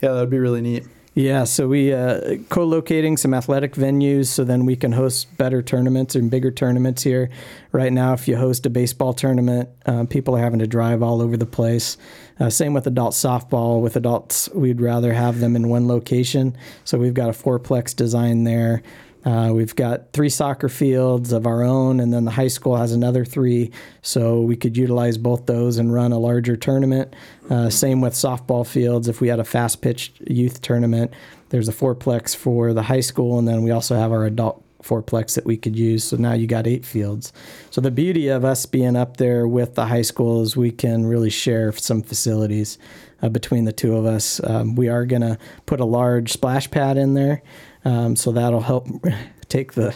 yeah, 0.00 0.12
that'd 0.12 0.30
be 0.30 0.38
really 0.38 0.60
neat. 0.60 0.84
Yeah, 1.18 1.44
so 1.44 1.66
we 1.66 1.94
uh, 1.94 2.36
co-locating 2.50 3.16
some 3.16 3.32
athletic 3.32 3.72
venues, 3.72 4.26
so 4.26 4.44
then 4.44 4.66
we 4.66 4.76
can 4.76 4.92
host 4.92 5.34
better 5.38 5.62
tournaments 5.62 6.14
and 6.14 6.30
bigger 6.30 6.50
tournaments 6.50 7.02
here. 7.02 7.30
Right 7.72 7.90
now, 7.90 8.12
if 8.12 8.28
you 8.28 8.36
host 8.36 8.66
a 8.66 8.70
baseball 8.70 9.14
tournament, 9.14 9.70
uh, 9.86 10.04
people 10.04 10.36
are 10.36 10.42
having 10.42 10.58
to 10.58 10.66
drive 10.66 11.02
all 11.02 11.22
over 11.22 11.38
the 11.38 11.46
place. 11.46 11.96
Uh, 12.38 12.50
same 12.50 12.74
with 12.74 12.86
adult 12.86 13.14
softball. 13.14 13.80
With 13.80 13.96
adults, 13.96 14.50
we'd 14.50 14.82
rather 14.82 15.14
have 15.14 15.40
them 15.40 15.56
in 15.56 15.70
one 15.70 15.88
location. 15.88 16.54
So 16.84 16.98
we've 16.98 17.14
got 17.14 17.30
a 17.30 17.32
fourplex 17.32 17.96
design 17.96 18.44
there. 18.44 18.82
Uh, 19.26 19.50
we've 19.52 19.74
got 19.74 20.12
three 20.12 20.28
soccer 20.28 20.68
fields 20.68 21.32
of 21.32 21.48
our 21.48 21.64
own, 21.64 21.98
and 21.98 22.14
then 22.14 22.24
the 22.24 22.30
high 22.30 22.46
school 22.46 22.76
has 22.76 22.92
another 22.92 23.24
three. 23.24 23.72
So 24.00 24.40
we 24.40 24.54
could 24.54 24.76
utilize 24.76 25.18
both 25.18 25.46
those 25.46 25.78
and 25.78 25.92
run 25.92 26.12
a 26.12 26.18
larger 26.18 26.54
tournament. 26.54 27.12
Uh, 27.50 27.68
same 27.68 28.00
with 28.00 28.12
softball 28.12 28.64
fields. 28.64 29.08
If 29.08 29.20
we 29.20 29.26
had 29.26 29.40
a 29.40 29.44
fast 29.44 29.82
pitch 29.82 30.12
youth 30.20 30.62
tournament, 30.62 31.12
there's 31.48 31.68
a 31.68 31.72
fourplex 31.72 32.36
for 32.36 32.72
the 32.72 32.82
high 32.82 33.00
school, 33.00 33.38
and 33.38 33.48
then 33.48 33.62
we 33.62 33.72
also 33.72 33.96
have 33.96 34.12
our 34.12 34.24
adult 34.26 34.62
fourplex 34.86 35.34
that 35.34 35.44
we 35.44 35.56
could 35.56 35.76
use. 35.76 36.04
So 36.04 36.16
now 36.16 36.32
you 36.32 36.46
got 36.46 36.66
eight 36.66 36.84
fields. 36.84 37.32
So 37.70 37.80
the 37.80 37.90
beauty 37.90 38.28
of 38.28 38.44
us 38.44 38.66
being 38.66 38.96
up 38.96 39.16
there 39.16 39.48
with 39.48 39.74
the 39.74 39.86
high 39.86 40.02
school 40.02 40.42
is 40.42 40.56
we 40.56 40.70
can 40.70 41.06
really 41.06 41.30
share 41.30 41.72
some 41.72 42.02
facilities 42.02 42.78
uh, 43.22 43.28
between 43.28 43.64
the 43.64 43.72
two 43.72 43.96
of 43.96 44.04
us. 44.04 44.40
Um, 44.44 44.76
we 44.76 44.88
are 44.88 45.06
going 45.06 45.22
to 45.22 45.38
put 45.66 45.80
a 45.80 45.84
large 45.84 46.32
splash 46.32 46.70
pad 46.70 46.96
in 46.96 47.14
there, 47.14 47.42
um, 47.84 48.16
so 48.16 48.32
that'll 48.32 48.60
help 48.60 48.86
take 49.48 49.72
the 49.72 49.94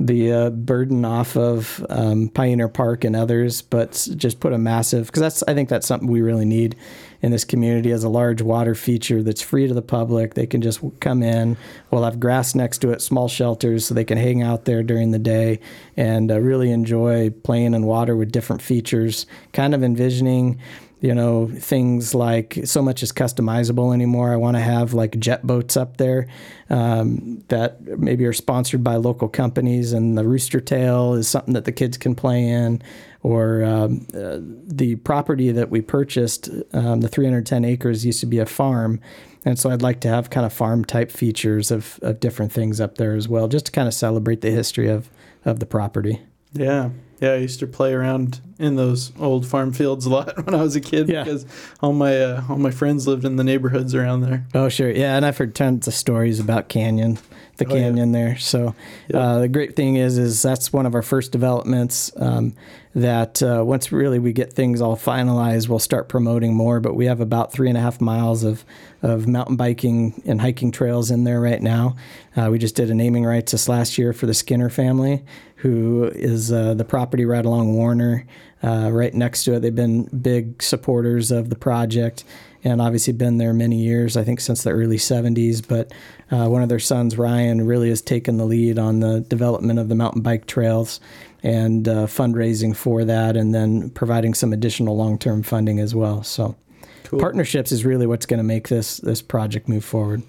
the 0.00 0.32
uh, 0.32 0.50
burden 0.50 1.04
off 1.04 1.36
of 1.36 1.84
um, 1.88 2.28
Pioneer 2.28 2.68
Park 2.68 3.04
and 3.04 3.16
others, 3.16 3.62
but 3.62 4.08
just 4.16 4.38
put 4.38 4.52
a 4.52 4.58
massive 4.58 5.06
because 5.06 5.20
that's 5.20 5.42
I 5.48 5.54
think 5.54 5.68
that's 5.68 5.86
something 5.86 6.08
we 6.08 6.22
really 6.22 6.44
need 6.44 6.76
in 7.20 7.32
this 7.32 7.44
community 7.44 7.90
as 7.90 8.04
a 8.04 8.08
large 8.08 8.40
water 8.40 8.76
feature 8.76 9.22
that's 9.22 9.42
free 9.42 9.66
to 9.66 9.74
the 9.74 9.82
public. 9.82 10.34
They 10.34 10.46
can 10.46 10.62
just 10.62 10.80
come 11.00 11.22
in. 11.22 11.56
We'll 11.90 12.04
have 12.04 12.20
grass 12.20 12.54
next 12.54 12.78
to 12.78 12.90
it, 12.92 13.02
small 13.02 13.28
shelters, 13.28 13.86
so 13.86 13.94
they 13.94 14.04
can 14.04 14.18
hang 14.18 14.40
out 14.40 14.66
there 14.66 14.84
during 14.84 15.10
the 15.10 15.18
day 15.18 15.58
and 15.96 16.30
uh, 16.30 16.38
really 16.38 16.70
enjoy 16.70 17.30
playing 17.30 17.74
in 17.74 17.84
water 17.84 18.16
with 18.16 18.30
different 18.30 18.62
features. 18.62 19.26
Kind 19.52 19.74
of 19.74 19.82
envisioning 19.82 20.60
you 21.00 21.14
know 21.14 21.48
things 21.58 22.14
like 22.14 22.58
so 22.64 22.82
much 22.82 23.02
is 23.02 23.12
customizable 23.12 23.94
anymore 23.94 24.32
i 24.32 24.36
want 24.36 24.56
to 24.56 24.60
have 24.60 24.94
like 24.94 25.18
jet 25.18 25.46
boats 25.46 25.76
up 25.76 25.96
there 25.96 26.26
um, 26.70 27.42
that 27.48 27.80
maybe 27.98 28.26
are 28.26 28.32
sponsored 28.32 28.82
by 28.82 28.96
local 28.96 29.28
companies 29.28 29.92
and 29.92 30.18
the 30.18 30.24
rooster 30.24 30.60
tail 30.60 31.14
is 31.14 31.28
something 31.28 31.54
that 31.54 31.64
the 31.64 31.72
kids 31.72 31.96
can 31.96 32.14
play 32.14 32.46
in 32.46 32.82
or 33.22 33.64
um, 33.64 34.06
uh, 34.14 34.38
the 34.40 34.96
property 34.96 35.50
that 35.50 35.70
we 35.70 35.80
purchased 35.80 36.50
um, 36.72 37.00
the 37.00 37.08
310 37.08 37.64
acres 37.64 38.04
used 38.04 38.20
to 38.20 38.26
be 38.26 38.38
a 38.38 38.46
farm 38.46 39.00
and 39.44 39.58
so 39.58 39.70
i'd 39.70 39.82
like 39.82 40.00
to 40.00 40.08
have 40.08 40.30
kind 40.30 40.44
of 40.44 40.52
farm 40.52 40.84
type 40.84 41.10
features 41.10 41.70
of, 41.70 41.98
of 42.02 42.18
different 42.20 42.52
things 42.52 42.80
up 42.80 42.96
there 42.96 43.14
as 43.14 43.28
well 43.28 43.46
just 43.48 43.66
to 43.66 43.72
kind 43.72 43.86
of 43.86 43.94
celebrate 43.94 44.40
the 44.40 44.50
history 44.50 44.88
of, 44.88 45.08
of 45.44 45.60
the 45.60 45.66
property 45.66 46.20
Yeah. 46.52 46.90
Yeah, 47.20 47.30
I 47.32 47.36
used 47.36 47.58
to 47.60 47.66
play 47.66 47.92
around 47.92 48.40
in 48.58 48.76
those 48.76 49.12
old 49.18 49.46
farm 49.46 49.72
fields 49.72 50.06
a 50.06 50.10
lot 50.10 50.36
when 50.46 50.54
I 50.54 50.62
was 50.62 50.76
a 50.76 50.80
kid 50.80 51.08
Yeah. 51.08 51.24
because 51.24 51.46
all 51.80 51.92
my 51.92 52.18
uh, 52.20 52.42
all 52.48 52.58
my 52.58 52.70
friends 52.70 53.06
lived 53.06 53.24
in 53.24 53.36
the 53.36 53.44
neighborhoods 53.44 53.94
around 53.94 54.20
there. 54.22 54.46
Oh, 54.54 54.68
sure. 54.68 54.90
Yeah, 54.90 55.16
and 55.16 55.24
I've 55.26 55.36
heard 55.38 55.54
tons 55.54 55.86
of 55.88 55.94
stories 55.94 56.38
about 56.40 56.68
Canyon, 56.68 57.18
the 57.56 57.66
Oh, 57.66 57.74
yeah. 57.74 57.82
canyon 57.82 58.12
there. 58.12 58.36
So 58.38 58.74
Yeah. 59.08 59.18
uh, 59.18 59.38
the 59.40 59.48
great 59.48 59.74
thing 59.76 59.96
is, 59.96 60.16
is 60.18 60.42
that's 60.42 60.72
one 60.72 60.86
of 60.86 60.94
our 60.94 61.02
first 61.02 61.32
developments. 61.32 62.10
Um, 62.16 62.54
that 62.94 63.40
uh, 63.44 63.62
once 63.64 63.92
really 63.92 64.18
we 64.18 64.32
get 64.32 64.52
things 64.52 64.80
all 64.80 64.96
finalized, 64.96 65.68
we'll 65.68 65.78
start 65.78 66.08
promoting 66.08 66.54
more. 66.54 66.80
But 66.80 66.94
we 66.96 67.06
have 67.06 67.20
about 67.20 67.52
three 67.52 67.68
and 67.68 67.78
a 67.78 67.80
half 67.80 68.00
miles 68.00 68.42
of 68.44 68.64
of 69.02 69.28
mountain 69.28 69.54
biking 69.54 70.20
and 70.26 70.40
hiking 70.40 70.72
trails 70.72 71.10
in 71.12 71.22
there 71.22 71.40
right 71.40 71.62
now. 71.62 71.94
Uh, 72.36 72.48
we 72.50 72.58
just 72.58 72.74
did 72.74 72.90
a 72.90 72.94
naming 72.94 73.24
rights 73.24 73.52
this 73.52 73.68
last 73.68 73.98
year 73.98 74.12
for 74.12 74.26
the 74.26 74.34
Skinner 74.34 74.68
family, 74.70 75.22
who 75.58 76.04
is 76.14 76.52
uh, 76.52 76.74
the 76.74 76.84
property 76.84 77.24
right 77.24 77.44
along 77.44 77.74
Warner, 77.74 78.24
uh, 78.62 78.90
right 78.92 79.12
next 79.12 79.44
to 79.44 79.54
it. 79.54 79.60
They've 79.60 79.74
been 79.74 80.04
big 80.04 80.62
supporters 80.62 81.30
of 81.32 81.50
the 81.50 81.56
project 81.56 82.24
and 82.64 82.80
obviously 82.80 83.12
been 83.12 83.38
there 83.38 83.52
many 83.52 83.76
years, 83.76 84.16
I 84.16 84.22
think 84.24 84.40
since 84.40 84.62
the 84.62 84.70
early 84.70 84.98
70s. 84.98 85.66
But 85.66 85.92
uh, 86.30 86.48
one 86.48 86.62
of 86.62 86.68
their 86.68 86.78
sons, 86.78 87.18
Ryan, 87.18 87.66
really 87.66 87.88
has 87.88 88.00
taken 88.00 88.36
the 88.36 88.44
lead 88.44 88.78
on 88.78 89.00
the 89.00 89.20
development 89.20 89.78
of 89.78 89.88
the 89.88 89.94
mountain 89.96 90.22
bike 90.22 90.46
trails 90.46 91.00
and 91.42 91.88
uh, 91.88 92.06
fundraising 92.06 92.74
for 92.74 93.04
that, 93.04 93.36
and 93.36 93.54
then 93.54 93.90
providing 93.90 94.34
some 94.34 94.52
additional 94.52 94.96
long 94.96 95.18
term 95.18 95.42
funding 95.42 95.78
as 95.78 95.94
well. 95.94 96.22
So, 96.24 96.56
Cool. 97.04 97.20
partnerships 97.20 97.72
is 97.72 97.84
really 97.84 98.06
what's 98.06 98.26
going 98.26 98.38
to 98.38 98.44
make 98.44 98.68
this, 98.68 98.98
this 98.98 99.22
project 99.22 99.68
move 99.68 99.84
forward. 99.84 100.22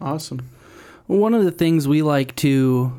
Awesome. 0.00 0.48
One 1.06 1.34
of 1.34 1.44
the 1.44 1.50
things 1.50 1.88
we 1.88 2.02
like 2.02 2.36
to 2.36 2.92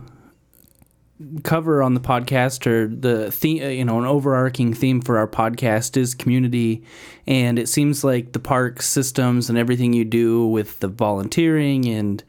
cover 1.43 1.81
on 1.81 1.93
the 1.93 1.99
podcast 2.01 2.67
or 2.67 2.87
the 2.87 3.31
theme, 3.31 3.63
uh, 3.63 3.67
you 3.67 3.85
know, 3.85 3.97
an 3.99 4.05
overarching 4.05 4.73
theme 4.73 5.01
for 5.01 5.17
our 5.17 5.27
podcast 5.27 5.95
is 5.95 6.13
community. 6.13 6.83
And 7.25 7.57
it 7.57 7.69
seems 7.69 8.03
like 8.03 8.33
the 8.33 8.39
park 8.39 8.81
systems 8.81 9.49
and 9.49 9.57
everything 9.57 9.93
you 9.93 10.03
do 10.03 10.45
with 10.47 10.79
the 10.81 10.89
volunteering 10.89 11.85
and 11.85 12.23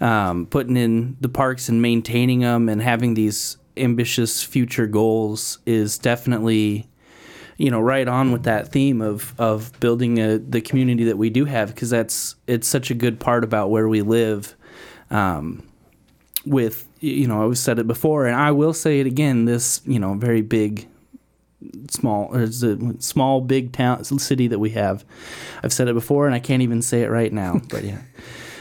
um, 0.00 0.46
putting 0.46 0.76
in 0.76 1.16
the 1.20 1.28
parks 1.28 1.68
and 1.68 1.82
maintaining 1.82 2.40
them 2.40 2.68
and 2.68 2.80
having 2.80 3.14
these 3.14 3.58
ambitious 3.76 4.42
future 4.42 4.86
goals 4.86 5.58
is 5.66 5.98
definitely 5.98 6.86
you 7.56 7.70
know 7.70 7.80
right 7.80 8.08
on 8.08 8.32
with 8.32 8.42
that 8.44 8.72
theme 8.72 9.00
of 9.00 9.34
of 9.38 9.78
building 9.80 10.18
a, 10.18 10.38
the 10.38 10.60
community 10.60 11.04
that 11.04 11.16
we 11.16 11.30
do 11.30 11.44
have 11.44 11.68
because 11.68 11.90
that's 11.90 12.34
it's 12.46 12.66
such 12.66 12.90
a 12.90 12.94
good 12.94 13.20
part 13.20 13.44
about 13.44 13.70
where 13.70 13.88
we 13.88 14.02
live 14.02 14.54
um, 15.10 15.62
with 16.44 16.86
you 17.00 17.26
know 17.26 17.48
I've 17.48 17.58
said 17.58 17.78
it 17.78 17.86
before 17.86 18.26
and 18.26 18.36
I 18.36 18.52
will 18.52 18.72
say 18.72 19.00
it 19.00 19.06
again 19.06 19.44
this 19.44 19.80
you 19.84 19.98
know 19.98 20.14
very 20.14 20.42
big 20.42 20.88
small 21.90 22.28
or 22.34 22.42
it's 22.42 22.62
a 22.62 22.78
small 23.00 23.40
big 23.40 23.72
town 23.72 24.04
city 24.04 24.48
that 24.48 24.58
we 24.58 24.70
have. 24.70 25.04
I've 25.62 25.72
said 25.72 25.88
it 25.88 25.94
before 25.94 26.26
and 26.26 26.34
I 26.34 26.40
can't 26.40 26.62
even 26.62 26.82
say 26.82 27.02
it 27.02 27.10
right 27.10 27.32
now 27.32 27.60
but 27.70 27.84
yeah. 27.84 28.02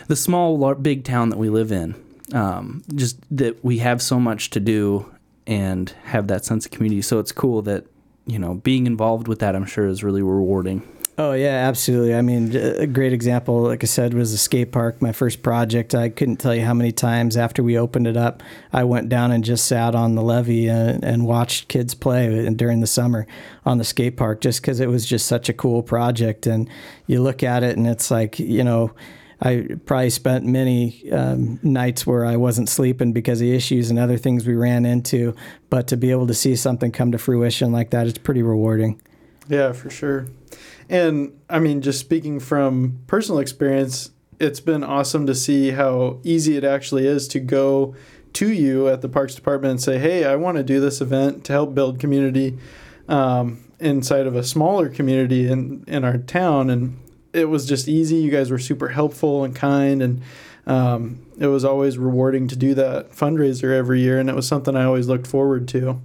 The 0.07 0.15
small 0.15 0.73
big 0.73 1.03
town 1.03 1.29
that 1.29 1.37
we 1.37 1.49
live 1.49 1.71
in 1.71 1.93
um, 2.33 2.83
just 2.95 3.17
that 3.35 3.63
we 3.63 3.79
have 3.79 4.01
so 4.01 4.19
much 4.19 4.49
to 4.51 4.59
do 4.59 5.11
and 5.47 5.89
have 6.03 6.27
that 6.27 6.45
sense 6.45 6.65
of 6.65 6.71
community. 6.71 7.01
So 7.01 7.19
it's 7.19 7.31
cool 7.31 7.61
that 7.63 7.85
you 8.25 8.39
know 8.39 8.55
being 8.55 8.85
involved 8.85 9.27
with 9.27 9.39
that 9.39 9.55
I'm 9.55 9.65
sure 9.65 9.87
is 9.87 10.03
really 10.03 10.21
rewarding 10.21 10.81
Oh 11.19 11.33
yeah, 11.33 11.67
absolutely. 11.67 12.15
I 12.15 12.21
mean, 12.21 12.55
a 12.55 12.87
great 12.87 13.11
example, 13.11 13.63
like 13.63 13.83
I 13.83 13.87
said, 13.87 14.13
was 14.13 14.31
the 14.31 14.37
skate 14.37 14.71
park. 14.71 15.01
My 15.01 15.11
first 15.11 15.43
project. 15.43 15.93
I 15.93 16.07
couldn't 16.07 16.37
tell 16.37 16.55
you 16.55 16.63
how 16.63 16.73
many 16.73 16.93
times 16.93 17.35
after 17.35 17.61
we 17.61 17.77
opened 17.77 18.07
it 18.07 18.15
up, 18.15 18.41
I 18.71 18.85
went 18.85 19.09
down 19.09 19.33
and 19.33 19.43
just 19.43 19.65
sat 19.65 19.95
on 19.95 20.15
the 20.15 20.21
levee 20.21 20.69
and, 20.69 21.03
and 21.03 21.25
watched 21.25 21.67
kids 21.67 21.93
play 21.93 22.49
during 22.51 22.79
the 22.79 22.87
summer 22.87 23.27
on 23.65 23.79
the 23.79 23.83
skate 23.83 24.15
park, 24.15 24.39
just 24.39 24.61
because 24.61 24.79
it 24.79 24.87
was 24.87 25.05
just 25.05 25.25
such 25.25 25.49
a 25.49 25.53
cool 25.53 25.83
project. 25.83 26.47
And 26.47 26.69
you 27.05 27.21
look 27.21 27.43
at 27.43 27.63
it, 27.63 27.75
and 27.75 27.85
it's 27.85 28.09
like 28.09 28.39
you 28.39 28.63
know. 28.63 28.91
I 29.41 29.69
probably 29.85 30.09
spent 30.09 30.43
many 30.43 31.09
um, 31.13 31.61
nights 31.63 32.05
where 32.05 32.25
I 32.25 32.35
wasn't 32.35 32.67
sleeping 32.67 33.13
because 33.13 33.39
of 33.39 33.47
issues 33.47 33.89
and 33.89 33.97
other 33.97 34.17
things 34.17 34.45
we 34.45 34.53
ran 34.53 34.85
into. 34.85 35.33
But 35.69 35.87
to 35.87 35.95
be 35.95 36.11
able 36.11 36.27
to 36.27 36.33
see 36.33 36.57
something 36.57 36.91
come 36.91 37.13
to 37.13 37.17
fruition 37.17 37.71
like 37.71 37.91
that, 37.91 38.05
it's 38.05 38.17
pretty 38.17 38.43
rewarding. 38.43 38.99
Yeah, 39.47 39.71
for 39.71 39.89
sure. 39.89 40.27
And 40.89 41.39
I 41.49 41.59
mean, 41.59 41.81
just 41.81 41.99
speaking 41.99 42.39
from 42.39 42.99
personal 43.05 43.39
experience, 43.39 44.09
it's 44.39 44.59
been 44.59 44.83
awesome 44.83 45.27
to 45.27 45.35
see 45.35 45.71
how 45.71 46.19
easy 46.23 46.57
it 46.57 46.63
actually 46.63 47.05
is 47.05 47.27
to 47.29 47.39
go 47.39 47.95
to 48.33 48.51
you 48.51 48.87
at 48.87 49.01
the 49.01 49.09
Parks 49.09 49.35
Department 49.35 49.71
and 49.71 49.81
say, 49.81 49.99
hey, 49.99 50.25
I 50.25 50.35
want 50.35 50.57
to 50.57 50.63
do 50.63 50.79
this 50.79 50.99
event 51.01 51.43
to 51.45 51.53
help 51.53 51.75
build 51.75 51.99
community 51.99 52.57
um, 53.07 53.63
inside 53.79 54.25
of 54.25 54.35
a 54.35 54.43
smaller 54.43 54.89
community 54.89 55.47
in, 55.47 55.83
in 55.87 56.03
our 56.03 56.17
town. 56.17 56.69
And 56.69 56.99
it 57.33 57.45
was 57.45 57.67
just 57.67 57.87
easy. 57.87 58.17
You 58.17 58.31
guys 58.31 58.49
were 58.49 58.59
super 58.59 58.89
helpful 58.89 59.43
and 59.43 59.55
kind. 59.55 60.01
And 60.01 60.21
um, 60.65 61.25
it 61.37 61.47
was 61.47 61.65
always 61.65 61.97
rewarding 61.97 62.47
to 62.47 62.55
do 62.55 62.73
that 62.75 63.11
fundraiser 63.11 63.75
every 63.75 64.01
year. 64.01 64.19
And 64.19 64.29
it 64.29 64.35
was 64.35 64.47
something 64.47 64.75
I 64.75 64.85
always 64.85 65.07
looked 65.07 65.27
forward 65.27 65.67
to. 65.69 66.01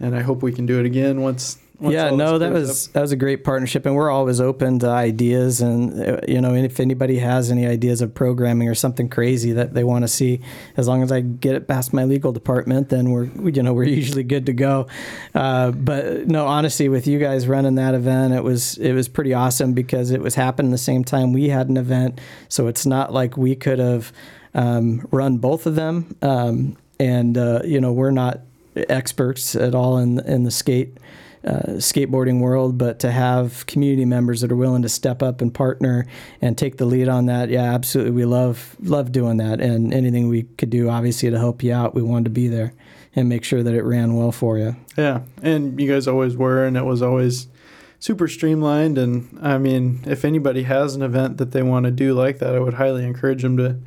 And 0.00 0.14
I 0.14 0.22
hope 0.22 0.42
we 0.42 0.52
can 0.52 0.64
do 0.64 0.78
it 0.78 0.86
again 0.86 1.20
once 1.20 1.58
yeah, 1.80 2.10
no, 2.10 2.38
that 2.38 2.52
was 2.52 2.88
up. 2.88 2.92
that 2.94 3.00
was 3.02 3.12
a 3.12 3.16
great 3.16 3.44
partnership, 3.44 3.86
and 3.86 3.94
we're 3.94 4.10
always 4.10 4.40
open 4.40 4.80
to 4.80 4.88
ideas. 4.88 5.60
And 5.60 6.00
uh, 6.00 6.20
you 6.26 6.40
know, 6.40 6.54
if 6.54 6.80
anybody 6.80 7.18
has 7.20 7.52
any 7.52 7.66
ideas 7.66 8.00
of 8.00 8.14
programming 8.14 8.68
or 8.68 8.74
something 8.74 9.08
crazy 9.08 9.52
that 9.52 9.74
they 9.74 9.84
want 9.84 10.02
to 10.02 10.08
see, 10.08 10.40
as 10.76 10.88
long 10.88 11.02
as 11.04 11.12
I 11.12 11.20
get 11.20 11.54
it 11.54 11.68
past 11.68 11.92
my 11.92 12.04
legal 12.04 12.32
department, 12.32 12.88
then 12.88 13.12
we're 13.12 13.26
you 13.48 13.62
know 13.62 13.72
we're 13.72 13.84
usually 14.02 14.24
good 14.24 14.46
to 14.46 14.52
go. 14.52 14.88
Uh, 15.34 15.70
but 15.70 16.26
no, 16.26 16.46
honestly, 16.46 16.88
with 16.88 17.06
you 17.06 17.20
guys 17.20 17.46
running 17.46 17.76
that 17.76 17.94
event, 17.94 18.34
it 18.34 18.42
was 18.42 18.76
it 18.78 18.92
was 18.92 19.08
pretty 19.08 19.32
awesome 19.32 19.72
because 19.72 20.10
it 20.10 20.20
was 20.20 20.34
happening 20.34 20.72
the 20.72 20.78
same 20.78 21.04
time 21.04 21.32
we 21.32 21.48
had 21.48 21.68
an 21.68 21.76
event, 21.76 22.20
so 22.48 22.66
it's 22.66 22.86
not 22.86 23.12
like 23.12 23.36
we 23.36 23.54
could 23.54 23.78
have 23.78 24.12
um, 24.54 25.06
run 25.12 25.38
both 25.38 25.64
of 25.64 25.76
them. 25.76 26.16
Um, 26.22 26.76
and 26.98 27.38
uh, 27.38 27.60
you 27.64 27.80
know, 27.80 27.92
we're 27.92 28.10
not 28.10 28.40
experts 28.74 29.54
at 29.54 29.76
all 29.76 29.98
in 29.98 30.18
in 30.26 30.42
the 30.42 30.50
skate 30.50 30.98
uh, 31.44 31.76
skateboarding 31.76 32.40
world, 32.40 32.78
but 32.78 32.98
to 33.00 33.10
have 33.10 33.66
community 33.66 34.04
members 34.04 34.40
that 34.40 34.50
are 34.50 34.56
willing 34.56 34.82
to 34.82 34.88
step 34.88 35.22
up 35.22 35.40
and 35.40 35.54
partner 35.54 36.06
and 36.40 36.58
take 36.58 36.76
the 36.76 36.84
lead 36.84 37.08
on 37.08 37.26
that, 37.26 37.48
yeah, 37.48 37.74
absolutely, 37.74 38.12
we 38.12 38.24
love 38.24 38.76
love 38.80 39.12
doing 39.12 39.36
that, 39.38 39.60
and 39.60 39.92
anything 39.94 40.28
we 40.28 40.42
could 40.42 40.70
do, 40.70 40.88
obviously, 40.88 41.30
to 41.30 41.38
help 41.38 41.62
you 41.62 41.72
out, 41.72 41.94
we 41.94 42.02
wanted 42.02 42.24
to 42.24 42.30
be 42.30 42.48
there 42.48 42.72
and 43.14 43.28
make 43.28 43.44
sure 43.44 43.62
that 43.62 43.74
it 43.74 43.82
ran 43.82 44.14
well 44.14 44.32
for 44.32 44.58
you. 44.58 44.76
Yeah, 44.96 45.22
and 45.42 45.80
you 45.80 45.90
guys 45.92 46.06
always 46.06 46.36
were, 46.36 46.64
and 46.64 46.76
it 46.76 46.84
was 46.84 47.02
always 47.02 47.48
super 47.98 48.28
streamlined. 48.28 48.98
And 48.98 49.38
I 49.42 49.58
mean, 49.58 50.00
if 50.06 50.24
anybody 50.24 50.64
has 50.64 50.94
an 50.94 51.02
event 51.02 51.38
that 51.38 51.52
they 51.52 51.62
want 51.62 51.84
to 51.86 51.90
do 51.90 52.14
like 52.14 52.38
that, 52.38 52.54
I 52.54 52.60
would 52.60 52.74
highly 52.74 53.04
encourage 53.04 53.42
them 53.42 53.56
to 53.56 53.78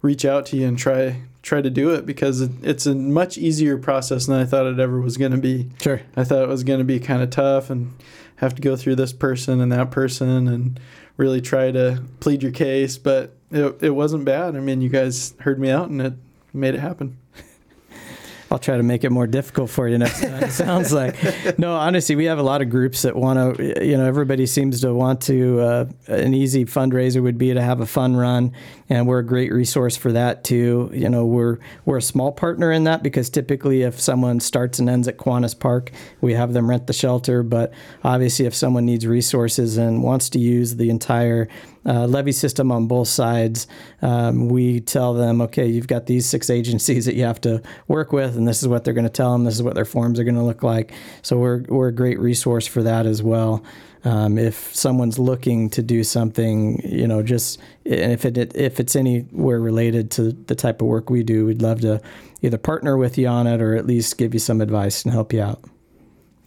reach 0.00 0.24
out 0.24 0.46
to 0.46 0.56
you 0.56 0.66
and 0.66 0.78
try 0.78 1.22
try 1.48 1.62
to 1.62 1.70
do 1.70 1.90
it 1.90 2.04
because 2.04 2.42
it, 2.42 2.50
it's 2.62 2.84
a 2.84 2.94
much 2.94 3.38
easier 3.38 3.78
process 3.78 4.26
than 4.26 4.38
I 4.38 4.44
thought 4.44 4.66
it 4.66 4.78
ever 4.78 5.00
was 5.00 5.16
going 5.16 5.32
to 5.32 5.38
be. 5.38 5.70
Sure. 5.80 6.02
I 6.14 6.24
thought 6.24 6.42
it 6.42 6.48
was 6.48 6.62
going 6.62 6.78
to 6.78 6.84
be 6.84 7.00
kind 7.00 7.22
of 7.22 7.30
tough 7.30 7.70
and 7.70 7.94
have 8.36 8.54
to 8.54 8.62
go 8.62 8.76
through 8.76 8.96
this 8.96 9.12
person 9.12 9.60
and 9.60 9.72
that 9.72 9.90
person 9.90 10.46
and 10.46 10.78
really 11.16 11.40
try 11.40 11.72
to 11.72 12.02
plead 12.20 12.42
your 12.42 12.52
case, 12.52 12.98
but 12.98 13.34
it, 13.50 13.82
it 13.82 13.90
wasn't 13.90 14.24
bad. 14.26 14.56
I 14.56 14.60
mean, 14.60 14.82
you 14.82 14.90
guys 14.90 15.34
heard 15.40 15.58
me 15.58 15.70
out 15.70 15.88
and 15.88 16.00
it 16.02 16.12
made 16.52 16.74
it 16.74 16.80
happen. 16.80 17.16
I'll 18.50 18.58
try 18.58 18.76
to 18.76 18.82
make 18.82 19.04
it 19.04 19.10
more 19.10 19.26
difficult 19.26 19.70
for 19.70 19.88
you 19.88 19.98
next 19.98 20.20
time. 20.22 20.42
It 20.42 20.52
sounds 20.52 20.92
like 20.92 21.16
no. 21.58 21.74
Honestly, 21.74 22.16
we 22.16 22.24
have 22.26 22.38
a 22.38 22.42
lot 22.42 22.62
of 22.62 22.70
groups 22.70 23.02
that 23.02 23.14
want 23.14 23.56
to. 23.56 23.86
You 23.86 23.98
know, 23.98 24.06
everybody 24.06 24.46
seems 24.46 24.80
to 24.80 24.94
want 24.94 25.20
to. 25.22 25.60
Uh, 25.60 25.84
an 26.06 26.32
easy 26.32 26.64
fundraiser 26.64 27.22
would 27.22 27.36
be 27.36 27.52
to 27.52 27.60
have 27.60 27.80
a 27.80 27.86
fun 27.86 28.16
run, 28.16 28.54
and 28.88 29.06
we're 29.06 29.18
a 29.18 29.24
great 29.24 29.52
resource 29.52 29.96
for 29.96 30.12
that 30.12 30.44
too. 30.44 30.90
You 30.92 31.08
know, 31.08 31.26
we're 31.26 31.58
we're 31.84 31.98
a 31.98 32.02
small 32.02 32.32
partner 32.32 32.72
in 32.72 32.84
that 32.84 33.02
because 33.02 33.28
typically, 33.28 33.82
if 33.82 34.00
someone 34.00 34.40
starts 34.40 34.78
and 34.78 34.88
ends 34.88 35.08
at 35.08 35.18
Kiwanis 35.18 35.58
Park, 35.58 35.90
we 36.20 36.34
have 36.34 36.52
them 36.52 36.68
rent 36.68 36.86
the 36.86 36.92
shelter. 36.92 37.42
But 37.42 37.72
obviously, 38.02 38.46
if 38.46 38.54
someone 38.54 38.86
needs 38.86 39.06
resources 39.06 39.76
and 39.76 40.02
wants 40.02 40.30
to 40.30 40.38
use 40.38 40.76
the 40.76 40.90
entire 40.90 41.48
uh, 41.84 42.06
levee 42.06 42.32
system 42.32 42.72
on 42.72 42.86
both 42.86 43.08
sides, 43.08 43.66
um, 44.02 44.48
we 44.48 44.80
tell 44.80 45.14
them, 45.14 45.40
okay, 45.42 45.66
you've 45.66 45.86
got 45.86 46.06
these 46.06 46.26
six 46.26 46.50
agencies 46.50 47.04
that 47.04 47.14
you 47.14 47.24
have 47.24 47.40
to 47.42 47.62
work 47.86 48.12
with, 48.12 48.36
and 48.36 48.48
this 48.48 48.62
is 48.62 48.68
what 48.68 48.84
they're 48.84 48.94
going 48.94 49.04
to 49.04 49.10
tell 49.10 49.32
them. 49.32 49.44
This 49.44 49.54
is 49.54 49.62
what 49.62 49.74
their 49.74 49.84
forms 49.84 50.18
are 50.18 50.24
going 50.24 50.34
to 50.34 50.42
look 50.42 50.62
like. 50.62 50.92
So 51.22 51.38
we're 51.38 51.62
we're 51.68 51.88
a 51.88 51.94
great 51.94 52.18
resource 52.18 52.66
for 52.66 52.82
that 52.82 53.06
as 53.06 53.22
well. 53.22 53.62
Um, 54.04 54.38
if 54.38 54.74
someone's 54.74 55.18
looking 55.18 55.70
to 55.70 55.82
do 55.82 56.04
something, 56.04 56.80
you 56.84 57.06
know, 57.06 57.22
just 57.22 57.60
and 57.84 58.12
if 58.12 58.24
it 58.24 58.36
if 58.54 58.80
it's 58.80 58.94
anywhere 58.94 59.60
related 59.60 60.10
to 60.12 60.32
the 60.32 60.54
type 60.54 60.80
of 60.80 60.88
work 60.88 61.10
we 61.10 61.22
do, 61.22 61.46
we'd 61.46 61.62
love 61.62 61.80
to 61.80 62.00
either 62.42 62.58
partner 62.58 62.96
with 62.96 63.18
you 63.18 63.26
on 63.26 63.46
it 63.46 63.60
or 63.60 63.74
at 63.76 63.86
least 63.86 64.18
give 64.18 64.34
you 64.34 64.40
some 64.40 64.60
advice 64.60 65.04
and 65.04 65.12
help 65.12 65.32
you 65.32 65.42
out. 65.42 65.62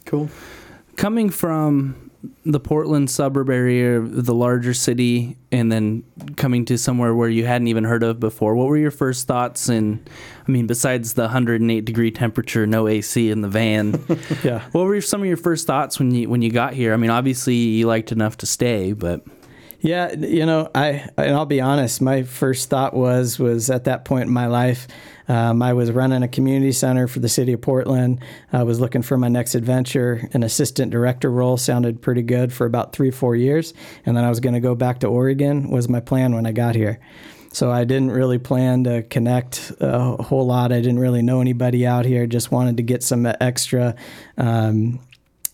Cool. 0.05 0.29
Coming 0.95 1.29
from 1.29 2.10
the 2.45 2.59
Portland 2.59 3.09
suburb 3.09 3.49
area, 3.49 3.99
the 3.99 4.33
larger 4.33 4.73
city, 4.73 5.37
and 5.51 5.71
then 5.71 6.03
coming 6.35 6.65
to 6.65 6.77
somewhere 6.77 7.15
where 7.15 7.29
you 7.29 7.45
hadn't 7.45 7.67
even 7.67 7.83
heard 7.83 8.03
of 8.03 8.19
before. 8.19 8.55
What 8.55 8.67
were 8.67 8.77
your 8.77 8.91
first 8.91 9.27
thoughts? 9.27 9.69
And 9.69 10.07
I 10.47 10.51
mean, 10.51 10.67
besides 10.67 11.13
the 11.13 11.23
108 11.23 11.85
degree 11.85 12.11
temperature, 12.11 12.67
no 12.67 12.87
AC 12.87 13.29
in 13.29 13.41
the 13.41 13.47
van, 13.47 14.03
yeah. 14.43 14.61
What 14.71 14.85
were 14.85 15.01
some 15.01 15.21
of 15.21 15.27
your 15.27 15.37
first 15.37 15.65
thoughts 15.65 15.99
when 15.99 16.11
you 16.11 16.29
when 16.29 16.41
you 16.41 16.51
got 16.51 16.73
here? 16.73 16.93
I 16.93 16.97
mean, 16.97 17.11
obviously 17.11 17.55
you 17.55 17.87
liked 17.87 18.11
enough 18.11 18.37
to 18.37 18.45
stay, 18.45 18.93
but 18.93 19.25
yeah, 19.81 20.13
you 20.13 20.45
know, 20.45 20.69
I 20.75 21.09
and 21.17 21.35
I'll 21.35 21.47
be 21.47 21.59
honest. 21.59 22.01
My 22.01 22.21
first 22.21 22.69
thought 22.69 22.93
was 22.93 23.39
was 23.39 23.71
at 23.71 23.85
that 23.85 24.05
point 24.05 24.27
in 24.27 24.33
my 24.33 24.45
life, 24.45 24.87
um, 25.27 25.63
I 25.63 25.73
was 25.73 25.91
running 25.91 26.21
a 26.21 26.27
community 26.27 26.71
center 26.71 27.07
for 27.07 27.19
the 27.19 27.27
city 27.27 27.53
of 27.53 27.61
Portland. 27.61 28.21
I 28.53 28.61
was 28.61 28.79
looking 28.79 29.01
for 29.01 29.17
my 29.17 29.27
next 29.27 29.55
adventure. 29.55 30.29
An 30.33 30.43
assistant 30.43 30.91
director 30.91 31.31
role 31.31 31.57
sounded 31.57 31.99
pretty 31.99 32.21
good 32.21 32.53
for 32.53 32.65
about 32.65 32.93
three 32.93 33.09
four 33.09 33.35
years, 33.35 33.73
and 34.05 34.15
then 34.15 34.23
I 34.23 34.29
was 34.29 34.39
going 34.39 34.53
to 34.53 34.59
go 34.59 34.75
back 34.75 34.99
to 34.99 35.07
Oregon. 35.07 35.71
Was 35.71 35.89
my 35.89 35.99
plan 35.99 36.35
when 36.35 36.45
I 36.45 36.51
got 36.51 36.75
here. 36.75 36.99
So 37.53 37.69
I 37.69 37.83
didn't 37.83 38.11
really 38.11 38.37
plan 38.37 38.85
to 38.85 39.01
connect 39.03 39.73
a 39.81 40.23
whole 40.23 40.45
lot. 40.45 40.71
I 40.71 40.79
didn't 40.79 40.99
really 40.99 41.21
know 41.21 41.41
anybody 41.41 41.85
out 41.85 42.05
here. 42.05 42.25
Just 42.25 42.49
wanted 42.49 42.77
to 42.77 42.83
get 42.83 43.03
some 43.03 43.25
extra. 43.25 43.95
Um, 44.37 45.01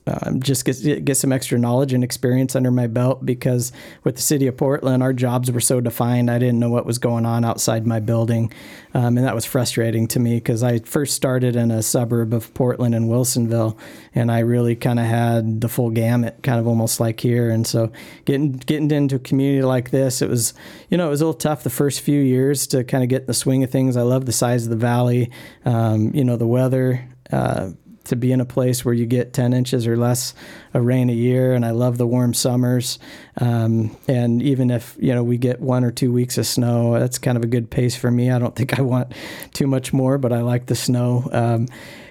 um, 0.07 0.39
just 0.41 0.63
get 0.63 1.03
get 1.03 1.17
some 1.17 1.33
extra 1.33 1.59
knowledge 1.59 1.91
and 1.91 2.03
experience 2.03 2.55
under 2.55 2.71
my 2.71 2.87
belt 2.87 3.25
because 3.25 3.73
with 4.03 4.15
the 4.15 4.21
city 4.21 4.47
of 4.47 4.55
Portland, 4.55 5.03
our 5.03 5.11
jobs 5.11 5.51
were 5.51 5.59
so 5.59 5.81
defined. 5.81 6.31
I 6.31 6.39
didn't 6.39 6.59
know 6.59 6.69
what 6.69 6.85
was 6.85 6.97
going 6.97 7.25
on 7.25 7.43
outside 7.43 7.85
my 7.85 7.99
building, 7.99 8.53
um, 8.93 9.17
and 9.17 9.27
that 9.27 9.35
was 9.35 9.45
frustrating 9.45 10.07
to 10.09 10.19
me 10.19 10.35
because 10.35 10.63
I 10.63 10.79
first 10.79 11.15
started 11.15 11.55
in 11.57 11.71
a 11.71 11.83
suburb 11.83 12.33
of 12.33 12.53
Portland 12.53 12.95
in 12.95 13.07
Wilsonville, 13.07 13.77
and 14.15 14.31
I 14.31 14.39
really 14.39 14.75
kind 14.75 14.99
of 14.99 15.05
had 15.05 15.59
the 15.59 15.67
full 15.67 15.89
gamut, 15.89 16.41
kind 16.41 16.59
of 16.59 16.67
almost 16.67 16.99
like 16.99 17.19
here. 17.19 17.49
And 17.49 17.67
so 17.67 17.91
getting 18.23 18.53
getting 18.53 18.89
into 18.91 19.17
a 19.17 19.19
community 19.19 19.63
like 19.63 19.91
this, 19.91 20.21
it 20.21 20.29
was 20.29 20.53
you 20.89 20.97
know 20.97 21.07
it 21.07 21.11
was 21.11 21.21
a 21.21 21.25
little 21.25 21.39
tough 21.39 21.63
the 21.63 21.69
first 21.69 21.99
few 21.99 22.21
years 22.21 22.65
to 22.67 22.85
kind 22.85 23.03
of 23.03 23.09
get 23.09 23.21
in 23.21 23.27
the 23.27 23.33
swing 23.33 23.63
of 23.63 23.71
things. 23.71 23.97
I 23.97 24.03
love 24.03 24.25
the 24.25 24.31
size 24.31 24.63
of 24.63 24.69
the 24.69 24.77
valley, 24.77 25.31
um, 25.65 26.13
you 26.13 26.23
know 26.23 26.37
the 26.37 26.47
weather. 26.47 27.09
Uh, 27.29 27.71
to 28.07 28.15
be 28.15 28.31
in 28.31 28.41
a 28.41 28.45
place 28.45 28.83
where 28.83 28.93
you 28.93 29.05
get 29.05 29.33
10 29.33 29.53
inches 29.53 29.87
or 29.87 29.97
less 29.97 30.33
of 30.73 30.83
rain 30.83 31.09
a 31.09 31.13
year 31.13 31.53
and 31.53 31.65
i 31.65 31.71
love 31.71 31.97
the 31.97 32.07
warm 32.07 32.33
summers. 32.33 32.99
Um, 33.39 33.95
and 34.07 34.41
even 34.41 34.71
if 34.71 34.95
you 34.99 35.13
know 35.13 35.23
we 35.23 35.37
get 35.37 35.59
one 35.59 35.83
or 35.83 35.91
two 35.91 36.11
weeks 36.11 36.37
of 36.37 36.47
snow 36.47 36.99
that's 36.99 37.17
kind 37.17 37.37
of 37.37 37.43
a 37.43 37.47
good 37.47 37.69
pace 37.69 37.95
for 37.95 38.09
me. 38.09 38.31
I 38.31 38.39
don't 38.39 38.55
think 38.55 38.79
i 38.79 38.81
want 38.81 39.13
too 39.53 39.67
much 39.67 39.93
more 39.93 40.17
but 40.17 40.33
i 40.33 40.41
like 40.41 40.67
the 40.67 40.75
snow. 40.75 41.29
Um, 41.31 41.67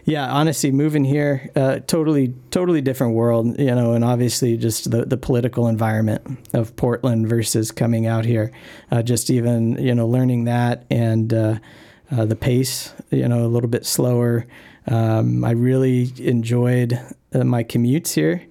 yeah 0.07 0.33
honestly 0.33 0.71
moving 0.71 1.05
here 1.05 1.51
uh, 1.57 1.81
totally 1.81 2.33
totally 2.51 2.81
different 2.81 3.15
world 3.15 3.59
you 3.59 3.75
know 3.75 3.93
and 3.93 4.05
obviously 4.05 4.57
just 4.57 4.91
the, 4.91 5.05
the 5.05 5.17
political 5.17 5.67
environment 5.67 6.23
of 6.55 6.75
portland 6.77 7.29
versus 7.29 7.71
coming 7.73 8.07
out 8.07 8.25
here. 8.25 8.53
Uh, 8.91 9.03
just 9.03 9.31
even 9.31 9.77
you 9.83 9.95
know 9.95 10.07
learning 10.07 10.45
that 10.45 10.85
and 10.91 11.35
uh, 11.35 11.59
uh 12.13 12.25
the 12.25 12.37
pace 12.37 12.93
you 13.11 13.29
know 13.29 13.45
a 13.45 13.49
little 13.49 13.69
bit 13.69 13.85
slower 13.85 14.47
um, 14.87 15.45
I 15.45 15.51
really 15.53 16.13
enjoyed 16.19 16.99
uh, 17.35 17.45
my 17.45 17.65
commutes 17.65 18.15
here. 18.15 18.47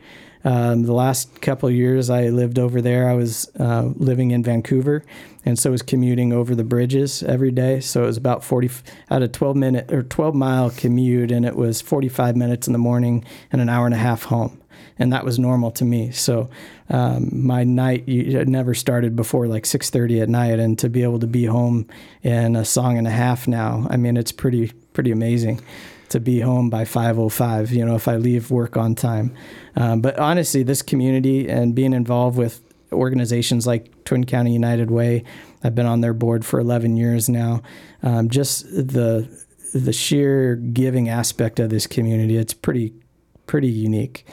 Um, 0.46 0.84
the 0.84 0.94
last 0.94 1.42
couple 1.42 1.72
years 1.72 2.12
I 2.12 2.30
lived 2.30 2.60
over 2.60 2.80
there, 2.80 3.10
I 3.10 3.16
was 3.16 3.50
uh, 3.60 3.90
living 3.96 4.30
in 4.30 4.44
Vancouver, 4.44 5.04
and 5.44 5.58
so 5.58 5.70
I 5.70 5.72
was 5.72 5.82
commuting 5.82 6.32
over 6.32 6.54
the 6.54 6.64
bridges 6.64 7.24
every 7.24 7.50
day. 7.50 7.80
So 7.80 8.04
it 8.04 8.06
was 8.06 8.18
about 8.18 8.44
40, 8.44 8.70
out 9.10 9.24
a 9.24 9.28
12 9.28 9.56
minute 9.56 9.92
or 9.92 10.04
12 10.04 10.36
mile 10.36 10.70
commute, 10.70 11.32
and 11.32 11.46
it 11.48 11.56
was 11.56 11.82
45 11.82 12.36
minutes 12.36 12.68
in 12.68 12.74
the 12.74 12.80
morning 12.80 13.26
and 13.52 13.60
an 13.60 13.70
hour 13.70 13.86
and 13.86 13.96
a 13.96 13.98
half 13.98 14.24
home. 14.26 14.62
And 15.00 15.12
that 15.12 15.26
was 15.26 15.40
normal 15.40 15.72
to 15.72 15.84
me. 15.84 16.12
So 16.12 16.50
um, 16.90 17.30
my 17.46 17.64
night 17.64 18.08
never 18.08 18.76
started 18.76 19.16
before 19.16 19.48
like 19.48 19.64
6:30 19.64 20.22
at 20.22 20.30
night, 20.30 20.60
and 20.60 20.78
to 20.78 20.90
be 20.90 21.02
able 21.02 21.20
to 21.20 21.28
be 21.28 21.46
home 21.46 21.88
in 22.22 22.56
a 22.56 22.64
song 22.64 23.00
and 23.00 23.08
a 23.08 23.12
half 23.12 23.48
now, 23.48 23.88
I 23.90 23.98
mean, 23.98 24.16
it's 24.16 24.32
pretty 24.32 24.72
pretty 24.94 25.12
amazing 25.12 25.60
to 26.10 26.20
be 26.20 26.40
home 26.40 26.70
by 26.70 26.84
5:05. 26.84 27.72
You 27.72 27.86
know, 27.86 27.96
if 27.96 28.08
I 28.08 28.18
leave 28.18 28.52
work 28.52 28.78
on 28.78 28.96
time. 28.96 29.34
Um, 29.76 30.02
but 30.02 30.18
honestly, 30.20 30.64
this 30.64 30.82
community 30.82 31.50
and 31.50 31.76
being 31.76 31.94
involved 31.94 32.38
with 32.38 32.62
organizations 32.92 33.68
like 33.68 33.92
Twin 34.06 34.26
County 34.26 34.54
United 34.54 34.92
Way, 34.92 35.24
I've 35.64 35.76
been 35.76 35.86
on 35.86 36.02
their 36.02 36.14
board 36.14 36.46
for 36.46 36.60
11 36.60 36.96
years 36.98 37.28
now. 37.28 37.62
Um, 38.04 38.30
just 38.30 38.66
the 38.72 39.28
the 39.74 39.92
sheer 39.92 40.56
giving 40.56 41.10
aspect 41.10 41.60
of 41.60 41.70
this 41.70 41.86
community, 41.88 42.38
it's 42.38 42.54
pretty 42.54 42.94
pretty 43.48 43.68
unique. 43.68 44.26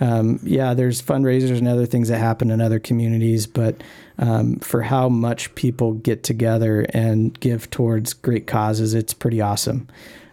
Um, 0.00 0.38
yeah, 0.42 0.74
there's 0.74 1.02
fundraisers 1.02 1.58
and 1.58 1.66
other 1.66 1.86
things 1.86 2.08
that 2.08 2.18
happen 2.18 2.50
in 2.50 2.60
other 2.60 2.78
communities, 2.78 3.46
but 3.46 3.82
um, 4.18 4.56
for 4.60 4.82
how 4.82 5.08
much 5.08 5.54
people 5.54 5.92
get 5.92 6.22
together 6.22 6.86
and 6.94 7.38
give 7.40 7.68
towards 7.70 8.12
great 8.12 8.46
causes, 8.46 8.94
it's 8.94 9.12
pretty 9.12 9.40
awesome. 9.40 9.88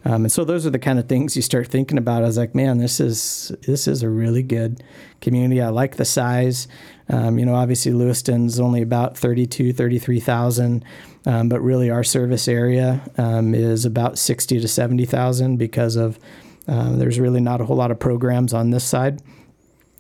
Um, 0.06 0.26
and 0.26 0.32
so 0.32 0.46
those 0.46 0.66
are 0.68 0.70
the 0.70 0.80
kind 0.80 1.00
of 1.00 1.10
things 1.10 1.36
you 1.36 1.42
start 1.42 1.68
thinking 1.68 1.98
about. 1.98 2.24
I 2.24 2.28
was 2.28 2.38
like, 2.38 2.54
man, 2.54 2.78
this 2.78 3.00
is 3.00 3.52
this 3.66 3.88
is 3.88 4.04
a 4.04 4.10
really 4.10 4.44
good 4.44 4.84
community. 5.20 5.62
I 5.62 5.70
like 5.70 5.96
the 5.96 6.06
size. 6.06 6.68
Um, 7.10 7.40
you 7.40 7.46
know, 7.46 7.56
obviously 7.56 7.92
Lewiston's 7.92 8.60
only 8.60 8.82
about 8.82 9.18
32, 9.18 9.74
33,000, 9.74 10.86
um, 11.26 11.50
but 11.50 11.62
really 11.62 11.90
our 11.90 12.04
service 12.04 12.48
area 12.48 13.02
um, 13.18 13.54
is 13.54 13.86
about 13.86 14.18
60 14.18 14.60
to 14.60 14.68
70,000 14.68 15.58
because 15.58 15.96
of 15.96 16.20
uh, 16.68 16.96
there's 16.96 17.20
really 17.20 17.42
not 17.42 17.62
a 17.62 17.66
whole 17.66 17.76
lot 17.76 17.92
of 17.92 18.00
programs 18.00 18.54
on 18.54 18.72
this 18.72 18.84
side 18.84 19.22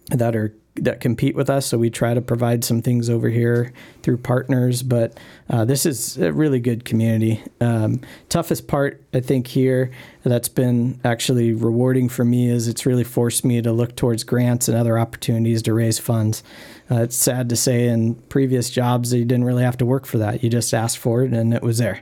that 0.09 0.35
are 0.35 0.55
that 0.75 0.99
compete 0.99 1.35
with 1.35 1.49
us. 1.49 1.65
So 1.65 1.77
we 1.77 1.89
try 1.89 2.13
to 2.13 2.21
provide 2.21 2.63
some 2.63 2.81
things 2.81 3.09
over 3.09 3.29
here 3.29 3.71
through 4.03 4.17
partners. 4.17 4.83
But 4.83 5.17
uh, 5.49 5.65
this 5.65 5.85
is 5.85 6.17
a 6.17 6.33
really 6.33 6.59
good 6.59 6.85
community. 6.85 7.41
Um, 7.61 8.01
toughest 8.29 8.67
part, 8.67 9.01
I 9.13 9.21
think, 9.21 9.47
here 9.47 9.91
that's 10.23 10.49
been 10.49 10.99
actually 11.03 11.53
rewarding 11.53 12.09
for 12.09 12.25
me 12.25 12.49
is 12.49 12.67
it's 12.67 12.85
really 12.85 13.03
forced 13.03 13.45
me 13.45 13.61
to 13.61 13.71
look 13.71 13.95
towards 13.95 14.23
grants 14.23 14.67
and 14.67 14.77
other 14.77 14.99
opportunities 14.99 15.61
to 15.63 15.73
raise 15.73 15.99
funds. 15.99 16.43
Uh, 16.91 17.03
it's 17.03 17.15
sad 17.15 17.49
to 17.49 17.55
say 17.55 17.87
in 17.87 18.15
previous 18.15 18.69
jobs 18.69 19.13
you 19.13 19.25
didn't 19.25 19.45
really 19.45 19.63
have 19.63 19.77
to 19.77 19.85
work 19.85 20.05
for 20.05 20.17
that. 20.17 20.43
You 20.43 20.49
just 20.49 20.73
asked 20.73 20.97
for 20.97 21.23
it 21.23 21.31
and 21.31 21.53
it 21.53 21.63
was 21.63 21.77
there. 21.77 22.01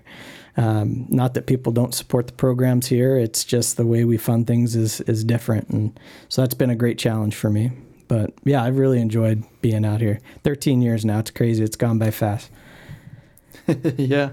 Um, 0.56 1.08
not 1.10 1.34
that 1.34 1.48
people 1.48 1.72
don't 1.72 1.96
support 1.96 2.28
the 2.28 2.34
programs 2.34 2.88
here. 2.88 3.18
It's 3.18 3.44
just 3.44 3.76
the 3.78 3.86
way 3.86 4.04
we 4.04 4.18
fund 4.18 4.46
things 4.46 4.76
is 4.76 5.02
is 5.02 5.24
different, 5.24 5.70
and 5.70 6.00
so 6.30 6.44
that's 6.44 6.54
been 6.54 6.70
a 6.70 6.76
great 6.76 7.00
challenge 7.00 7.34
for 7.34 7.50
me. 7.50 7.72
But 8.08 8.34
yeah, 8.44 8.64
I've 8.64 8.78
really 8.78 9.00
enjoyed 9.00 9.44
being 9.62 9.86
out 9.86 10.02
here. 10.02 10.20
13 10.44 10.82
years 10.82 11.06
now. 11.06 11.20
It's 11.20 11.32
crazy. 11.32 11.64
It's 11.64 11.76
gone 11.76 12.00
by 12.00 12.12
fast. 12.12 12.50
yeah. 13.98 14.32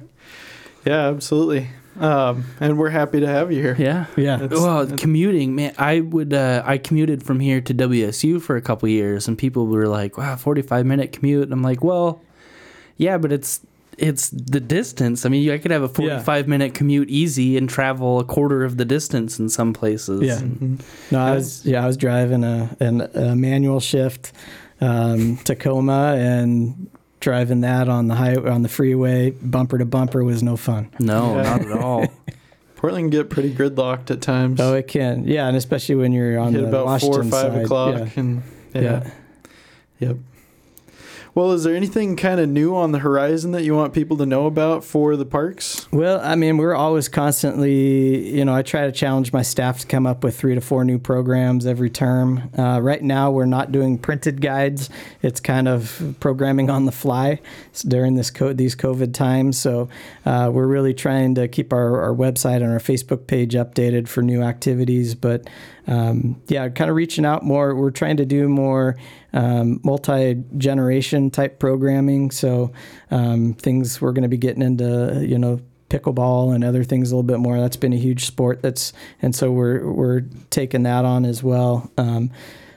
Yeah, 0.84 1.08
absolutely. 1.08 1.68
Um, 1.98 2.44
and 2.60 2.78
we're 2.78 2.90
happy 2.90 3.20
to 3.20 3.26
have 3.26 3.52
you 3.52 3.60
here. 3.60 3.76
Yeah, 3.78 4.06
yeah. 4.16 4.44
It's, 4.44 4.54
well, 4.54 4.80
it's, 4.80 5.02
commuting, 5.02 5.54
man. 5.54 5.74
I 5.76 6.00
would. 6.00 6.32
Uh, 6.32 6.62
I 6.64 6.78
commuted 6.78 7.22
from 7.22 7.40
here 7.40 7.60
to 7.60 7.74
WSU 7.74 8.40
for 8.40 8.56
a 8.56 8.62
couple 8.62 8.88
years, 8.88 9.28
and 9.28 9.36
people 9.36 9.66
were 9.66 9.88
like, 9.88 10.16
"Wow, 10.16 10.36
forty-five 10.36 10.86
minute 10.86 11.12
commute." 11.12 11.42
And 11.42 11.52
I'm 11.52 11.62
like, 11.62 11.82
"Well, 11.82 12.22
yeah, 12.96 13.18
but 13.18 13.32
it's 13.32 13.60
it's 14.00 14.30
the 14.30 14.60
distance. 14.60 15.26
I 15.26 15.28
mean, 15.28 15.48
I 15.50 15.58
could 15.58 15.70
have 15.70 15.82
a 15.82 15.88
45 15.88 16.26
yeah. 16.26 16.48
minute 16.48 16.74
commute 16.74 17.10
easy 17.10 17.56
and 17.56 17.68
travel 17.68 18.18
a 18.18 18.24
quarter 18.24 18.64
of 18.64 18.76
the 18.76 18.84
distance 18.84 19.38
in 19.38 19.48
some 19.48 19.72
places. 19.72 20.22
Yeah. 20.22 20.38
Mm-hmm. 20.38 20.76
No, 21.14 21.20
I 21.20 21.34
was 21.34 21.64
yeah, 21.64 21.84
I 21.84 21.86
was 21.86 21.96
driving 21.96 22.42
a, 22.42 22.76
a 22.80 23.36
manual 23.36 23.80
shift 23.80 24.32
um, 24.80 25.36
Tacoma 25.38 26.14
and 26.18 26.90
driving 27.20 27.60
that 27.60 27.88
on 27.88 28.08
the 28.08 28.14
highway 28.14 28.50
on 28.50 28.62
the 28.62 28.68
freeway 28.68 29.30
bumper 29.30 29.78
to 29.78 29.84
bumper 29.84 30.24
was 30.24 30.42
no 30.42 30.56
fun. 30.56 30.90
No, 30.98 31.36
yeah. 31.36 31.42
not 31.42 31.60
at 31.62 31.72
all. 31.72 32.06
Portland 32.76 33.04
can 33.04 33.10
get 33.10 33.28
pretty 33.28 33.52
gridlocked 33.52 34.10
at 34.10 34.22
times. 34.22 34.58
Oh, 34.58 34.72
it 34.72 34.88
can. 34.88 35.24
Yeah, 35.24 35.46
and 35.46 35.54
especially 35.54 35.96
when 35.96 36.12
you're 36.12 36.38
on 36.38 36.54
Hit 36.54 36.62
the 36.62 36.68
about 36.68 36.86
Washington 36.86 37.30
four 37.30 37.40
or 37.40 37.42
five 37.42 37.52
side. 37.52 37.64
o'clock, 37.64 37.94
yeah. 37.94 38.08
and 38.16 38.42
yeah. 38.74 38.80
yeah. 38.80 39.10
Yep. 39.98 40.16
Well, 41.40 41.52
is 41.52 41.64
there 41.64 41.74
anything 41.74 42.16
kind 42.16 42.38
of 42.38 42.50
new 42.50 42.76
on 42.76 42.92
the 42.92 42.98
horizon 42.98 43.52
that 43.52 43.64
you 43.64 43.74
want 43.74 43.94
people 43.94 44.18
to 44.18 44.26
know 44.26 44.44
about 44.44 44.84
for 44.84 45.16
the 45.16 45.24
parks? 45.24 45.90
Well, 45.90 46.20
I 46.22 46.34
mean, 46.34 46.58
we're 46.58 46.74
always 46.74 47.08
constantly, 47.08 48.36
you 48.36 48.44
know, 48.44 48.54
I 48.54 48.60
try 48.60 48.84
to 48.84 48.92
challenge 48.92 49.32
my 49.32 49.40
staff 49.40 49.78
to 49.78 49.86
come 49.86 50.06
up 50.06 50.22
with 50.22 50.38
three 50.38 50.54
to 50.54 50.60
four 50.60 50.84
new 50.84 50.98
programs 50.98 51.64
every 51.64 51.88
term. 51.88 52.50
Uh, 52.58 52.80
right 52.82 53.02
now, 53.02 53.30
we're 53.30 53.46
not 53.46 53.72
doing 53.72 53.96
printed 53.96 54.42
guides. 54.42 54.90
It's 55.22 55.40
kind 55.40 55.66
of 55.66 56.14
programming 56.20 56.68
on 56.68 56.84
the 56.84 56.92
fly 56.92 57.40
during 57.88 58.16
this 58.16 58.30
co- 58.30 58.52
these 58.52 58.76
COVID 58.76 59.14
times. 59.14 59.58
So 59.58 59.88
uh, 60.26 60.50
we're 60.52 60.66
really 60.66 60.92
trying 60.92 61.36
to 61.36 61.48
keep 61.48 61.72
our, 61.72 62.02
our 62.02 62.14
website 62.14 62.56
and 62.56 62.70
our 62.70 62.80
Facebook 62.80 63.26
page 63.26 63.54
updated 63.54 64.08
for 64.08 64.20
new 64.20 64.42
activities. 64.42 65.14
But 65.14 65.48
um, 65.90 66.40
yeah, 66.46 66.68
kind 66.68 66.88
of 66.88 66.94
reaching 66.94 67.26
out 67.26 67.42
more. 67.42 67.74
We're 67.74 67.90
trying 67.90 68.16
to 68.18 68.24
do 68.24 68.48
more 68.48 68.96
um, 69.32 69.80
multi 69.82 70.42
generation 70.56 71.30
type 71.30 71.58
programming. 71.58 72.30
So 72.30 72.72
um, 73.10 73.54
things 73.54 74.00
we're 74.00 74.12
going 74.12 74.22
to 74.22 74.28
be 74.28 74.38
getting 74.38 74.62
into, 74.62 75.26
you 75.26 75.36
know, 75.36 75.60
pickleball 75.88 76.54
and 76.54 76.62
other 76.62 76.84
things 76.84 77.10
a 77.10 77.16
little 77.16 77.24
bit 77.24 77.40
more. 77.40 77.58
That's 77.58 77.76
been 77.76 77.92
a 77.92 77.98
huge 77.98 78.24
sport. 78.24 78.62
That's 78.62 78.92
and 79.20 79.34
so 79.34 79.50
we're 79.50 79.92
we're 79.92 80.20
taking 80.50 80.84
that 80.84 81.04
on 81.04 81.24
as 81.24 81.42
well. 81.42 81.90
Um, 81.98 82.30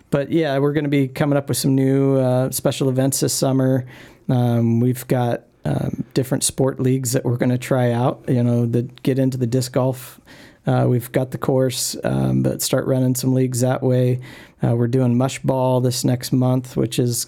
but 0.09 0.31
yeah, 0.31 0.57
we're 0.57 0.73
going 0.73 0.85
to 0.85 0.89
be 0.89 1.07
coming 1.07 1.37
up 1.37 1.47
with 1.47 1.57
some 1.57 1.75
new 1.75 2.17
uh, 2.17 2.49
special 2.49 2.89
events 2.89 3.19
this 3.19 3.33
summer. 3.33 3.85
Um, 4.27 4.79
we've 4.79 5.07
got 5.07 5.43
um, 5.65 6.03
different 6.15 6.43
sport 6.43 6.79
leagues 6.79 7.11
that 7.11 7.23
we're 7.23 7.37
going 7.37 7.49
to 7.51 7.59
try 7.59 7.91
out. 7.91 8.23
You 8.27 8.43
know, 8.43 8.65
that 8.65 9.03
get 9.03 9.19
into 9.19 9.37
the 9.37 9.47
disc 9.47 9.71
golf 9.73 10.19
uh, 10.65 10.85
we've 10.87 11.11
got 11.11 11.31
the 11.31 11.37
course, 11.37 11.95
um, 12.03 12.43
but 12.43 12.61
start 12.61 12.85
running 12.85 13.15
some 13.15 13.33
leagues 13.33 13.61
that 13.61 13.83
way. 13.83 14.21
Uh, 14.63 14.75
we're 14.75 14.87
doing 14.87 15.17
mush 15.17 15.39
ball 15.39 15.81
this 15.81 16.03
next 16.05 16.31
month, 16.31 16.77
which 16.77 16.99
is 16.99 17.27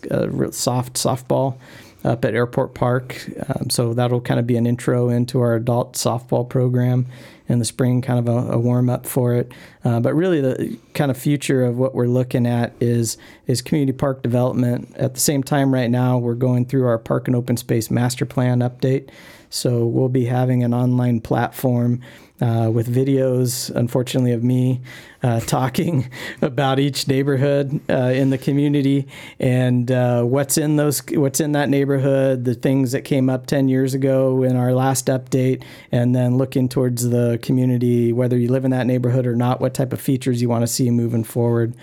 soft 0.51 0.93
softball 0.93 1.57
up 2.05 2.23
at 2.23 2.33
Airport 2.33 2.73
Park. 2.73 3.27
Um, 3.49 3.69
so 3.69 3.93
that'll 3.93 4.21
kind 4.21 4.39
of 4.39 4.47
be 4.47 4.55
an 4.55 4.67
intro 4.67 5.09
into 5.09 5.41
our 5.41 5.55
adult 5.55 5.93
softball 5.93 6.47
program 6.47 7.07
in 7.47 7.59
the 7.59 7.65
spring, 7.65 8.01
kind 8.01 8.19
of 8.19 8.27
a, 8.27 8.53
a 8.53 8.57
warm 8.57 8.89
up 8.89 9.05
for 9.05 9.33
it. 9.33 9.51
Uh, 9.83 9.99
but 9.99 10.13
really, 10.13 10.39
the 10.39 10.77
kind 10.93 11.11
of 11.11 11.17
future 11.17 11.63
of 11.63 11.77
what 11.77 11.93
we're 11.93 12.07
looking 12.07 12.47
at 12.47 12.73
is 12.79 13.17
is 13.47 13.61
community 13.61 13.95
park 13.95 14.21
development. 14.21 14.95
At 14.95 15.13
the 15.13 15.19
same 15.19 15.43
time, 15.43 15.73
right 15.73 15.89
now, 15.89 16.17
we're 16.17 16.35
going 16.35 16.65
through 16.65 16.87
our 16.87 16.97
park 16.97 17.27
and 17.27 17.35
open 17.35 17.57
space 17.57 17.91
master 17.91 18.25
plan 18.25 18.59
update. 18.59 19.09
So 19.49 19.85
we'll 19.85 20.09
be 20.09 20.25
having 20.25 20.63
an 20.63 20.73
online 20.73 21.21
platform 21.21 22.01
uh, 22.41 22.69
with 22.73 22.93
videos, 22.93 23.73
unfortunately, 23.75 24.33
of 24.33 24.43
me 24.43 24.81
uh, 25.23 25.39
talking 25.47 26.09
about 26.41 26.79
each 26.79 27.07
neighborhood 27.07 27.79
uh, 27.89 28.11
in 28.13 28.29
the 28.29 28.37
community 28.37 29.07
and 29.39 29.91
uh, 29.91 30.23
what's 30.23 30.57
in 30.57 30.75
those, 30.75 31.01
what's 31.11 31.39
in 31.39 31.53
that 31.53 31.69
neighborhood, 31.69 32.43
the 32.45 32.53
things 32.53 32.91
that 32.91 33.01
came 33.01 33.29
up 33.29 33.47
ten 33.47 33.67
years 33.67 33.93
ago 33.93 34.43
in 34.43 34.55
our 34.55 34.73
last 34.73 35.07
update, 35.07 35.63
and 35.91 36.15
then 36.15 36.37
looking 36.37 36.67
towards 36.67 37.09
the 37.09 37.39
community, 37.41 38.11
whether 38.11 38.37
you 38.37 38.49
live 38.49 38.65
in 38.65 38.71
that 38.71 38.85
neighborhood 38.85 39.25
or 39.25 39.35
not, 39.35 39.61
what 39.61 39.73
type 39.73 39.93
of 39.93 40.01
features 40.01 40.41
you 40.41 40.49
want 40.49 40.63
to 40.63 40.67
see 40.67 40.89
moving 40.91 41.23
forward. 41.23 41.73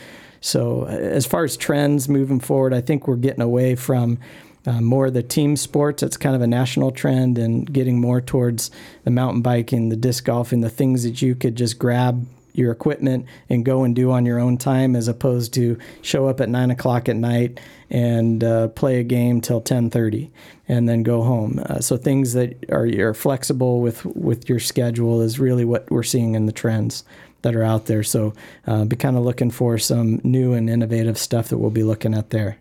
So, 0.45 0.87
as 0.87 1.25
far 1.25 1.45
as 1.45 1.57
trends 1.57 2.09
moving 2.09 2.41
forward, 2.41 2.75
I 2.75 2.81
think 2.81 3.07
we're 3.07 3.15
getting 3.15 3.43
away 3.43 3.77
from 3.77 4.19
uh, 4.67 4.81
more 4.81 5.07
of 5.07 5.15
the 5.15 5.23
team 5.23 5.57
sports. 5.57 6.03
It's 6.03 6.17
kind 6.17 6.35
of 6.35 6.43
a 6.43 6.47
national 6.47 6.93
trend 6.93 7.39
and 7.39 7.71
getting 7.73 8.01
more 8.01 8.21
towards 8.21 8.71
the 9.05 9.11
mountain 9.11 9.43
biking, 9.43 9.89
the 9.89 9.97
disc 9.97 10.25
golf, 10.25 10.53
and 10.53 10.63
the 10.63 10.71
things 10.71 11.03
that 11.03 11.23
you 11.23 11.35
could 11.35 11.57
just 11.57 11.79
grab 11.79 12.27
your 12.55 12.71
equipment 12.71 13.27
and 13.49 13.65
go 13.65 13.85
and 13.85 13.97
do 13.97 14.11
on 14.11 14.27
your 14.27 14.39
own 14.39 14.59
time 14.59 14.95
as 14.95 15.09
opposed 15.09 15.55
to 15.55 15.79
show 16.03 16.29
up 16.29 16.41
at 16.41 16.49
nine 16.49 16.71
o'clock 16.71 17.09
at 17.09 17.17
night 17.17 17.61
and 17.91 18.45
uh, 18.45 18.69
play 18.69 19.01
a 19.01 19.03
game 19.03 19.41
till 19.41 19.61
10.30 19.61 20.31
and 20.69 20.89
then 20.89 21.03
go 21.03 21.23
home. 21.23 21.63
Uh, 21.67 21.81
so 21.81 21.97
things 21.97 22.35
that 22.35 22.71
are, 22.71 22.87
are 22.87 23.15
flexible 23.15 23.81
with 23.81 24.05
with 24.05 24.49
your 24.49 24.61
schedule 24.61 25.21
is 25.21 25.39
really 25.39 25.65
what 25.65 25.91
we're 25.91 26.03
seeing 26.03 26.35
in 26.35 26.47
the 26.47 26.53
trends 26.53 27.05
that 27.43 27.57
are 27.57 27.65
out 27.65 27.87
there. 27.87 28.03
So 28.03 28.35
uh, 28.67 28.85
be 28.85 28.97
kind 28.97 29.17
of 29.17 29.25
looking 29.25 29.51
for 29.51 29.77
some 29.79 30.21
new 30.23 30.53
and 30.53 30.71
innovative 30.71 31.19
stuff 31.19 31.49
that 31.49 31.59
we'll 31.59 31.71
be 31.71 31.83
looking 31.83 32.15
at 32.15 32.31
there 32.31 32.59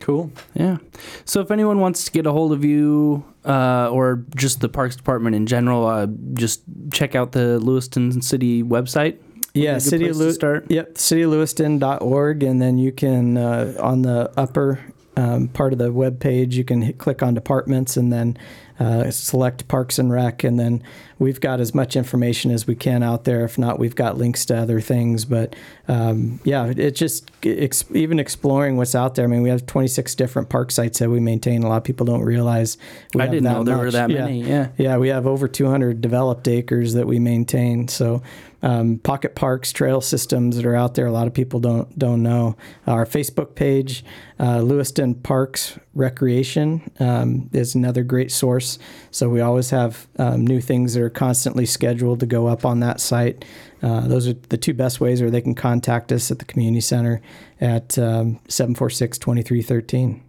Cool. 0.00 0.32
Yeah. 0.54 0.78
So 1.24 1.40
if 1.40 1.50
anyone 1.50 1.78
wants 1.78 2.04
to 2.06 2.10
get 2.10 2.26
a 2.26 2.32
hold 2.32 2.52
of 2.52 2.64
you 2.64 3.24
uh, 3.44 3.90
or 3.90 4.24
just 4.34 4.60
the 4.60 4.68
Parks 4.68 4.96
Department 4.96 5.36
in 5.36 5.46
general, 5.46 5.86
uh, 5.86 6.06
just 6.34 6.62
check 6.92 7.14
out 7.14 7.32
the 7.32 7.58
Lewiston 7.60 8.20
City 8.22 8.62
website. 8.62 9.18
Yeah, 9.52 9.78
city 9.78 10.08
of 10.08 10.16
Lew- 10.16 10.32
start. 10.32 10.70
Yep, 10.70 10.94
cityoflewiston.org, 10.94 12.42
and 12.42 12.62
then 12.62 12.78
you 12.78 12.92
can 12.92 13.36
uh, 13.36 13.74
on 13.80 14.02
the 14.02 14.32
upper 14.36 14.78
um, 15.16 15.48
part 15.48 15.72
of 15.72 15.78
the 15.78 15.92
web 15.92 16.20
page 16.20 16.56
you 16.56 16.64
can 16.64 16.82
hit, 16.82 16.98
click 16.98 17.22
on 17.22 17.34
departments 17.34 17.96
and 17.96 18.12
then 18.12 18.38
uh, 18.78 19.10
select 19.10 19.68
Parks 19.68 19.98
and 19.98 20.10
Rec, 20.12 20.44
and 20.44 20.58
then 20.58 20.82
we've 21.20 21.40
got 21.40 21.60
as 21.60 21.72
much 21.72 21.94
information 21.94 22.50
as 22.50 22.66
we 22.66 22.74
can 22.74 23.04
out 23.04 23.22
there. 23.24 23.44
If 23.44 23.56
not, 23.58 23.78
we've 23.78 23.94
got 23.94 24.18
links 24.18 24.44
to 24.46 24.56
other 24.56 24.80
things. 24.80 25.24
But 25.24 25.54
um, 25.86 26.40
yeah, 26.42 26.72
it's 26.76 26.98
just 26.98 27.30
ex- 27.44 27.84
even 27.94 28.18
exploring 28.18 28.76
what's 28.76 28.96
out 28.96 29.14
there. 29.14 29.26
I 29.26 29.28
mean, 29.28 29.42
we 29.42 29.50
have 29.50 29.66
26 29.66 30.16
different 30.16 30.48
park 30.48 30.72
sites 30.72 30.98
that 30.98 31.10
we 31.10 31.20
maintain. 31.20 31.62
A 31.62 31.68
lot 31.68 31.76
of 31.76 31.84
people 31.84 32.06
don't 32.06 32.22
realize. 32.22 32.76
We 33.14 33.20
I 33.22 33.26
didn't 33.28 33.44
know 33.44 33.62
there 33.62 33.78
were 33.78 33.90
that 33.92 34.10
Yeah. 34.10 34.24
many. 34.24 34.42
Yeah. 34.42 34.68
Yeah, 34.76 34.96
we 34.96 35.08
have 35.10 35.26
over 35.28 35.46
200 35.46 36.00
developed 36.00 36.48
acres 36.48 36.94
that 36.94 37.06
we 37.06 37.20
maintain. 37.20 37.86
So, 37.86 38.22
um, 38.62 38.98
pocket 38.98 39.34
parks, 39.34 39.72
trail 39.72 40.02
systems 40.02 40.56
that 40.56 40.66
are 40.66 40.74
out 40.76 40.94
there. 40.94 41.06
A 41.06 41.12
lot 41.12 41.26
of 41.26 41.32
people 41.32 41.60
don't 41.60 41.98
don't 41.98 42.22
know. 42.22 42.56
Our 42.86 43.06
Facebook 43.06 43.54
page, 43.54 44.04
uh, 44.38 44.60
Lewiston 44.60 45.14
Parks 45.14 45.78
Recreation, 45.94 46.82
um, 47.00 47.48
is 47.52 47.74
another 47.74 48.02
great 48.02 48.30
source. 48.32 48.78
So 49.10 49.28
we 49.28 49.40
always 49.40 49.70
have 49.70 50.06
um, 50.18 50.46
new 50.46 50.60
things 50.60 50.92
that 50.94 51.02
are 51.02 51.09
constantly 51.10 51.66
scheduled 51.66 52.20
to 52.20 52.26
go 52.26 52.46
up 52.46 52.64
on 52.64 52.80
that 52.80 53.00
site. 53.00 53.44
Uh, 53.82 54.06
those 54.06 54.28
are 54.28 54.34
the 54.48 54.56
two 54.56 54.74
best 54.74 55.00
ways, 55.00 55.20
or 55.20 55.30
they 55.30 55.40
can 55.40 55.54
contact 55.54 56.12
us 56.12 56.30
at 56.30 56.38
the 56.38 56.44
community 56.44 56.80
center 56.80 57.20
at 57.60 57.98
um, 57.98 58.40
746 58.48 59.18
2313. 59.18 60.22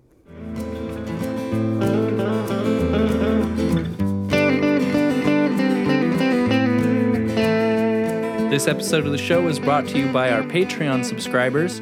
This 8.52 8.68
episode 8.68 9.06
of 9.06 9.14
the 9.14 9.18
show 9.18 9.48
is 9.48 9.60
brought 9.60 9.88
to 9.88 9.98
you 9.98 10.12
by 10.12 10.30
our 10.30 10.44
Patreon 10.44 11.06
subscribers. 11.06 11.82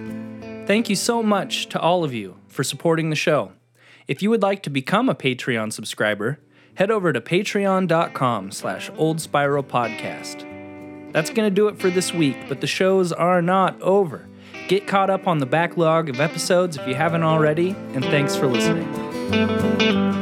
Thank 0.68 0.88
you 0.88 0.96
so 0.96 1.24
much 1.24 1.68
to 1.70 1.80
all 1.80 2.04
of 2.04 2.14
you 2.14 2.36
for 2.48 2.64
supporting 2.64 3.10
the 3.10 3.16
show. 3.16 3.54
If 4.08 4.22
you 4.22 4.30
would 4.30 4.44
like 4.44 4.62
to 4.64 4.70
become 4.70 5.10
a 5.10 5.16
Patreon 5.16 5.74
subscriber, 5.74 6.40
head 6.80 6.90
over 6.92 7.12
to 7.12 7.20
patreon.com 7.20 8.52
slash 8.52 8.90
old 8.96 9.20
spiral 9.20 9.62
podcast. 9.62 10.46
That's 11.12 11.30
going 11.30 11.46
to 11.46 11.54
do 11.54 11.68
it 11.68 11.78
for 11.78 11.90
this 11.90 12.14
week, 12.14 12.38
but 12.48 12.62
the 12.62 12.68
shows 12.68 13.12
are 13.12 13.42
not 13.42 13.80
over. 13.82 14.26
Get 14.70 14.88
caught 14.88 15.10
up 15.10 15.28
on 15.28 15.40
the 15.40 15.46
backlog 15.46 16.08
of 16.08 16.22
episodes 16.22 16.78
if 16.78 16.88
you 16.88 16.96
haven't 16.96 17.24
already, 17.24 17.72
and 17.94 18.06
thanks 18.06 18.38
for 18.38 18.48
listening. 18.48 20.19